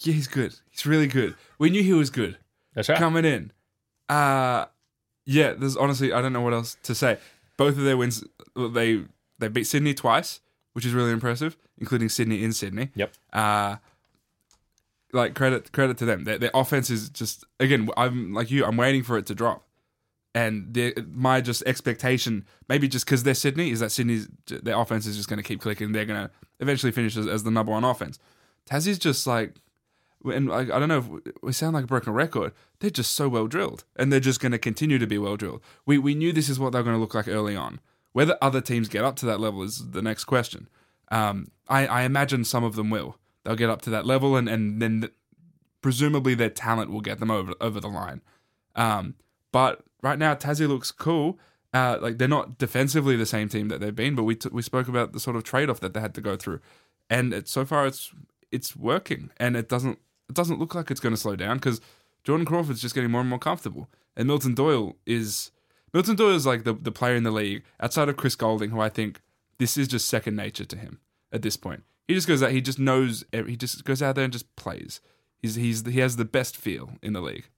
yeah, 0.01 0.13
he's 0.13 0.29
good. 0.29 0.55
He's 0.69 0.85
really 0.85 1.07
good. 1.07 1.35
We 1.59 1.71
knew 1.71 1.83
he 1.83 1.95
was 1.95 2.11
good. 2.11 2.37
That's 2.75 2.91
right. 2.91 2.99
coming 2.99 3.25
in. 3.25 3.53
Uh 4.09 4.67
yeah, 5.25 5.53
there's 5.55 5.77
honestly 5.79 6.13
I 6.13 6.21
don't 6.21 6.33
know 6.33 6.41
what 6.43 6.53
else 6.53 6.77
to 6.83 6.95
say. 6.95 7.19
Both 7.61 7.77
of 7.77 7.85
their 7.85 7.99
wins 7.99 8.25
they 8.57 9.03
they 9.39 9.49
beat 9.49 9.65
Sydney 9.65 9.93
twice, 9.93 10.41
which 10.73 10.87
is 10.87 10.95
really 10.95 11.13
impressive, 11.13 11.59
including 11.77 12.09
Sydney 12.09 12.43
in 12.43 12.55
Sydney. 12.55 12.89
Yep. 12.95 13.13
Uh 13.35 13.77
like 15.13 15.35
credit 15.35 15.71
credit 15.71 15.99
to 15.99 16.07
them. 16.07 16.25
Their, 16.25 16.39
their 16.39 16.51
offense 16.55 16.89
is 16.89 17.11
just 17.11 17.45
again, 17.59 17.91
I'm 17.99 18.33
like 18.33 18.51
you, 18.51 18.65
I'm 18.65 18.79
waiting 18.79 19.03
for 19.03 19.19
it 19.19 19.27
to 19.27 19.35
drop. 19.35 19.67
And 20.35 20.73
the, 20.73 20.95
my 21.13 21.43
just 21.43 21.63
expectation, 21.67 22.47
maybe 22.67 22.89
just 22.89 23.05
because 23.05 23.25
they're 23.25 23.35
Sydney, 23.35 23.73
is 23.73 23.81
that 23.81 23.91
Sydney's 23.91 24.27
their 24.47 24.79
offense 24.79 25.05
is 25.05 25.19
just 25.19 25.29
going 25.29 25.37
to 25.37 25.43
keep 25.43 25.61
clicking. 25.61 25.93
They're 25.93 26.07
going 26.07 26.29
to 26.29 26.31
eventually 26.61 26.93
finish 26.93 27.15
as, 27.17 27.27
as 27.27 27.43
the 27.43 27.51
number 27.51 27.73
one 27.73 27.85
offense. 27.85 28.19
Tassie's 28.65 28.99
just 28.99 29.27
like 29.27 29.57
and 30.25 30.49
like, 30.49 30.71
I 30.71 30.79
don't 30.79 30.89
know 30.89 31.21
if 31.25 31.35
we 31.43 31.53
sound 31.53 31.75
like 31.75 31.85
a 31.85 31.89
broken 31.89 32.13
record. 32.13 32.53
They're 32.79 32.91
just 32.91 33.15
so 33.15 33.29
well 33.29 33.47
drilled, 33.47 33.85
and 33.97 34.13
they're 34.13 34.21
just 34.21 34.41
going 34.41 34.53
to 34.53 34.59
continue 34.59 34.99
to 34.99 35.07
be 35.07 35.19
well 35.19 35.37
drilled. 35.37 35.63
We 35.87 35.99
we 35.99 36.15
knew 36.15 36.33
this 36.33 36.49
is 36.49 36.59
what 36.59 36.73
they're 36.73 36.83
going 36.83 36.97
to 36.97 37.01
look 37.01 37.15
like 37.15 37.29
early 37.29 37.57
on. 37.57 37.81
Whether 38.13 38.37
other 38.43 38.61
teams 38.61 38.89
get 38.89 39.05
up 39.05 39.17
to 39.17 39.27
that 39.27 39.41
level 39.41 39.63
is 39.63 39.91
the 39.93 40.03
next 40.03 40.25
question. 40.25 40.69
Um, 41.11 41.51
I, 41.69 41.87
I 41.87 42.03
imagine 42.03 42.45
some 42.45 42.65
of 42.65 42.75
them 42.75 42.91
will. 42.91 43.17
They'll 43.45 43.57
get 43.57 43.71
up 43.71 43.83
to 43.83 43.91
that 43.91 44.07
level, 44.07 44.37
and 44.37 44.49
and 44.49 44.81
then 44.83 45.01
th- 45.01 45.13
presumably 45.81 46.35
their 46.35 46.51
talent 46.51 46.91
will 46.91 47.01
get 47.01 47.19
them 47.19 47.31
over 47.31 47.55
over 47.61 47.81
the 47.81 47.89
line. 47.89 48.21
Um, 48.77 49.15
but 49.53 49.83
right 50.03 50.19
now, 50.19 50.35
Tassie 50.35 50.69
looks 50.69 50.91
cool. 50.91 51.39
Uh, 51.73 51.99
like 52.01 52.19
they're 52.19 52.29
not 52.29 52.59
defensively 52.59 53.17
the 53.17 53.27
same 53.27 53.49
team 53.49 53.69
that 53.69 53.81
they've 53.81 53.95
been, 53.95 54.15
but 54.15 54.25
we 54.25 54.35
t- 54.35 54.51
we 54.53 54.63
spoke 54.63 54.89
about 54.89 55.13
the 55.13 55.21
sort 55.21 55.37
of 55.37 55.45
trade 55.45 55.71
off 55.71 55.81
that 55.81 55.95
they 55.95 56.01
had 56.01 56.15
to 56.15 56.21
go 56.21 56.37
through, 56.37 56.61
and 57.09 57.33
it, 57.33 57.49
so 57.49 57.65
far 57.65 57.87
it's 57.87 58.13
it's 58.51 58.77
working, 58.77 59.31
and 59.39 59.57
it 59.57 59.69
doesn't 59.69 59.99
it 60.31 60.35
doesn't 60.35 60.59
look 60.59 60.75
like 60.75 60.91
it's 60.91 61.01
going 61.01 61.15
to 61.15 61.21
slow 61.21 61.37
down 61.37 61.57
because 61.57 61.81
Jordan 62.25 62.47
Crawford's 62.47 62.81
just 62.81 62.95
getting 62.95 63.11
more 63.11 63.21
and 63.21 63.31
more 63.31 63.39
comfortable, 63.39 63.89
and 64.17 64.27
Milton 64.27 64.55
Doyle 64.55 64.97
is 65.07 65.51
Milton 65.93 66.17
Doyle 66.17 66.35
is 66.35 66.47
like 66.47 66.65
the 66.65 66.73
the 66.73 66.93
player 66.93 67.17
in 67.17 67.25
the 67.25 67.31
league 67.31 67.65
outside 67.81 68.09
of 68.09 68.17
Chris 68.17 68.37
Goulding, 68.37 68.71
who 68.71 68.81
I 68.81 68.89
think 68.89 69.21
this 69.59 69.77
is 69.77 69.89
just 69.89 70.09
second 70.09 70.37
nature 70.37 70.65
to 70.65 70.77
him 70.77 71.01
at 71.33 71.43
this 71.43 71.57
point. 71.57 71.85
He 72.09 72.15
just 72.15 72.27
goes 72.27 72.43
out, 72.43 72.51
he 72.51 72.61
just 72.61 72.79
knows, 72.79 73.25
he 73.33 73.57
just 73.57 73.85
goes 73.85 74.03
out 74.03 74.17
there 74.17 74.25
and 74.25 74.33
just 74.33 74.57
plays. 74.57 75.01
He's 75.39 75.55
he's 75.55 75.87
he 75.87 76.01
has 76.01 76.17
the 76.17 76.25
best 76.25 76.57
feel 76.57 76.93
in 77.03 77.13
the 77.13 77.21
league. 77.21 77.49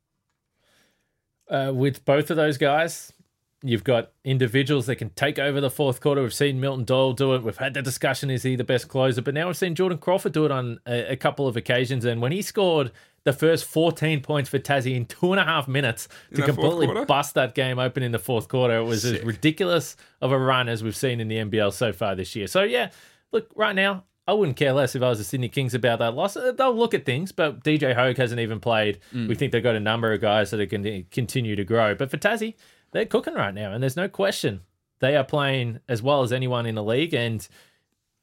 Uh, 1.48 1.72
with 1.74 2.04
both 2.04 2.30
of 2.30 2.36
those 2.36 2.58
guys, 2.58 3.12
you've 3.62 3.84
got 3.84 4.10
individuals 4.24 4.86
that 4.86 4.96
can 4.96 5.10
take 5.10 5.38
over 5.38 5.60
the 5.60 5.70
fourth 5.70 6.00
quarter. 6.00 6.22
We've 6.22 6.34
seen 6.34 6.60
Milton 6.60 6.84
Doyle 6.84 7.12
do 7.12 7.34
it. 7.34 7.42
We've 7.42 7.56
had 7.56 7.74
the 7.74 7.82
discussion: 7.82 8.30
is 8.30 8.42
he 8.42 8.56
the 8.56 8.64
best 8.64 8.88
closer? 8.88 9.22
But 9.22 9.34
now 9.34 9.46
we've 9.46 9.56
seen 9.56 9.74
Jordan 9.74 9.98
Crawford 9.98 10.32
do 10.32 10.44
it 10.44 10.50
on 10.50 10.80
a, 10.86 11.12
a 11.12 11.16
couple 11.16 11.46
of 11.46 11.56
occasions. 11.56 12.04
And 12.04 12.20
when 12.20 12.32
he 12.32 12.42
scored 12.42 12.92
the 13.24 13.32
first 13.32 13.64
14 13.66 14.20
points 14.20 14.50
for 14.50 14.58
Tassie 14.58 14.96
in 14.96 15.06
two 15.06 15.32
and 15.32 15.40
a 15.40 15.44
half 15.44 15.68
minutes 15.68 16.08
to 16.34 16.42
completely 16.42 17.04
bust 17.04 17.34
that 17.34 17.54
game 17.54 17.78
open 17.78 18.02
in 18.02 18.12
the 18.12 18.18
fourth 18.18 18.48
quarter, 18.48 18.76
it 18.76 18.84
was 18.84 19.02
Sick. 19.02 19.20
as 19.20 19.24
ridiculous 19.24 19.96
of 20.20 20.32
a 20.32 20.38
run 20.38 20.68
as 20.68 20.82
we've 20.82 20.96
seen 20.96 21.20
in 21.20 21.28
the 21.28 21.36
NBL 21.36 21.72
so 21.72 21.92
far 21.92 22.14
this 22.14 22.34
year. 22.34 22.46
So 22.46 22.62
yeah, 22.62 22.90
look 23.30 23.48
right 23.54 23.74
now. 23.76 24.04
I 24.26 24.34
wouldn't 24.34 24.56
care 24.56 24.72
less 24.72 24.94
if 24.94 25.02
I 25.02 25.08
was 25.08 25.18
the 25.18 25.24
Sydney 25.24 25.48
Kings 25.48 25.74
about 25.74 25.98
that 25.98 26.14
loss. 26.14 26.36
Uh, 26.36 26.52
They'll 26.52 26.74
look 26.74 26.94
at 26.94 27.04
things, 27.04 27.32
but 27.32 27.64
DJ 27.64 27.92
Hogue 27.94 28.16
hasn't 28.16 28.40
even 28.40 28.60
played. 28.60 29.00
Mm. 29.12 29.28
We 29.28 29.34
think 29.34 29.50
they've 29.50 29.62
got 29.62 29.74
a 29.74 29.80
number 29.80 30.12
of 30.12 30.20
guys 30.20 30.50
that 30.52 30.60
are 30.60 30.66
going 30.66 30.84
to 30.84 31.02
continue 31.10 31.56
to 31.56 31.64
grow. 31.64 31.96
But 31.96 32.08
for 32.08 32.18
Tassie, 32.18 32.54
they're 32.92 33.06
cooking 33.06 33.34
right 33.34 33.54
now, 33.54 33.72
and 33.72 33.82
there's 33.82 33.96
no 33.96 34.08
question 34.08 34.62
they 35.02 35.16
are 35.16 35.24
playing 35.24 35.80
as 35.88 36.00
well 36.00 36.22
as 36.22 36.32
anyone 36.32 36.64
in 36.64 36.76
the 36.76 36.82
league. 36.82 37.12
And 37.12 37.46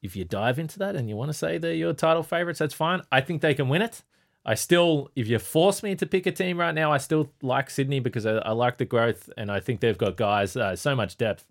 if 0.01 0.15
you 0.15 0.23
dive 0.23 0.57
into 0.57 0.79
that 0.79 0.95
and 0.95 1.09
you 1.09 1.15
want 1.15 1.29
to 1.29 1.33
say 1.33 1.57
they're 1.57 1.73
your 1.73 1.93
title 1.93 2.23
favorites, 2.23 2.59
that's 2.59 2.73
fine. 2.73 3.01
I 3.11 3.19
think 3.19 3.41
they 3.41 3.53
can 3.53 3.67
win 3.67 3.81
it. 3.81 4.01
I 4.45 4.55
still, 4.55 5.11
if 5.13 5.27
you 5.27 5.37
force 5.39 5.83
me 5.83 5.93
to 5.95 6.05
pick 6.05 6.25
a 6.25 6.31
team 6.31 6.57
right 6.57 6.73
now, 6.73 6.93
I 6.93 6.97
still 6.97 7.29
like 7.41 7.69
Sydney 7.69 7.99
because 7.99 8.25
I, 8.25 8.37
I 8.37 8.51
like 8.51 8.77
the 8.77 8.85
growth, 8.85 9.29
and 9.35 9.51
I 9.51 9.59
think 9.59 9.81
they've 9.81 9.97
got 9.97 10.15
guys 10.15 10.55
uh, 10.55 10.77
so 10.77 10.95
much 10.95 11.17
depth 11.17 11.45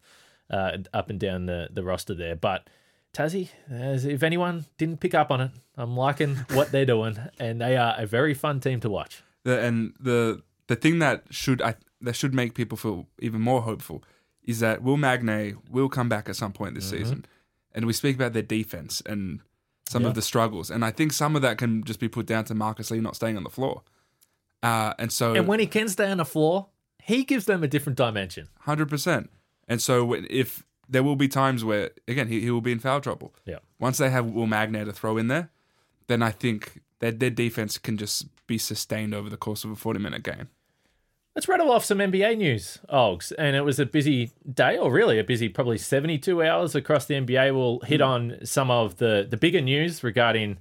uh, 0.51 0.79
up 0.95 1.11
and 1.11 1.21
down 1.21 1.45
the, 1.45 1.69
the 1.71 1.83
roster 1.83 2.15
there. 2.15 2.35
But 2.35 2.71
Tassie, 3.13 3.51
as 3.71 4.07
if 4.07 4.23
anyone 4.23 4.65
didn't 4.79 5.01
pick 5.01 5.15
up 5.15 5.31
on 5.31 5.43
it, 5.43 5.51
I'm 5.77 5.95
liking 5.95 6.37
what 6.55 6.73
they're 6.73 6.87
doing, 6.87 7.19
and 7.39 7.61
they 7.61 7.77
are 7.77 7.95
a 7.99 8.07
very 8.07 8.33
fun 8.33 8.61
team 8.61 8.81
to 8.81 8.89
watch. 8.89 9.23
The, 9.45 9.61
and 9.61 9.93
the 10.01 10.43
the 10.69 10.77
thing 10.77 10.99
that 11.01 11.25
should 11.31 11.61
I, 11.61 11.75
that 12.01 12.15
should 12.17 12.35
make 12.35 12.55
people 12.55 12.77
feel 12.79 13.07
even 13.21 13.41
more 13.41 13.63
hopeful 13.63 14.03
is 14.45 14.61
that 14.61 14.83
Will 14.83 14.97
Magnay 14.97 15.57
will 15.71 15.89
come 15.89 16.09
back 16.09 16.29
at 16.29 16.37
some 16.37 16.53
point 16.53 16.75
this 16.75 16.89
season, 16.89 17.25
and 17.73 17.87
we 17.87 17.93
speak 17.93 18.17
about 18.17 18.33
their 18.33 18.43
defense 18.43 19.03
and 19.05 19.41
some 19.89 20.03
Yeah. 20.03 20.09
of 20.09 20.15
the 20.15 20.23
struggles, 20.23 20.71
and 20.71 20.85
I 20.85 20.91
think 20.91 21.13
some 21.13 21.37
of 21.37 21.43
that 21.43 21.59
can 21.59 21.83
just 21.85 22.01
be 22.01 22.09
put 22.09 22.27
down 22.27 22.45
to 22.45 22.55
Marcus 22.55 22.91
Lee 22.91 23.01
not 23.01 23.17
staying 23.17 23.37
on 23.37 23.43
the 23.45 23.51
floor, 23.51 23.83
uh, 24.63 24.95
and 24.99 25.13
so 25.13 25.35
And 25.35 25.47
when 25.47 25.61
he 25.61 25.67
can 25.67 25.89
stay 25.89 26.11
on 26.11 26.19
the 26.19 26.25
floor, 26.25 26.69
he 27.03 27.25
gives 27.25 27.45
them 27.47 27.63
a 27.63 27.69
different 27.69 27.97
dimension. 27.97 28.49
hundred 28.61 28.89
percent, 28.89 29.31
and 29.67 29.81
so 29.83 30.15
if 30.15 30.63
there 30.89 31.03
will 31.03 31.17
be 31.17 31.29
times 31.29 31.65
where 31.65 31.91
again 32.07 32.29
he, 32.29 32.41
he 32.41 32.51
will 32.51 32.61
be 32.63 32.73
in 32.73 32.79
foul 32.79 33.01
trouble. 33.01 33.35
Yeah. 33.45 33.59
Once 33.79 33.99
they 33.99 34.09
have 34.11 34.27
Will 34.27 34.47
Magnay 34.47 34.85
to 34.87 34.93
throw 34.93 35.17
in 35.19 35.29
there, 35.29 35.51
then 36.07 36.23
I 36.23 36.31
think 36.31 36.81
that 37.01 37.19
their 37.21 37.31
defense 37.31 37.77
can 37.79 37.97
just 37.99 38.27
be 38.47 38.57
sustained 38.59 39.15
over 39.15 39.29
the 39.29 39.37
course 39.37 39.65
of 39.65 39.71
a 39.71 39.77
forty 39.77 40.01
minute 40.01 40.23
game. 40.23 40.49
Let's 41.39 41.47
rattle 41.47 41.71
off 41.71 41.85
some 41.85 41.99
NBA 41.99 42.37
news, 42.39 42.81
Ogs. 42.89 43.31
And 43.31 43.55
it 43.55 43.61
was 43.61 43.79
a 43.79 43.87
busy 43.87 44.33
day, 44.53 44.77
or 44.77 44.91
really 44.91 45.21
a 45.21 45.23
busy 45.23 45.49
probably 45.49 45.79
72 45.79 46.43
hours 46.43 46.75
across 46.75 47.05
the 47.05 47.15
NBA. 47.15 47.55
We'll 47.55 47.79
hit 47.87 48.01
on 48.01 48.39
some 48.43 48.73
of 48.73 48.97
the, 48.97 49.25
the 49.31 49.37
bigger 49.37 49.61
news 49.61 50.03
regarding 50.03 50.59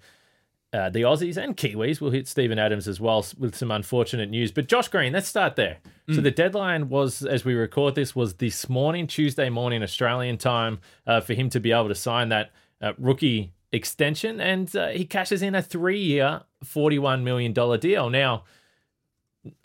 uh, 0.71 0.91
the 0.91 1.01
Aussies 1.01 1.35
and 1.35 1.57
Kiwis. 1.57 1.99
We'll 1.99 2.11
hit 2.11 2.27
Steven 2.27 2.59
Adams 2.59 2.87
as 2.87 2.99
well 2.99 3.25
with 3.39 3.55
some 3.55 3.71
unfortunate 3.71 4.29
news. 4.29 4.51
But 4.51 4.67
Josh 4.67 4.87
Green, 4.87 5.13
let's 5.13 5.27
start 5.27 5.55
there. 5.55 5.79
So 6.13 6.21
the 6.21 6.29
deadline 6.29 6.89
was, 6.89 7.25
as 7.25 7.43
we 7.43 7.55
record 7.55 7.95
this, 7.95 8.15
was 8.15 8.35
this 8.35 8.69
morning, 8.69 9.07
Tuesday 9.07 9.49
morning, 9.49 9.81
Australian 9.81 10.37
time, 10.37 10.77
uh, 11.07 11.21
for 11.21 11.33
him 11.33 11.49
to 11.49 11.59
be 11.59 11.71
able 11.71 11.87
to 11.87 11.95
sign 11.95 12.29
that 12.29 12.51
uh, 12.83 12.93
rookie 12.99 13.51
extension, 13.71 14.39
and 14.39 14.75
uh, 14.75 14.89
he 14.89 15.05
cashes 15.05 15.41
in 15.41 15.55
a 15.55 15.61
three-year, 15.63 16.41
forty-one 16.63 17.23
million 17.23 17.51
dollar 17.51 17.79
deal. 17.79 18.11
Now, 18.11 18.43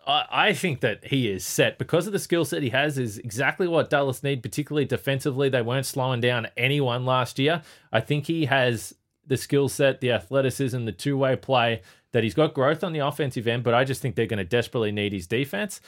I, 0.06 0.52
think 0.52 0.80
that 0.80 1.06
he 1.06 1.30
is 1.30 1.44
set 1.44 1.78
because 1.78 2.06
of 2.06 2.12
the 2.12 2.18
skill 2.18 2.44
set 2.44 2.62
he 2.62 2.70
has. 2.70 2.98
Is 2.98 3.18
exactly 3.18 3.68
what 3.68 3.90
Dallas 3.90 4.22
need, 4.22 4.42
particularly 4.42 4.84
defensively. 4.84 5.48
They 5.48 5.62
weren't 5.62 5.86
slowing 5.86 6.20
down 6.20 6.48
anyone 6.56 7.04
last 7.04 7.38
year. 7.38 7.62
I 7.92 8.00
think 8.00 8.26
he 8.26 8.46
has 8.46 8.94
the 9.26 9.36
skill 9.36 9.68
set, 9.68 10.00
the 10.00 10.12
athleticism, 10.12 10.84
the 10.84 10.92
two-way 10.92 11.36
play. 11.36 11.82
That 12.12 12.24
he's 12.24 12.34
got 12.34 12.52
growth 12.52 12.84
on 12.84 12.92
the 12.92 12.98
offensive 12.98 13.46
end, 13.46 13.62
but 13.62 13.72
I 13.72 13.84
just 13.84 14.02
think 14.02 14.16
they're 14.16 14.26
going 14.26 14.36
to 14.38 14.44
desperately 14.44 14.92
need 14.92 15.14
his 15.14 15.26
defense. 15.26 15.80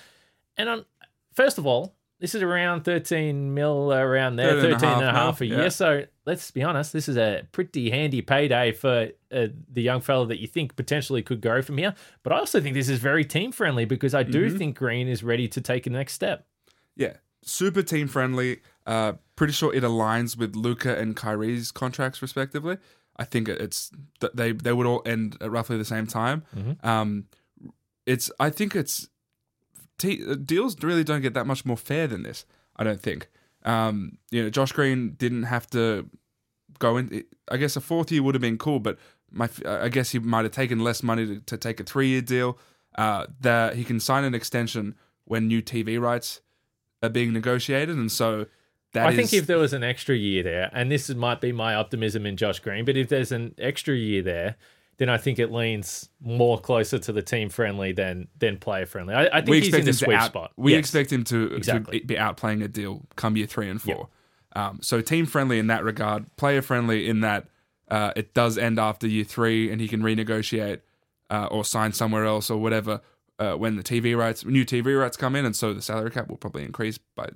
And 0.57 0.68
on, 0.70 0.85
first 1.35 1.59
of 1.59 1.66
all, 1.66 1.94
this 2.20 2.35
is 2.35 2.42
around 2.42 2.85
13 2.85 3.53
mil 3.55 3.92
around 3.92 4.37
there, 4.37 4.61
13 4.61 4.64
and 4.64 4.72
a 4.74 4.79
13 4.79 4.88
and 4.98 5.03
a 5.03 5.07
half 5.07 5.14
half 5.14 5.40
a 5.40 5.46
year. 5.46 5.62
yeah. 5.62 5.68
So 5.68 6.05
let's 6.27 6.50
be 6.50 6.62
honest, 6.62 6.92
this 6.92 7.09
is 7.09 7.16
a 7.16 7.46
pretty 7.53 7.90
handy 7.90 8.22
payday 8.22 8.72
for 8.72 9.09
uh, 9.33 9.46
the 9.70 9.83
young 9.83 10.00
fellow 10.00 10.24
that 10.27 10.40
you 10.40 10.46
think 10.46 10.77
potentially 10.77 11.22
could 11.22 11.40
go 11.40 11.61
from 11.61 11.77
here. 11.79 11.94
But 12.22 12.33
I 12.33 12.38
also 12.38 12.61
think 12.61 12.74
this 12.74 12.88
is 12.88 12.98
very 12.98 13.24
team 13.24 13.53
friendly 13.53 13.85
because 13.85 14.14
I 14.14 14.22
do 14.22 14.46
Mm-hmm. 14.48 14.59
think 14.59 14.79
Green 14.79 15.09
is 15.09 15.22
ready 15.22 15.48
to 15.48 15.61
take 15.61 15.85
the 15.85 15.90
next 15.90 16.12
step. 16.14 16.46
Yeah, 16.96 17.14
super 17.42 17.83
team 17.83 18.09
friendly. 18.09 18.61
Uh, 18.87 19.14
pretty 19.37 19.53
sure 19.53 19.74
it 19.74 19.83
aligns 19.83 20.37
with 20.37 20.55
Luka 20.55 20.96
and 20.98 21.16
Kyrie's 21.16 21.72
contracts 21.72 22.22
respectively. 22.22 22.79
I 23.16 23.24
think 23.24 23.48
it's 23.48 23.90
they 24.35 24.53
they 24.53 24.72
would 24.72 24.87
all 24.87 25.03
end 25.07 25.37
at 25.40 25.50
roughly 25.50 25.77
the 25.77 25.85
same 25.85 26.07
time. 26.07 26.44
Um, 26.83 27.27
it's 28.07 28.31
I 28.40 28.50
think 28.50 28.74
it's 28.77 29.09
te- 29.98 30.35
deals 30.37 30.83
really 30.83 31.04
don't 31.04 31.20
get 31.22 31.35
that 31.35 31.46
much 31.46 31.64
more 31.64 31.76
fair 31.76 32.07
than 32.07 32.22
this. 32.22 32.44
I 32.76 32.85
don't 32.85 33.00
think. 33.00 33.28
Um, 33.64 34.18
you 34.30 34.42
know, 34.42 34.50
Josh 34.50 34.72
Green 34.72 35.12
didn't 35.12 35.44
have 35.44 35.68
to 35.70 36.09
go 36.78 36.96
in. 36.96 37.24
I 37.50 37.57
guess 37.57 37.76
a 37.76 37.80
fourth 37.80 38.11
year 38.12 38.22
would 38.22 38.35
have 38.35 38.42
been 38.42 38.59
cool, 38.59 38.80
but 38.80 38.98
my 39.30 39.48
I 39.66 39.88
guess 39.88 40.11
he 40.11 40.18
might 40.18 40.44
have 40.44 40.52
taken 40.52 40.80
less 40.80 41.02
money 41.02 41.26
to, 41.26 41.40
to 41.40 41.57
take 41.57 41.80
a 41.80 41.85
three 41.85 42.09
year 42.09 42.20
deal. 42.20 42.59
Uh, 42.96 43.26
that 43.40 43.74
he 43.74 43.83
can 43.85 43.98
sign 43.98 44.22
an 44.24 44.35
extension 44.35 44.94
when 45.24 45.48
new 45.48 45.61
TV 45.61 46.00
rights 46.00 46.40
are 47.02 47.09
being 47.09 47.33
negotiated, 47.33 47.96
and 47.96 48.12
so 48.12 48.46
that 48.92 49.07
I 49.07 49.11
is- 49.11 49.16
think 49.16 49.33
if 49.33 49.46
there 49.48 49.59
was 49.59 49.72
an 49.72 49.83
extra 49.83 50.14
year 50.14 50.42
there, 50.44 50.70
and 50.72 50.92
this 50.92 51.09
might 51.11 51.40
be 51.40 51.50
my 51.50 51.74
optimism 51.74 52.24
in 52.26 52.37
Josh 52.37 52.61
Green, 52.61 52.85
but 52.85 52.96
if 52.96 53.09
there's 53.09 53.33
an 53.33 53.54
extra 53.59 53.94
year 53.96 54.22
there, 54.22 54.57
then 54.98 55.09
I 55.09 55.16
think 55.18 55.38
it 55.38 55.50
leans 55.52 56.09
more 56.20 56.59
closer 56.61 56.98
to 56.98 57.12
the 57.12 57.22
team 57.22 57.48
friendly 57.48 57.92
than 57.92 58.28
than 58.38 58.59
player 58.59 58.87
friendly. 58.87 59.14
I, 59.14 59.26
I 59.26 59.30
think 59.40 59.48
we 59.48 59.57
he's 59.61 59.68
expect 59.68 59.80
in 59.80 59.85
the 59.87 59.90
him 59.90 59.92
to 59.96 60.04
sweet 60.04 60.14
out, 60.16 60.26
spot. 60.26 60.52
We 60.57 60.72
Yes. 60.72 60.78
expect 60.80 61.12
him 61.12 61.24
to, 61.24 61.54
Exactly. 61.54 62.00
to 62.00 62.07
be 62.07 62.14
outplaying 62.14 62.62
a 62.64 62.68
deal 62.68 63.07
come 63.16 63.37
year 63.37 63.46
three 63.46 63.68
and 63.68 63.80
four. 63.83 64.09
Um, 64.57 64.78
so 64.83 65.00
team 65.00 65.26
friendly 65.26 65.59
in 65.59 65.66
that 65.66 65.83
regard, 65.83 66.35
player 66.37 66.62
friendly 66.62 67.09
in 67.09 67.20
that 67.20 67.48
uh, 67.88 68.12
it 68.14 68.35
does 68.35 68.57
end 68.57 68.78
after 68.78 69.07
year 69.07 69.24
three, 69.24 69.70
and 69.70 69.80
he 69.80 69.88
can 69.88 70.00
renegotiate 70.02 70.80
uh, 71.30 71.46
or 71.50 71.64
sign 71.64 71.92
somewhere 71.92 72.24
else 72.24 72.48
or 72.50 72.59
whatever 72.59 73.00
uh, 73.40 73.54
when 73.54 73.76
the 73.76 73.83
TV 73.83 74.16
rights, 74.16 74.44
new 74.44 74.64
TV 74.64 74.98
rights 74.98 75.16
come 75.16 75.35
in, 75.35 75.44
and 75.44 75.57
so 75.57 75.74
the 75.74 75.83
salary 75.83 76.11
cap 76.11 76.28
will 76.28 76.37
probably 76.37 76.62
increase 76.64 76.98
by 77.16 77.28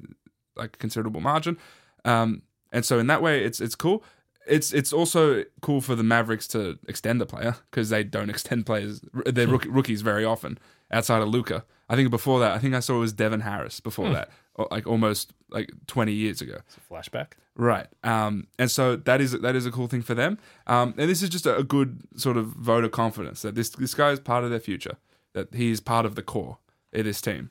like 0.56 0.74
a 0.74 0.78
considerable 0.78 1.20
margin. 1.20 1.58
Um, 2.04 2.42
and 2.72 2.84
so 2.84 2.98
in 2.98 3.08
that 3.08 3.20
way, 3.22 3.42
it's 3.44 3.60
it's 3.60 3.74
cool. 3.74 4.04
It's 4.48 4.72
it's 4.72 4.92
also 4.92 5.44
cool 5.60 5.80
for 5.80 5.94
the 5.94 6.02
Mavericks 6.02 6.48
to 6.48 6.78
extend 6.88 7.20
a 7.22 7.26
player 7.26 7.56
because 7.70 7.90
they 7.90 8.04
don't 8.04 8.30
extend 8.34 8.66
players. 8.66 9.00
They're 9.26 9.48
rook- 9.48 9.66
rookies 9.68 10.02
very 10.02 10.24
often 10.24 10.58
outside 10.90 11.22
of 11.22 11.28
Luka. 11.28 11.64
I 11.88 11.96
think 11.96 12.10
before 12.10 12.40
that, 12.40 12.52
I 12.52 12.58
think 12.58 12.74
I 12.74 12.80
saw 12.80 12.96
it 12.96 13.00
was 13.00 13.12
Devin 13.12 13.40
Harris 13.40 13.80
before 13.80 14.10
that, 14.10 14.30
like 14.70 14.86
almost 14.86 15.32
like 15.50 15.70
twenty 15.86 16.12
years 16.12 16.40
ago. 16.40 16.58
It's 16.66 16.76
a 16.76 16.92
flashback. 16.92 17.32
Right. 17.54 17.88
Um, 18.04 18.46
and 18.58 18.70
so 18.70 18.94
that 18.94 19.20
is 19.20 19.32
that 19.32 19.56
is 19.56 19.66
a 19.66 19.70
cool 19.70 19.88
thing 19.88 20.02
for 20.02 20.14
them. 20.14 20.38
Um, 20.66 20.94
and 20.96 21.10
this 21.10 21.22
is 21.22 21.28
just 21.28 21.44
a, 21.44 21.56
a 21.56 21.64
good 21.64 22.02
sort 22.16 22.36
of 22.36 22.46
vote 22.46 22.84
of 22.84 22.92
confidence 22.92 23.42
that 23.42 23.54
this 23.54 23.70
this 23.70 23.94
guy 23.94 24.10
is 24.10 24.20
part 24.20 24.44
of 24.44 24.50
their 24.50 24.60
future, 24.60 24.96
that 25.34 25.54
he 25.54 25.70
is 25.70 25.80
part 25.80 26.06
of 26.06 26.14
the 26.14 26.22
core 26.22 26.58
of 26.92 27.04
this 27.04 27.20
team. 27.20 27.50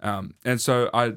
Um, 0.00 0.34
and 0.44 0.60
so 0.60 0.90
I, 0.92 1.14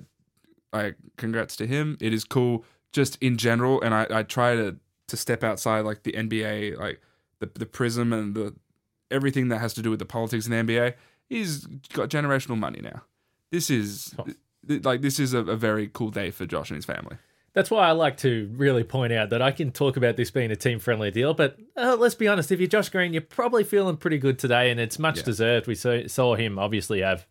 I 0.71 0.93
congrats 1.17 1.55
to 1.57 1.67
him. 1.67 1.97
It 1.99 2.13
is 2.13 2.23
cool 2.23 2.63
just 2.93 3.17
in 3.21 3.37
general, 3.37 3.81
and 3.81 3.93
I, 3.93 4.07
I 4.09 4.23
try 4.23 4.55
to 4.55 4.77
to 5.07 5.17
step 5.17 5.43
outside 5.43 5.81
like 5.81 6.03
the 6.03 6.11
NBA, 6.13 6.77
like 6.77 7.01
the 7.39 7.49
the 7.53 7.65
prism 7.65 8.13
and 8.13 8.35
the 8.35 8.55
everything 9.09 9.47
that 9.49 9.59
has 9.59 9.73
to 9.75 9.81
do 9.81 9.89
with 9.89 9.99
the 9.99 10.05
politics 10.05 10.47
in 10.47 10.51
the 10.51 10.73
NBA. 10.73 10.93
He's 11.29 11.65
got 11.93 12.09
generational 12.09 12.57
money 12.57 12.79
now. 12.81 13.03
This 13.51 13.69
is 13.69 14.15
th- 14.67 14.83
like 14.83 15.01
this 15.01 15.19
is 15.19 15.33
a, 15.33 15.39
a 15.39 15.55
very 15.55 15.89
cool 15.93 16.11
day 16.11 16.31
for 16.31 16.45
Josh 16.45 16.69
and 16.69 16.75
his 16.75 16.85
family. 16.85 17.17
That's 17.53 17.71
why 17.71 17.87
I 17.87 17.91
like 17.93 18.17
to 18.17 18.51
really 18.55 18.83
point 18.83 19.11
out 19.13 19.31
that 19.31 19.41
I 19.41 19.51
can 19.51 19.71
talk 19.71 19.97
about 19.97 20.15
this 20.15 20.29
being 20.29 20.51
a 20.51 20.55
team 20.55 20.77
friendly 20.77 21.09
deal, 21.09 21.33
but 21.33 21.57
uh, 21.75 21.95
let's 21.99 22.13
be 22.13 22.27
honest, 22.27 22.51
if 22.51 22.59
you're 22.59 22.67
Josh 22.67 22.89
Green, 22.89 23.13
you're 23.13 23.21
probably 23.23 23.63
feeling 23.63 23.97
pretty 23.97 24.19
good 24.19 24.37
today, 24.37 24.69
and 24.69 24.79
it's 24.79 24.99
much 24.99 25.17
Yeah. 25.17 25.23
deserved. 25.23 25.65
We 25.65 25.73
saw, 25.73 26.05
saw 26.05 26.35
him 26.35 26.59
obviously 26.59 27.01
have 27.01 27.25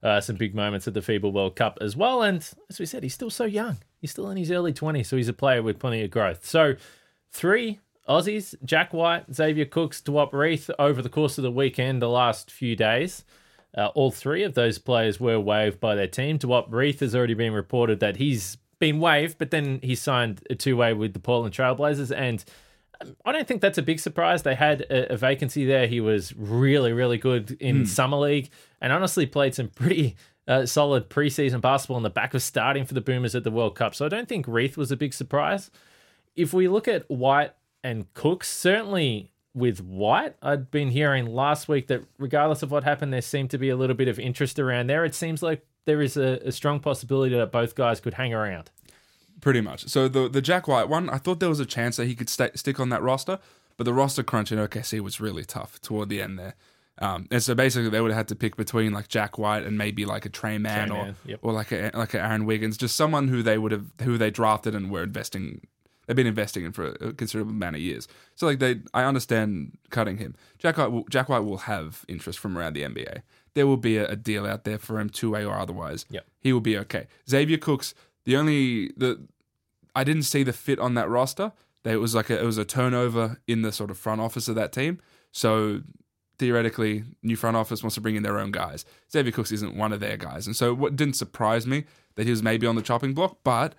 uh, 0.00 0.20
some 0.20 0.36
big 0.36 0.54
moments 0.54 0.86
at 0.86 0.94
the 0.94 1.00
FIBA 1.00 1.32
World 1.32 1.56
Cup 1.56 1.78
as 1.80 1.96
well, 1.96 2.22
and 2.22 2.48
as 2.70 2.78
we 2.78 2.86
said, 2.86 3.02
he's 3.02 3.14
still 3.14 3.30
so 3.30 3.44
young. 3.44 3.78
He's 4.00 4.12
still 4.12 4.30
in 4.30 4.36
his 4.36 4.52
early 4.52 4.72
20s, 4.72 5.06
so 5.06 5.16
he's 5.16 5.26
a 5.28 5.32
player 5.32 5.62
with 5.64 5.80
plenty 5.80 6.04
of 6.04 6.12
growth. 6.12 6.46
So, 6.46 6.76
three 7.32 7.80
Aussies, 8.08 8.54
Jack 8.64 8.92
White, 8.92 9.32
Xavier 9.32 9.64
Cooks, 9.64 10.00
Duop 10.00 10.32
Reath, 10.32 10.70
over 10.78 11.00
the 11.02 11.08
course 11.08 11.38
of 11.38 11.42
the 11.42 11.50
weekend, 11.50 12.02
the 12.02 12.08
last 12.08 12.50
few 12.50 12.76
days. 12.76 13.24
Uh, 13.76 13.86
all 13.94 14.10
three 14.10 14.42
of 14.42 14.54
those 14.54 14.78
players 14.78 15.18
were 15.18 15.40
waived 15.40 15.80
by 15.80 15.94
their 15.94 16.06
team. 16.06 16.38
Duop 16.38 16.70
Reath 16.70 17.00
has 17.00 17.14
already 17.14 17.34
been 17.34 17.52
reported 17.52 18.00
that 18.00 18.16
he's 18.16 18.58
been 18.78 18.98
waived, 18.98 19.38
but 19.38 19.50
then 19.50 19.80
he 19.82 19.94
signed 19.94 20.42
a 20.50 20.54
two 20.54 20.76
way 20.76 20.92
with 20.92 21.14
the 21.14 21.20
Portland 21.20 21.54
Trailblazers. 21.54 22.14
And 22.14 22.44
um, 23.00 23.16
I 23.24 23.32
don't 23.32 23.46
think 23.46 23.62
that's 23.62 23.78
a 23.78 23.82
big 23.82 24.00
surprise. 24.00 24.42
They 24.42 24.56
had 24.56 24.82
a, 24.82 25.14
a 25.14 25.16
vacancy 25.16 25.64
there. 25.64 25.86
He 25.86 26.00
was 26.00 26.34
really, 26.36 26.92
really 26.92 27.18
good 27.18 27.52
in 27.60 27.86
Summer 27.86 28.18
League 28.18 28.50
and 28.80 28.92
honestly 28.92 29.24
played 29.24 29.54
some 29.54 29.68
pretty 29.68 30.16
uh, 30.48 30.66
solid 30.66 31.08
preseason 31.08 31.60
basketball 31.60 31.96
on 31.96 32.02
the 32.02 32.10
back 32.10 32.34
of 32.34 32.42
starting 32.42 32.84
for 32.84 32.94
the 32.94 33.00
Boomers 33.00 33.34
at 33.34 33.44
the 33.44 33.50
World 33.50 33.76
Cup. 33.76 33.94
So 33.94 34.04
I 34.04 34.08
don't 34.08 34.28
think 34.28 34.46
Reath 34.46 34.76
was 34.76 34.90
a 34.90 34.96
big 34.96 35.14
surprise. 35.14 35.70
If 36.36 36.52
we 36.52 36.68
look 36.68 36.88
at 36.88 37.10
White 37.10 37.52
and 37.84 38.12
Cooks, 38.14 38.50
certainly 38.50 39.32
with 39.54 39.80
White, 39.80 40.34
I'd 40.42 40.70
been 40.70 40.90
hearing 40.90 41.26
last 41.26 41.68
week 41.68 41.88
that 41.88 42.02
regardless 42.18 42.62
of 42.62 42.70
what 42.70 42.84
happened, 42.84 43.12
there 43.12 43.20
seemed 43.20 43.50
to 43.50 43.58
be 43.58 43.68
a 43.68 43.76
little 43.76 43.96
bit 43.96 44.08
of 44.08 44.18
interest 44.18 44.58
around 44.58 44.88
there. 44.88 45.04
It 45.04 45.14
seems 45.14 45.42
like 45.42 45.66
there 45.84 46.00
is 46.00 46.16
a, 46.16 46.40
a 46.44 46.52
strong 46.52 46.80
possibility 46.80 47.36
that 47.36 47.52
both 47.52 47.74
guys 47.74 48.00
could 48.00 48.14
hang 48.14 48.32
around. 48.32 48.70
Pretty 49.40 49.60
much. 49.60 49.88
So 49.88 50.08
the 50.08 50.28
the 50.28 50.40
Jack 50.40 50.68
White 50.68 50.88
one, 50.88 51.10
I 51.10 51.18
thought 51.18 51.40
there 51.40 51.48
was 51.48 51.58
a 51.58 51.66
chance 51.66 51.96
that 51.96 52.06
he 52.06 52.14
could 52.14 52.28
stay, 52.28 52.50
stick 52.54 52.78
on 52.78 52.90
that 52.90 53.02
roster, 53.02 53.40
but 53.76 53.84
the 53.84 53.92
roster 53.92 54.22
crunch 54.22 54.52
in 54.52 54.58
OKC 54.58 55.00
was 55.00 55.20
really 55.20 55.44
tough 55.44 55.80
toward 55.80 56.08
the 56.08 56.22
end 56.22 56.38
there. 56.38 56.54
Um, 56.98 57.26
and 57.30 57.42
so 57.42 57.54
basically, 57.54 57.90
they 57.90 58.00
would 58.00 58.12
have 58.12 58.18
had 58.18 58.28
to 58.28 58.36
pick 58.36 58.56
between 58.56 58.92
like 58.92 59.08
Jack 59.08 59.38
White 59.38 59.64
and 59.64 59.76
maybe 59.76 60.04
like 60.04 60.26
a 60.26 60.28
Tre 60.28 60.58
Mann 60.58 60.88
Trey 60.88 60.98
or 60.98 61.14
yep. 61.26 61.40
or 61.42 61.52
like 61.52 61.72
a 61.72 61.90
like 61.94 62.14
a 62.14 62.22
Aaron 62.22 62.44
Wiggins, 62.44 62.76
just 62.76 62.94
someone 62.94 63.28
who 63.28 63.42
they 63.42 63.58
would 63.58 63.72
have 63.72 63.86
who 64.02 64.16
they 64.16 64.30
drafted 64.30 64.74
and 64.74 64.90
were 64.90 65.02
investing. 65.02 65.66
They've 66.06 66.16
been 66.16 66.26
investing 66.26 66.64
in 66.64 66.72
for 66.72 66.88
a 67.00 67.12
considerable 67.12 67.52
amount 67.52 67.76
of 67.76 67.82
years. 67.82 68.08
So 68.34 68.46
like 68.46 68.58
they, 68.58 68.80
I 68.92 69.04
understand 69.04 69.78
cutting 69.90 70.18
him. 70.18 70.34
Jack 70.58 70.78
White, 70.78 70.90
will, 70.90 71.04
Jack 71.08 71.28
White 71.28 71.44
will 71.44 71.58
have 71.58 72.04
interest 72.08 72.38
from 72.38 72.58
around 72.58 72.74
the 72.74 72.82
NBA. 72.82 73.22
There 73.54 73.66
will 73.66 73.76
be 73.76 73.98
a, 73.98 74.08
a 74.08 74.16
deal 74.16 74.46
out 74.46 74.64
there 74.64 74.78
for 74.78 74.98
him, 74.98 75.10
two 75.10 75.30
way 75.30 75.44
or 75.44 75.56
otherwise. 75.58 76.06
Yep. 76.10 76.26
he 76.40 76.52
will 76.52 76.60
be 76.60 76.76
okay. 76.78 77.06
Xavier 77.28 77.58
Cooks, 77.58 77.94
the 78.24 78.36
only 78.36 78.88
the 78.96 79.26
I 79.94 80.04
didn't 80.04 80.22
see 80.22 80.42
the 80.42 80.52
fit 80.52 80.78
on 80.78 80.94
that 80.94 81.08
roster. 81.08 81.52
It 81.84 81.96
was 81.96 82.14
like 82.14 82.30
a, 82.30 82.40
it 82.40 82.44
was 82.44 82.58
a 82.58 82.64
turnover 82.64 83.40
in 83.46 83.62
the 83.62 83.72
sort 83.72 83.90
of 83.90 83.98
front 83.98 84.20
office 84.20 84.48
of 84.48 84.54
that 84.54 84.72
team. 84.72 85.00
So 85.32 85.82
theoretically, 86.38 87.04
new 87.22 87.36
front 87.36 87.56
office 87.56 87.82
wants 87.82 87.94
to 87.96 88.00
bring 88.00 88.16
in 88.16 88.22
their 88.22 88.38
own 88.38 88.52
guys. 88.52 88.84
Xavier 89.10 89.32
Cooks 89.32 89.52
isn't 89.52 89.76
one 89.76 89.92
of 89.92 90.00
their 90.00 90.16
guys, 90.16 90.46
and 90.46 90.56
so 90.56 90.74
what 90.74 90.96
didn't 90.96 91.14
surprise 91.14 91.66
me 91.66 91.84
that 92.14 92.24
he 92.24 92.30
was 92.30 92.42
maybe 92.42 92.66
on 92.66 92.76
the 92.76 92.82
chopping 92.82 93.14
block, 93.14 93.38
but 93.44 93.74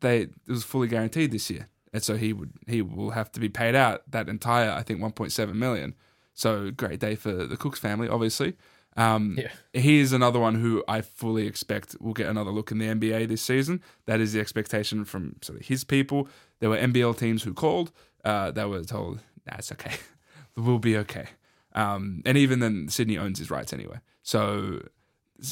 they 0.00 0.22
it 0.22 0.30
was 0.48 0.64
fully 0.64 0.88
guaranteed 0.88 1.30
this 1.32 1.50
year, 1.50 1.68
and 1.92 2.02
so 2.02 2.16
he 2.16 2.32
would 2.32 2.50
he 2.66 2.82
will 2.82 3.10
have 3.10 3.30
to 3.32 3.40
be 3.40 3.48
paid 3.48 3.74
out 3.74 4.02
that 4.10 4.28
entire 4.28 4.70
I 4.70 4.82
think 4.82 5.00
1.7 5.00 5.54
million. 5.54 5.94
So 6.34 6.70
great 6.70 7.00
day 7.00 7.14
for 7.16 7.32
the 7.46 7.56
Cooks 7.56 7.78
family, 7.78 8.08
obviously. 8.08 8.56
Um, 8.96 9.36
Yeah. 9.38 9.50
he 9.72 10.00
is 10.00 10.12
another 10.12 10.40
one 10.40 10.56
who 10.56 10.82
I 10.88 11.00
fully 11.00 11.46
expect 11.46 11.96
will 12.00 12.12
get 12.14 12.26
another 12.28 12.50
look 12.50 12.70
in 12.72 12.78
the 12.78 12.86
NBA 12.86 13.28
this 13.28 13.42
season. 13.42 13.82
That 14.06 14.20
is 14.20 14.32
the 14.32 14.40
expectation 14.40 15.04
from 15.04 15.36
sort 15.42 15.60
of 15.60 15.66
his 15.66 15.84
people. 15.84 16.28
There 16.58 16.70
were 16.70 16.76
NBL 16.78 17.16
teams 17.16 17.42
who 17.44 17.52
called. 17.54 17.92
Uh, 18.24 18.50
they 18.50 18.64
were 18.64 18.82
told, 18.82 19.20
"Nah, 19.46 19.56
it's 19.58 19.70
okay. 19.72 19.94
we'll 20.56 20.78
be 20.78 20.96
okay." 20.98 21.26
Um, 21.74 22.22
and 22.26 22.36
even 22.36 22.58
then, 22.60 22.88
Sydney 22.88 23.16
owns 23.16 23.38
his 23.38 23.50
rights 23.50 23.72
anyway. 23.72 23.98
So, 24.22 24.82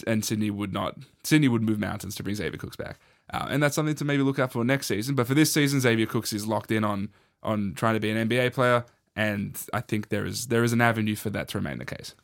and 0.06 0.24
Sydney 0.24 0.50
would 0.50 0.72
not. 0.72 0.98
Sydney 1.22 1.48
would 1.48 1.62
move 1.62 1.78
mountains 1.78 2.14
to 2.16 2.22
bring 2.22 2.34
Xavier 2.36 2.58
Cooks 2.58 2.76
back, 2.76 2.98
uh, 3.32 3.46
and 3.50 3.62
that's 3.62 3.74
something 3.74 3.94
to 3.96 4.04
maybe 4.04 4.22
look 4.22 4.38
out 4.38 4.52
for 4.52 4.64
next 4.64 4.86
season. 4.86 5.14
But 5.14 5.26
for 5.26 5.34
this 5.34 5.52
season, 5.52 5.80
Xavier 5.80 6.06
Cooks 6.06 6.32
is 6.32 6.46
locked 6.46 6.70
in 6.70 6.84
on 6.84 7.10
on 7.42 7.74
trying 7.76 7.94
to 7.94 8.00
be 8.00 8.10
an 8.10 8.28
NBA 8.28 8.52
player, 8.52 8.84
and 9.14 9.56
I 9.72 9.80
think 9.80 10.08
there 10.08 10.26
is 10.26 10.46
there 10.48 10.64
is 10.64 10.72
an 10.72 10.80
avenue 10.80 11.14
for 11.16 11.30
that 11.30 11.48
to 11.48 11.58
remain 11.58 11.78
the 11.78 11.84
case. 11.84 12.14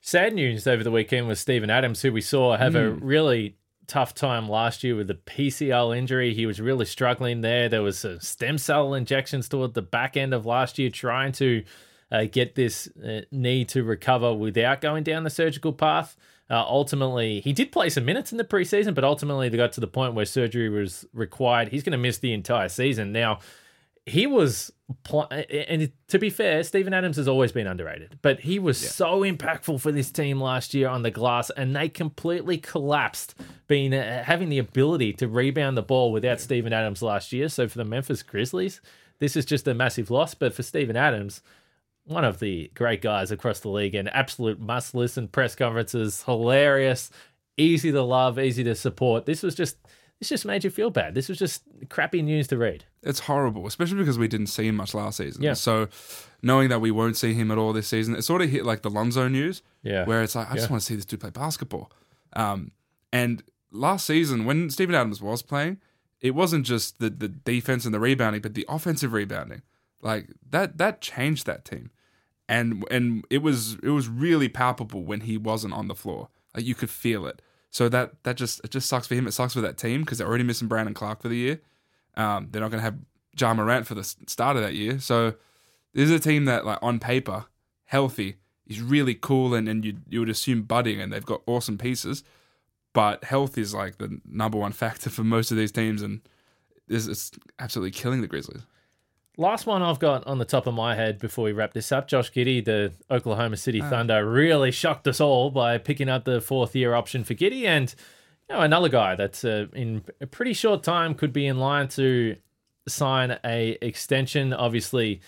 Sad 0.00 0.34
news 0.34 0.66
over 0.66 0.84
the 0.84 0.90
weekend 0.90 1.26
was 1.26 1.40
Steven 1.40 1.68
Adams, 1.70 2.02
who 2.02 2.12
we 2.12 2.20
saw 2.20 2.56
have 2.56 2.74
a 2.76 2.90
Hmm. 2.92 3.04
really 3.04 3.56
tough 3.88 4.14
time 4.14 4.48
last 4.48 4.82
year 4.82 4.96
with 4.96 5.06
the 5.08 5.14
PCL 5.14 5.96
injury. 5.96 6.34
He 6.34 6.46
was 6.46 6.60
really 6.60 6.84
struggling 6.84 7.40
there. 7.40 7.68
There 7.68 7.82
was 7.82 7.98
some 8.00 8.18
stem 8.20 8.58
cell 8.58 8.94
injections 8.94 9.48
toward 9.48 9.74
the 9.74 9.82
back 9.82 10.16
end 10.16 10.34
of 10.34 10.44
last 10.46 10.78
year, 10.78 10.90
trying 10.90 11.32
to 11.32 11.62
uh, 12.10 12.24
get 12.30 12.54
this 12.54 12.88
uh, 13.04 13.22
knee 13.32 13.64
to 13.64 13.82
recover 13.82 14.32
without 14.32 14.80
going 14.80 15.02
down 15.04 15.24
the 15.24 15.30
surgical 15.30 15.72
path. 15.72 16.16
Uh, 16.48 16.62
ultimately, 16.62 17.40
he 17.40 17.52
did 17.52 17.72
play 17.72 17.88
some 17.88 18.04
minutes 18.04 18.30
in 18.30 18.38
the 18.38 18.44
preseason, 18.44 18.94
but 18.94 19.02
ultimately 19.02 19.48
they 19.48 19.56
got 19.56 19.72
to 19.72 19.80
the 19.80 19.86
point 19.86 20.14
where 20.14 20.24
surgery 20.24 20.68
was 20.68 21.04
required. 21.12 21.68
He's 21.68 21.82
going 21.82 21.92
to 21.92 21.98
miss 21.98 22.18
the 22.18 22.32
entire 22.32 22.68
season. 22.68 23.12
Now, 23.12 23.40
he 24.04 24.28
was, 24.28 24.72
pl- 25.02 25.26
and 25.30 25.90
to 26.06 26.18
be 26.20 26.30
fair, 26.30 26.62
Steven 26.62 26.94
Adams 26.94 27.16
has 27.16 27.26
always 27.26 27.50
been 27.50 27.66
underrated, 27.66 28.20
but 28.22 28.38
he 28.38 28.60
was 28.60 28.80
yeah. 28.80 28.90
so 28.90 29.22
impactful 29.22 29.80
for 29.80 29.90
this 29.90 30.12
team 30.12 30.40
last 30.40 30.72
year 30.74 30.88
on 30.88 31.02
the 31.02 31.10
glass, 31.10 31.50
and 31.50 31.74
they 31.74 31.88
completely 31.88 32.56
collapsed, 32.58 33.34
being 33.66 33.92
uh, 33.92 34.22
having 34.22 34.48
the 34.48 34.58
ability 34.58 35.12
to 35.14 35.26
rebound 35.26 35.76
the 35.76 35.82
ball 35.82 36.12
without 36.12 36.40
Steven 36.40 36.72
Adams 36.72 37.02
last 37.02 37.32
year. 37.32 37.48
So 37.48 37.66
for 37.66 37.78
the 37.78 37.84
Memphis 37.84 38.22
Grizzlies, 38.22 38.80
this 39.18 39.34
is 39.34 39.44
just 39.44 39.66
a 39.66 39.74
massive 39.74 40.08
loss. 40.08 40.34
But 40.34 40.54
for 40.54 40.62
Steven 40.62 40.96
Adams, 40.96 41.42
one 42.06 42.24
of 42.24 42.38
the 42.38 42.70
great 42.74 43.02
guys 43.02 43.30
across 43.30 43.60
the 43.60 43.68
league 43.68 43.94
and 43.94 44.08
absolute 44.14 44.60
must 44.60 44.94
listen 44.94 45.28
press 45.28 45.54
conferences, 45.54 46.22
hilarious, 46.22 47.10
easy 47.56 47.92
to 47.92 48.02
love, 48.02 48.38
easy 48.38 48.64
to 48.64 48.74
support. 48.74 49.26
This 49.26 49.42
was 49.42 49.54
just 49.54 49.76
this 50.18 50.28
just 50.30 50.46
made 50.46 50.64
you 50.64 50.70
feel 50.70 50.88
bad. 50.88 51.14
This 51.14 51.28
was 51.28 51.38
just 51.38 51.62
crappy 51.90 52.22
news 52.22 52.48
to 52.48 52.56
read. 52.56 52.84
It's 53.02 53.20
horrible, 53.20 53.66
especially 53.66 53.98
because 53.98 54.18
we 54.18 54.28
didn't 54.28 54.46
see 54.46 54.66
him 54.66 54.76
much 54.76 54.94
last 54.94 55.18
season. 55.18 55.42
Yeah. 55.42 55.52
So 55.52 55.88
knowing 56.42 56.70
that 56.70 56.80
we 56.80 56.90
won't 56.90 57.16
see 57.16 57.34
him 57.34 57.50
at 57.50 57.58
all 57.58 57.74
this 57.74 57.88
season, 57.88 58.14
it 58.14 58.22
sort 58.22 58.40
of 58.40 58.48
hit 58.48 58.64
like 58.64 58.82
the 58.82 58.88
Lonzo 58.88 59.28
news. 59.28 59.62
Yeah. 59.82 60.06
Where 60.06 60.22
it's 60.22 60.34
like, 60.34 60.50
I 60.50 60.54
just 60.54 60.70
want 60.70 60.80
to 60.80 60.86
see 60.86 60.96
this 60.96 61.04
dude 61.04 61.20
play 61.20 61.30
basketball. 61.30 61.92
Um, 62.32 62.70
and 63.12 63.42
last 63.70 64.06
season, 64.06 64.46
when 64.46 64.70
Steven 64.70 64.94
Adams 64.94 65.20
was 65.20 65.42
playing, 65.42 65.78
it 66.20 66.34
wasn't 66.34 66.64
just 66.64 66.98
the, 66.98 67.10
the 67.10 67.28
defense 67.28 67.84
and 67.84 67.92
the 67.92 68.00
rebounding, 68.00 68.40
but 68.40 68.54
the 68.54 68.64
offensive 68.68 69.12
rebounding. 69.12 69.62
Like 70.00 70.28
that 70.50 70.78
that 70.78 71.00
changed 71.00 71.46
that 71.46 71.64
team 71.64 71.90
and 72.48 72.84
and 72.90 73.24
it 73.30 73.38
was 73.38 73.74
it 73.82 73.90
was 73.90 74.08
really 74.08 74.48
palpable 74.48 75.04
when 75.04 75.22
he 75.22 75.36
wasn't 75.36 75.74
on 75.74 75.88
the 75.88 75.94
floor. 75.94 76.28
Like 76.54 76.64
you 76.64 76.74
could 76.74 76.90
feel 76.90 77.26
it. 77.26 77.42
So 77.70 77.88
that 77.88 78.22
that 78.24 78.36
just 78.36 78.60
it 78.64 78.70
just 78.70 78.88
sucks 78.88 79.06
for 79.06 79.14
him. 79.14 79.26
It 79.26 79.32
sucks 79.32 79.54
for 79.54 79.60
that 79.60 79.78
team 79.78 80.02
because 80.02 80.18
they're 80.18 80.26
already 80.26 80.44
missing 80.44 80.68
Brandon 80.68 80.94
Clarke 80.94 81.22
for 81.22 81.28
the 81.28 81.36
year. 81.36 81.60
Um, 82.16 82.48
they're 82.50 82.62
not 82.62 82.70
going 82.70 82.78
to 82.78 82.84
have 82.84 82.98
Ja 83.38 83.52
Morant 83.52 83.86
for 83.86 83.94
the 83.94 84.04
start 84.04 84.56
of 84.56 84.62
that 84.62 84.74
year. 84.74 84.98
So 84.98 85.34
this 85.92 86.04
is 86.04 86.10
a 86.10 86.18
team 86.18 86.46
that, 86.46 86.64
like 86.64 86.78
on 86.80 86.98
paper, 86.98 87.46
healthy 87.84 88.36
is 88.66 88.80
really 88.80 89.14
cool, 89.14 89.54
and, 89.54 89.68
and 89.68 89.84
you 89.84 89.96
you 90.08 90.20
would 90.20 90.30
assume 90.30 90.62
budding, 90.62 91.00
and 91.00 91.12
they've 91.12 91.24
got 91.24 91.42
awesome 91.46 91.78
pieces. 91.78 92.24
But 92.92 93.24
health 93.24 93.58
is 93.58 93.74
like 93.74 93.98
the 93.98 94.20
number 94.24 94.56
one 94.56 94.72
factor 94.84 95.10
for 95.10 95.24
most 95.24 95.50
of 95.50 95.56
these 95.56 95.72
teams, 95.72 96.02
and 96.02 96.20
it's, 96.88 97.06
it's 97.06 97.32
absolutely 97.58 97.90
killing 97.90 98.22
the 98.22 98.26
Grizzlies. 98.26 98.62
Last 99.38 99.66
one 99.66 99.82
I've 99.82 99.98
got 99.98 100.26
on 100.26 100.38
the 100.38 100.46
top 100.46 100.66
of 100.66 100.72
my 100.72 100.94
head 100.94 101.18
before 101.18 101.44
we 101.44 101.52
wrap 101.52 101.74
this 101.74 101.92
up. 101.92 102.08
Josh 102.08 102.32
Giddey, 102.32 102.64
the 102.64 102.94
Oklahoma 103.10 103.58
City 103.58 103.82
oh. 103.82 103.90
Thunder, 103.90 104.28
really 104.28 104.70
shocked 104.70 105.06
us 105.06 105.20
all 105.20 105.50
by 105.50 105.76
picking 105.76 106.08
up 106.08 106.24
the 106.24 106.40
fourth 106.40 106.74
year 106.74 106.94
option 106.94 107.22
for 107.22 107.34
Giddey. 107.34 107.64
And 107.64 107.94
you 108.48 108.54
know, 108.54 108.62
another 108.62 108.88
guy 108.88 109.14
that's 109.14 109.44
uh, 109.44 109.66
in 109.74 110.04
a 110.22 110.26
pretty 110.26 110.54
short 110.54 110.82
time 110.82 111.14
could 111.14 111.34
be 111.34 111.46
in 111.46 111.58
line 111.58 111.88
to 111.88 112.36
sign 112.88 113.38
a 113.44 113.76
extension. 113.82 114.54
Obviously, 114.54 115.20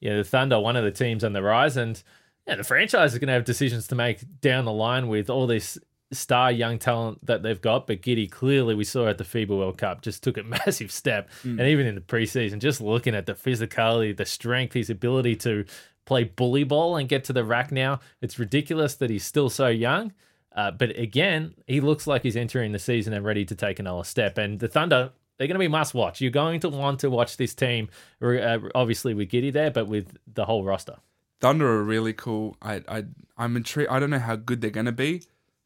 you 0.00 0.10
know, 0.10 0.18
the 0.18 0.24
Thunder, 0.24 0.58
one 0.58 0.74
of 0.74 0.82
the 0.82 0.90
teams 0.90 1.22
on 1.22 1.32
the 1.32 1.42
rise. 1.42 1.76
And 1.76 2.02
yeah, 2.48 2.56
the 2.56 2.64
franchise 2.64 3.12
is 3.12 3.20
going 3.20 3.28
to 3.28 3.34
have 3.34 3.44
decisions 3.44 3.86
to 3.88 3.94
make 3.94 4.40
down 4.40 4.64
the 4.64 4.72
line 4.72 5.06
with 5.06 5.30
all 5.30 5.46
this 5.46 5.78
star 6.12 6.52
young 6.52 6.78
talent 6.78 7.24
that 7.26 7.42
they've 7.42 7.60
got, 7.60 7.86
but 7.86 8.02
Giddey 8.02 8.30
clearly 8.30 8.74
we 8.74 8.84
saw 8.84 9.08
at 9.08 9.18
the 9.18 9.24
FIBA 9.24 9.48
World 9.48 9.78
Cup 9.78 10.02
just 10.02 10.22
took 10.22 10.36
a 10.36 10.42
massive 10.44 10.92
step, 10.92 11.30
mm. 11.44 11.58
and 11.58 11.62
even 11.62 11.86
in 11.86 11.94
the 11.94 12.00
preseason, 12.00 12.58
just 12.58 12.80
looking 12.80 13.14
at 13.14 13.26
the 13.26 13.34
physicality, 13.34 14.16
the 14.16 14.26
strength, 14.26 14.74
his 14.74 14.90
ability 14.90 15.36
to 15.36 15.64
play 16.04 16.24
bully 16.24 16.64
ball 16.64 16.96
and 16.96 17.08
get 17.08 17.24
to 17.24 17.32
the 17.32 17.44
rack 17.44 17.70
now, 17.72 18.00
it's 18.20 18.38
ridiculous 18.38 18.94
that 18.96 19.10
he's 19.10 19.24
still 19.24 19.48
so 19.48 19.68
young. 19.68 20.12
Uh, 20.54 20.70
but 20.70 20.96
again, 20.98 21.54
he 21.66 21.80
looks 21.80 22.06
like 22.06 22.22
he's 22.22 22.36
entering 22.36 22.72
the 22.72 22.78
season 22.78 23.12
and 23.12 23.24
ready 23.24 23.44
to 23.44 23.54
take 23.54 23.78
another 23.78 24.04
step. 24.04 24.36
And 24.36 24.58
the 24.58 24.68
Thunder, 24.68 25.12
they're 25.38 25.46
going 25.46 25.54
to 25.54 25.60
be 25.60 25.68
must 25.68 25.94
watch. 25.94 26.20
You're 26.20 26.30
going 26.30 26.60
to 26.60 26.68
want 26.68 27.00
to 27.00 27.10
watch 27.10 27.36
this 27.36 27.54
team, 27.54 27.88
uh, 28.20 28.58
obviously 28.74 29.14
with 29.14 29.30
Giddey 29.30 29.52
there, 29.52 29.70
but 29.70 29.86
with 29.86 30.16
the 30.32 30.44
whole 30.44 30.64
roster. 30.64 30.96
Thunder 31.40 31.66
are 31.66 31.82
really 31.82 32.12
cool. 32.12 32.56
I 32.62 32.82
I 32.86 33.04
I'm 33.36 33.56
intrigued. 33.56 33.90
I 33.90 33.98
don't 33.98 34.10
know 34.10 34.20
how 34.20 34.36
good 34.36 34.60
they're 34.60 34.70
going 34.70 34.86
to 34.86 34.92
be, 34.92 35.22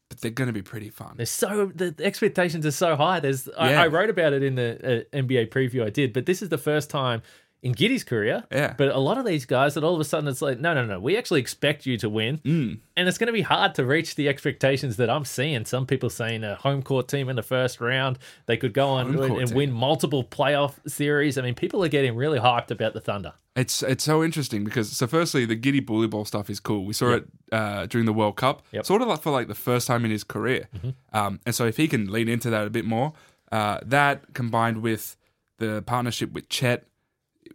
but 0.09 0.21
they're 0.21 0.31
going 0.31 0.47
to 0.47 0.53
be 0.53 0.61
pretty 0.61 0.89
fun. 0.89 1.13
They're 1.17 1.25
so 1.25 1.71
the 1.73 1.95
expectations 1.99 2.65
are 2.65 2.71
so 2.71 2.95
high. 2.95 3.19
There's 3.19 3.47
yeah. 3.47 3.53
I, 3.57 3.73
I, 3.83 3.87
wrote 3.87 4.09
about 4.09 4.33
it 4.33 4.43
in 4.43 4.55
the 4.55 5.03
uh, 5.13 5.17
NBA 5.17 5.49
preview 5.49 5.85
I 5.85 5.89
did, 5.89 6.13
but 6.13 6.25
this 6.25 6.41
is 6.41 6.49
the 6.49 6.57
first 6.57 6.89
time 6.89 7.21
in 7.63 7.73
Giddey's 7.73 8.03
career. 8.03 8.43
Yeah. 8.51 8.73
But 8.77 8.89
a 8.89 8.99
lot 8.99 9.17
of 9.17 9.25
these 9.25 9.45
guys 9.45 9.73
that 9.73 9.83
all 9.83 9.93
of 9.93 9.99
a 9.99 10.05
sudden 10.05 10.27
it's 10.29 10.41
like, 10.41 10.59
no, 10.59 10.73
no, 10.73 10.85
no, 10.85 10.99
we 10.99 11.17
actually 11.17 11.41
expect 11.41 11.85
you 11.85 11.97
to 11.97 12.09
win. 12.09 12.37
Mm. 12.39 12.79
And 12.95 13.07
it's 13.07 13.17
going 13.17 13.27
to 13.27 13.33
be 13.33 13.41
hard 13.41 13.75
to 13.75 13.85
reach 13.85 14.15
the 14.15 14.29
expectations 14.29 14.97
that 14.97 15.09
I'm 15.09 15.25
seeing. 15.25 15.65
Some 15.65 15.85
people 15.85 16.09
saying 16.09 16.43
a 16.43 16.55
home 16.55 16.83
court 16.83 17.07
team 17.07 17.29
in 17.29 17.35
the 17.35 17.43
first 17.43 17.81
round, 17.81 18.19
they 18.45 18.57
could 18.57 18.73
go 18.73 18.89
on 18.89 19.15
and, 19.15 19.37
and 19.37 19.51
win 19.53 19.71
multiple 19.71 20.23
playoff 20.23 20.75
series. 20.89 21.37
I 21.37 21.41
mean, 21.41 21.55
people 21.55 21.83
are 21.83 21.89
getting 21.89 22.15
really 22.15 22.39
hyped 22.39 22.71
about 22.71 22.93
the 22.93 23.01
Thunder. 23.01 23.33
It's 23.55 23.81
it's 23.81 24.03
so 24.03 24.23
interesting 24.23 24.63
because 24.63 24.95
so 24.95 25.07
firstly 25.07 25.43
the 25.43 25.55
Giddey 25.55 25.83
bully 25.83 26.05
ball 26.05 26.25
stuff 26.25 26.47
is 26.47 26.59
cool. 26.59 26.85
We 26.85 26.93
saw 26.93 27.13
yep. 27.13 27.23
it 27.23 27.53
uh, 27.55 27.85
during 27.87 28.05
the 28.05 28.13
World 28.13 28.35
Cup, 28.35 28.61
yep. 28.71 28.85
sort 28.85 29.01
of 29.01 29.07
like 29.07 29.23
for 29.23 29.31
like 29.31 29.47
the 29.47 29.55
first 29.55 29.87
time 29.87 30.05
in 30.05 30.11
his 30.11 30.23
career. 30.23 30.69
Mm-hmm. 30.75 31.17
Um, 31.17 31.39
and 31.43 31.55
so 31.55 31.65
if 31.65 31.77
he 31.77 31.87
can 31.87 32.11
lean 32.11 32.29
into 32.29 32.51
that 32.51 32.67
a 32.67 32.69
bit 32.69 32.85
more, 32.85 33.13
uh, 33.51 33.79
that 33.83 34.35
combined 34.35 34.83
with 34.83 35.17
the 35.57 35.81
partnership 35.87 36.33
with 36.33 36.49
Chet 36.49 36.86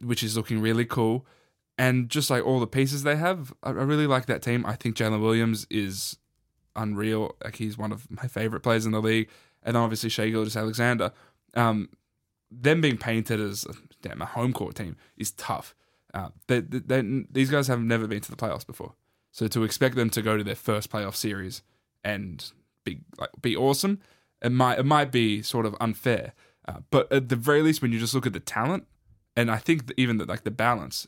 which 0.00 0.22
is 0.22 0.36
looking 0.36 0.60
really 0.60 0.84
cool. 0.84 1.26
And 1.78 2.08
just 2.08 2.30
like 2.30 2.44
all 2.44 2.60
the 2.60 2.66
pieces 2.66 3.02
they 3.02 3.16
have, 3.16 3.52
I, 3.62 3.70
really 3.70 4.06
like 4.06 4.26
that 4.26 4.42
team. 4.42 4.64
I 4.66 4.76
think 4.76 4.96
Jalen 4.96 5.20
Williams 5.20 5.66
is 5.70 6.18
unreal. 6.76 7.34
Like 7.42 7.56
he's 7.56 7.78
one 7.78 7.92
of 7.92 8.10
my 8.10 8.28
favorite 8.28 8.60
players 8.60 8.86
in 8.86 8.92
the 8.92 9.00
league. 9.00 9.28
And 9.62 9.76
obviously 9.76 10.10
Shai 10.10 10.28
Gilgeous-Alexander. 10.28 11.12
Um, 11.54 11.88
them 12.50 12.80
being 12.80 12.98
painted 12.98 13.40
as 13.40 13.66
damn 14.02 14.20
a 14.20 14.26
home 14.26 14.52
court 14.52 14.74
team 14.74 14.96
is 15.16 15.30
tough. 15.32 15.74
Uh, 16.12 16.28
they, 16.46 16.60
they, 16.60 16.78
they, 16.78 17.24
these 17.30 17.50
guys 17.50 17.68
have 17.68 17.80
never 17.80 18.06
been 18.06 18.20
to 18.20 18.30
the 18.30 18.36
playoffs 18.36 18.66
before, 18.66 18.94
so 19.30 19.46
to 19.46 19.64
expect 19.64 19.96
them 19.96 20.10
to 20.10 20.20
go 20.20 20.36
to 20.36 20.44
their 20.44 20.54
first 20.54 20.90
playoff 20.90 21.14
series 21.14 21.62
and 22.04 22.52
be 22.84 23.00
like 23.18 23.30
be 23.40 23.56
awesome, 23.56 23.98
it 24.42 24.52
might 24.52 24.78
it 24.78 24.84
might 24.84 25.10
be 25.10 25.40
sort 25.40 25.64
of 25.64 25.74
unfair. 25.80 26.34
Uh, 26.68 26.80
but 26.90 27.10
at 27.10 27.30
the 27.30 27.36
very 27.36 27.62
least, 27.62 27.80
when 27.80 27.92
you 27.92 27.98
just 27.98 28.14
look 28.14 28.26
at 28.26 28.34
the 28.34 28.40
talent, 28.40 28.86
and 29.36 29.50
I 29.50 29.56
think 29.56 29.92
even 29.96 30.18
like 30.18 30.44
the 30.44 30.50
balance, 30.50 31.06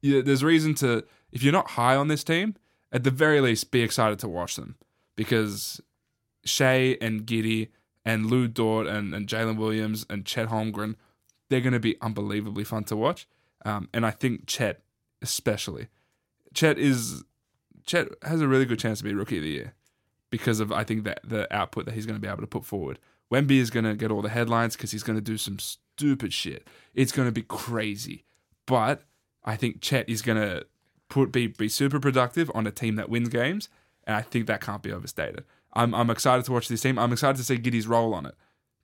yeah, 0.00 0.20
there's 0.20 0.44
reason 0.44 0.74
to 0.76 1.04
if 1.32 1.42
you're 1.42 1.52
not 1.52 1.70
high 1.70 1.96
on 1.96 2.08
this 2.08 2.24
team, 2.24 2.54
at 2.92 3.04
the 3.04 3.10
very 3.10 3.40
least, 3.40 3.70
be 3.70 3.82
excited 3.82 4.18
to 4.20 4.28
watch 4.28 4.56
them 4.56 4.76
because 5.16 5.80
Shai 6.44 6.96
and 7.00 7.26
Giddey 7.26 7.68
and 8.04 8.26
Lu 8.26 8.48
Dort 8.48 8.86
and, 8.86 9.14
and 9.14 9.26
Jalen 9.26 9.56
Williams 9.56 10.06
and 10.08 10.24
Chet 10.24 10.48
Holmgren, 10.48 10.94
they're 11.48 11.60
going 11.60 11.72
to 11.72 11.80
be 11.80 11.96
unbelievably 12.00 12.64
fun 12.64 12.84
to 12.84 12.96
watch. 12.96 13.28
Um, 13.64 13.88
and 13.92 14.06
I 14.06 14.10
think 14.10 14.46
Chet 14.46 14.80
especially, 15.20 15.88
Chet 16.54 16.78
is 16.78 17.24
Chet 17.84 18.08
has 18.22 18.40
a 18.40 18.48
really 18.48 18.64
good 18.64 18.78
chance 18.78 18.98
to 18.98 19.04
be 19.04 19.14
rookie 19.14 19.38
of 19.38 19.42
the 19.42 19.50
year 19.50 19.74
because 20.30 20.60
of 20.60 20.72
I 20.72 20.84
think 20.84 21.04
that 21.04 21.20
the 21.24 21.52
output 21.54 21.86
that 21.86 21.94
he's 21.94 22.06
going 22.06 22.16
to 22.16 22.20
be 22.20 22.28
able 22.28 22.40
to 22.40 22.46
put 22.46 22.64
forward. 22.64 22.98
Wemby 23.32 23.58
is 23.58 23.70
going 23.70 23.84
to 23.84 23.94
get 23.94 24.10
all 24.10 24.22
the 24.22 24.30
headlines 24.30 24.74
because 24.74 24.90
he's 24.90 25.02
going 25.02 25.18
to 25.18 25.22
do 25.22 25.36
some 25.36 25.58
stupid 25.98 26.32
shit. 26.32 26.66
It's 26.94 27.12
going 27.12 27.26
to 27.26 27.32
be 27.32 27.42
crazy. 27.42 28.24
But 28.66 29.02
I 29.44 29.56
think 29.56 29.80
Chet 29.80 30.08
is 30.08 30.22
going 30.22 30.40
to 30.40 30.66
put 31.08 31.32
be 31.32 31.48
be 31.48 31.68
super 31.68 31.98
productive 31.98 32.50
on 32.54 32.66
a 32.66 32.70
team 32.70 32.96
that 32.96 33.08
wins 33.08 33.28
games, 33.28 33.68
and 34.06 34.14
I 34.16 34.22
think 34.22 34.46
that 34.46 34.60
can't 34.60 34.82
be 34.82 34.92
overstated. 34.92 35.44
I'm 35.72 35.94
I'm 35.94 36.10
excited 36.10 36.44
to 36.46 36.52
watch 36.52 36.68
this 36.68 36.82
team. 36.82 36.98
I'm 36.98 37.12
excited 37.12 37.36
to 37.38 37.44
see 37.44 37.56
Giddey's 37.56 37.88
role 37.88 38.14
on 38.14 38.26
it 38.26 38.34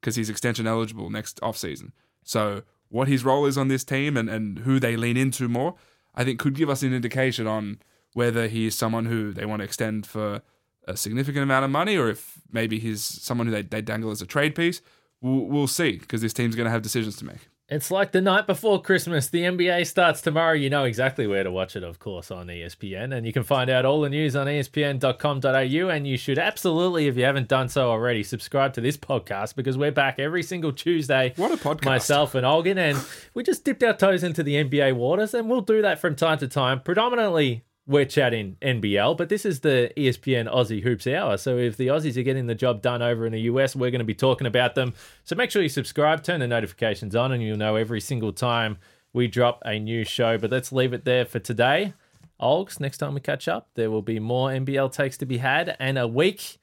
because 0.00 0.16
he's 0.16 0.30
extension 0.30 0.66
eligible 0.66 1.10
next 1.10 1.40
offseason. 1.40 1.92
So 2.22 2.62
what 2.88 3.08
his 3.08 3.24
role 3.24 3.46
is 3.46 3.56
on 3.56 3.68
this 3.68 3.84
team 3.84 4.16
and, 4.16 4.28
and 4.28 4.60
who 4.60 4.78
they 4.78 4.96
lean 4.96 5.16
into 5.16 5.48
more, 5.48 5.74
I 6.14 6.24
think 6.24 6.38
could 6.38 6.54
give 6.54 6.70
us 6.70 6.82
an 6.82 6.94
indication 6.94 7.46
on 7.46 7.78
whether 8.12 8.46
he 8.48 8.66
is 8.66 8.74
someone 8.76 9.06
who 9.06 9.32
they 9.32 9.44
want 9.44 9.60
to 9.60 9.64
extend 9.64 10.06
for 10.06 10.42
a 10.86 10.96
significant 10.96 11.42
amount 11.42 11.64
of 11.64 11.70
money 11.70 11.96
or 11.96 12.08
if 12.10 12.40
maybe 12.52 12.78
he's 12.78 13.02
someone 13.02 13.46
who 13.46 13.52
they, 13.52 13.62
they 13.62 13.82
dangle 13.82 14.10
as 14.10 14.22
a 14.22 14.26
trade 14.26 14.54
piece. 14.54 14.80
We'll, 15.20 15.46
we'll 15.46 15.66
see 15.66 15.92
because 15.92 16.20
this 16.20 16.32
team's 16.32 16.56
going 16.56 16.66
to 16.66 16.70
have 16.70 16.82
decisions 16.82 17.16
to 17.16 17.24
make. 17.24 17.48
It's 17.66 17.90
like 17.90 18.12
the 18.12 18.20
night 18.20 18.46
before 18.46 18.82
Christmas. 18.82 19.28
The 19.28 19.44
NBA 19.44 19.86
starts 19.86 20.20
tomorrow. 20.20 20.52
You 20.52 20.68
know 20.68 20.84
exactly 20.84 21.26
where 21.26 21.42
to 21.42 21.50
watch 21.50 21.76
it, 21.76 21.82
of 21.82 21.98
course, 21.98 22.30
on 22.30 22.48
ESPN. 22.48 23.16
And 23.16 23.26
you 23.26 23.32
can 23.32 23.42
find 23.42 23.70
out 23.70 23.86
all 23.86 24.02
the 24.02 24.10
news 24.10 24.36
on 24.36 24.46
espn.com.au. 24.46 25.88
And 25.88 26.06
you 26.06 26.18
should 26.18 26.38
absolutely, 26.38 27.06
if 27.06 27.16
you 27.16 27.24
haven't 27.24 27.48
done 27.48 27.70
so 27.70 27.88
already, 27.88 28.22
subscribe 28.22 28.74
to 28.74 28.82
this 28.82 28.98
podcast 28.98 29.56
because 29.56 29.78
we're 29.78 29.92
back 29.92 30.18
every 30.18 30.42
single 30.42 30.72
Tuesday. 30.72 31.32
What 31.36 31.52
a 31.52 31.56
podcast. 31.56 31.86
Myself 31.86 32.34
and 32.34 32.44
Olgun. 32.44 32.76
And 32.76 32.98
we 33.32 33.42
just 33.42 33.64
dipped 33.64 33.82
our 33.82 33.96
toes 33.96 34.22
into 34.22 34.42
the 34.42 34.62
NBA 34.62 34.94
waters. 34.94 35.32
And 35.32 35.48
we'll 35.48 35.62
do 35.62 35.80
that 35.80 35.98
from 35.98 36.16
time 36.16 36.36
to 36.40 36.48
time, 36.48 36.80
predominantly 36.80 37.64
we're 37.86 38.06
chatting 38.06 38.56
NBL, 38.62 39.16
but 39.16 39.28
this 39.28 39.44
is 39.44 39.60
the 39.60 39.90
ESPN 39.96 40.50
Aussie 40.52 40.82
Hoops 40.82 41.06
Hour. 41.06 41.36
So 41.36 41.58
if 41.58 41.76
the 41.76 41.88
Aussies 41.88 42.16
are 42.16 42.22
getting 42.22 42.46
the 42.46 42.54
job 42.54 42.80
done 42.80 43.02
over 43.02 43.26
in 43.26 43.32
the 43.32 43.42
US, 43.42 43.76
we're 43.76 43.90
going 43.90 43.98
to 43.98 44.04
be 44.04 44.14
talking 44.14 44.46
about 44.46 44.74
them. 44.74 44.94
So 45.24 45.36
make 45.36 45.50
sure 45.50 45.62
you 45.62 45.68
subscribe, 45.68 46.22
turn 46.22 46.40
the 46.40 46.48
notifications 46.48 47.14
on, 47.14 47.32
and 47.32 47.42
you'll 47.42 47.58
know 47.58 47.76
every 47.76 48.00
single 48.00 48.32
time 48.32 48.78
we 49.12 49.28
drop 49.28 49.62
a 49.66 49.78
new 49.78 50.04
show. 50.04 50.38
But 50.38 50.50
let's 50.50 50.72
leave 50.72 50.94
it 50.94 51.04
there 51.04 51.26
for 51.26 51.38
today. 51.38 51.92
Olgs, 52.40 52.80
next 52.80 52.98
time 52.98 53.14
we 53.14 53.20
catch 53.20 53.48
up, 53.48 53.68
there 53.74 53.90
will 53.90 54.02
be 54.02 54.18
more 54.18 54.50
NBL 54.50 54.92
takes 54.92 55.18
to 55.18 55.26
be 55.26 55.38
had 55.38 55.76
and 55.78 55.98
a 55.98 56.08
week 56.08 56.58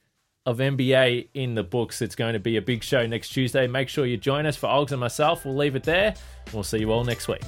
of 0.47 0.57
NBA 0.57 1.29
in 1.35 1.53
the 1.53 1.63
books. 1.63 2.01
It's 2.01 2.15
going 2.15 2.33
to 2.33 2.39
be 2.39 2.57
a 2.57 2.61
big 2.61 2.83
show 2.83 3.05
next 3.05 3.29
Tuesday. 3.29 3.67
Make 3.67 3.89
sure 3.89 4.07
you 4.07 4.17
join 4.17 4.47
us 4.47 4.57
for 4.57 4.67
Olgs 4.67 4.91
and 4.91 4.99
myself. 4.99 5.45
We'll 5.45 5.55
leave 5.55 5.75
it 5.75 5.83
there. 5.83 6.15
We'll 6.51 6.63
see 6.63 6.79
you 6.79 6.91
all 6.91 7.03
next 7.03 7.27
week. 7.27 7.43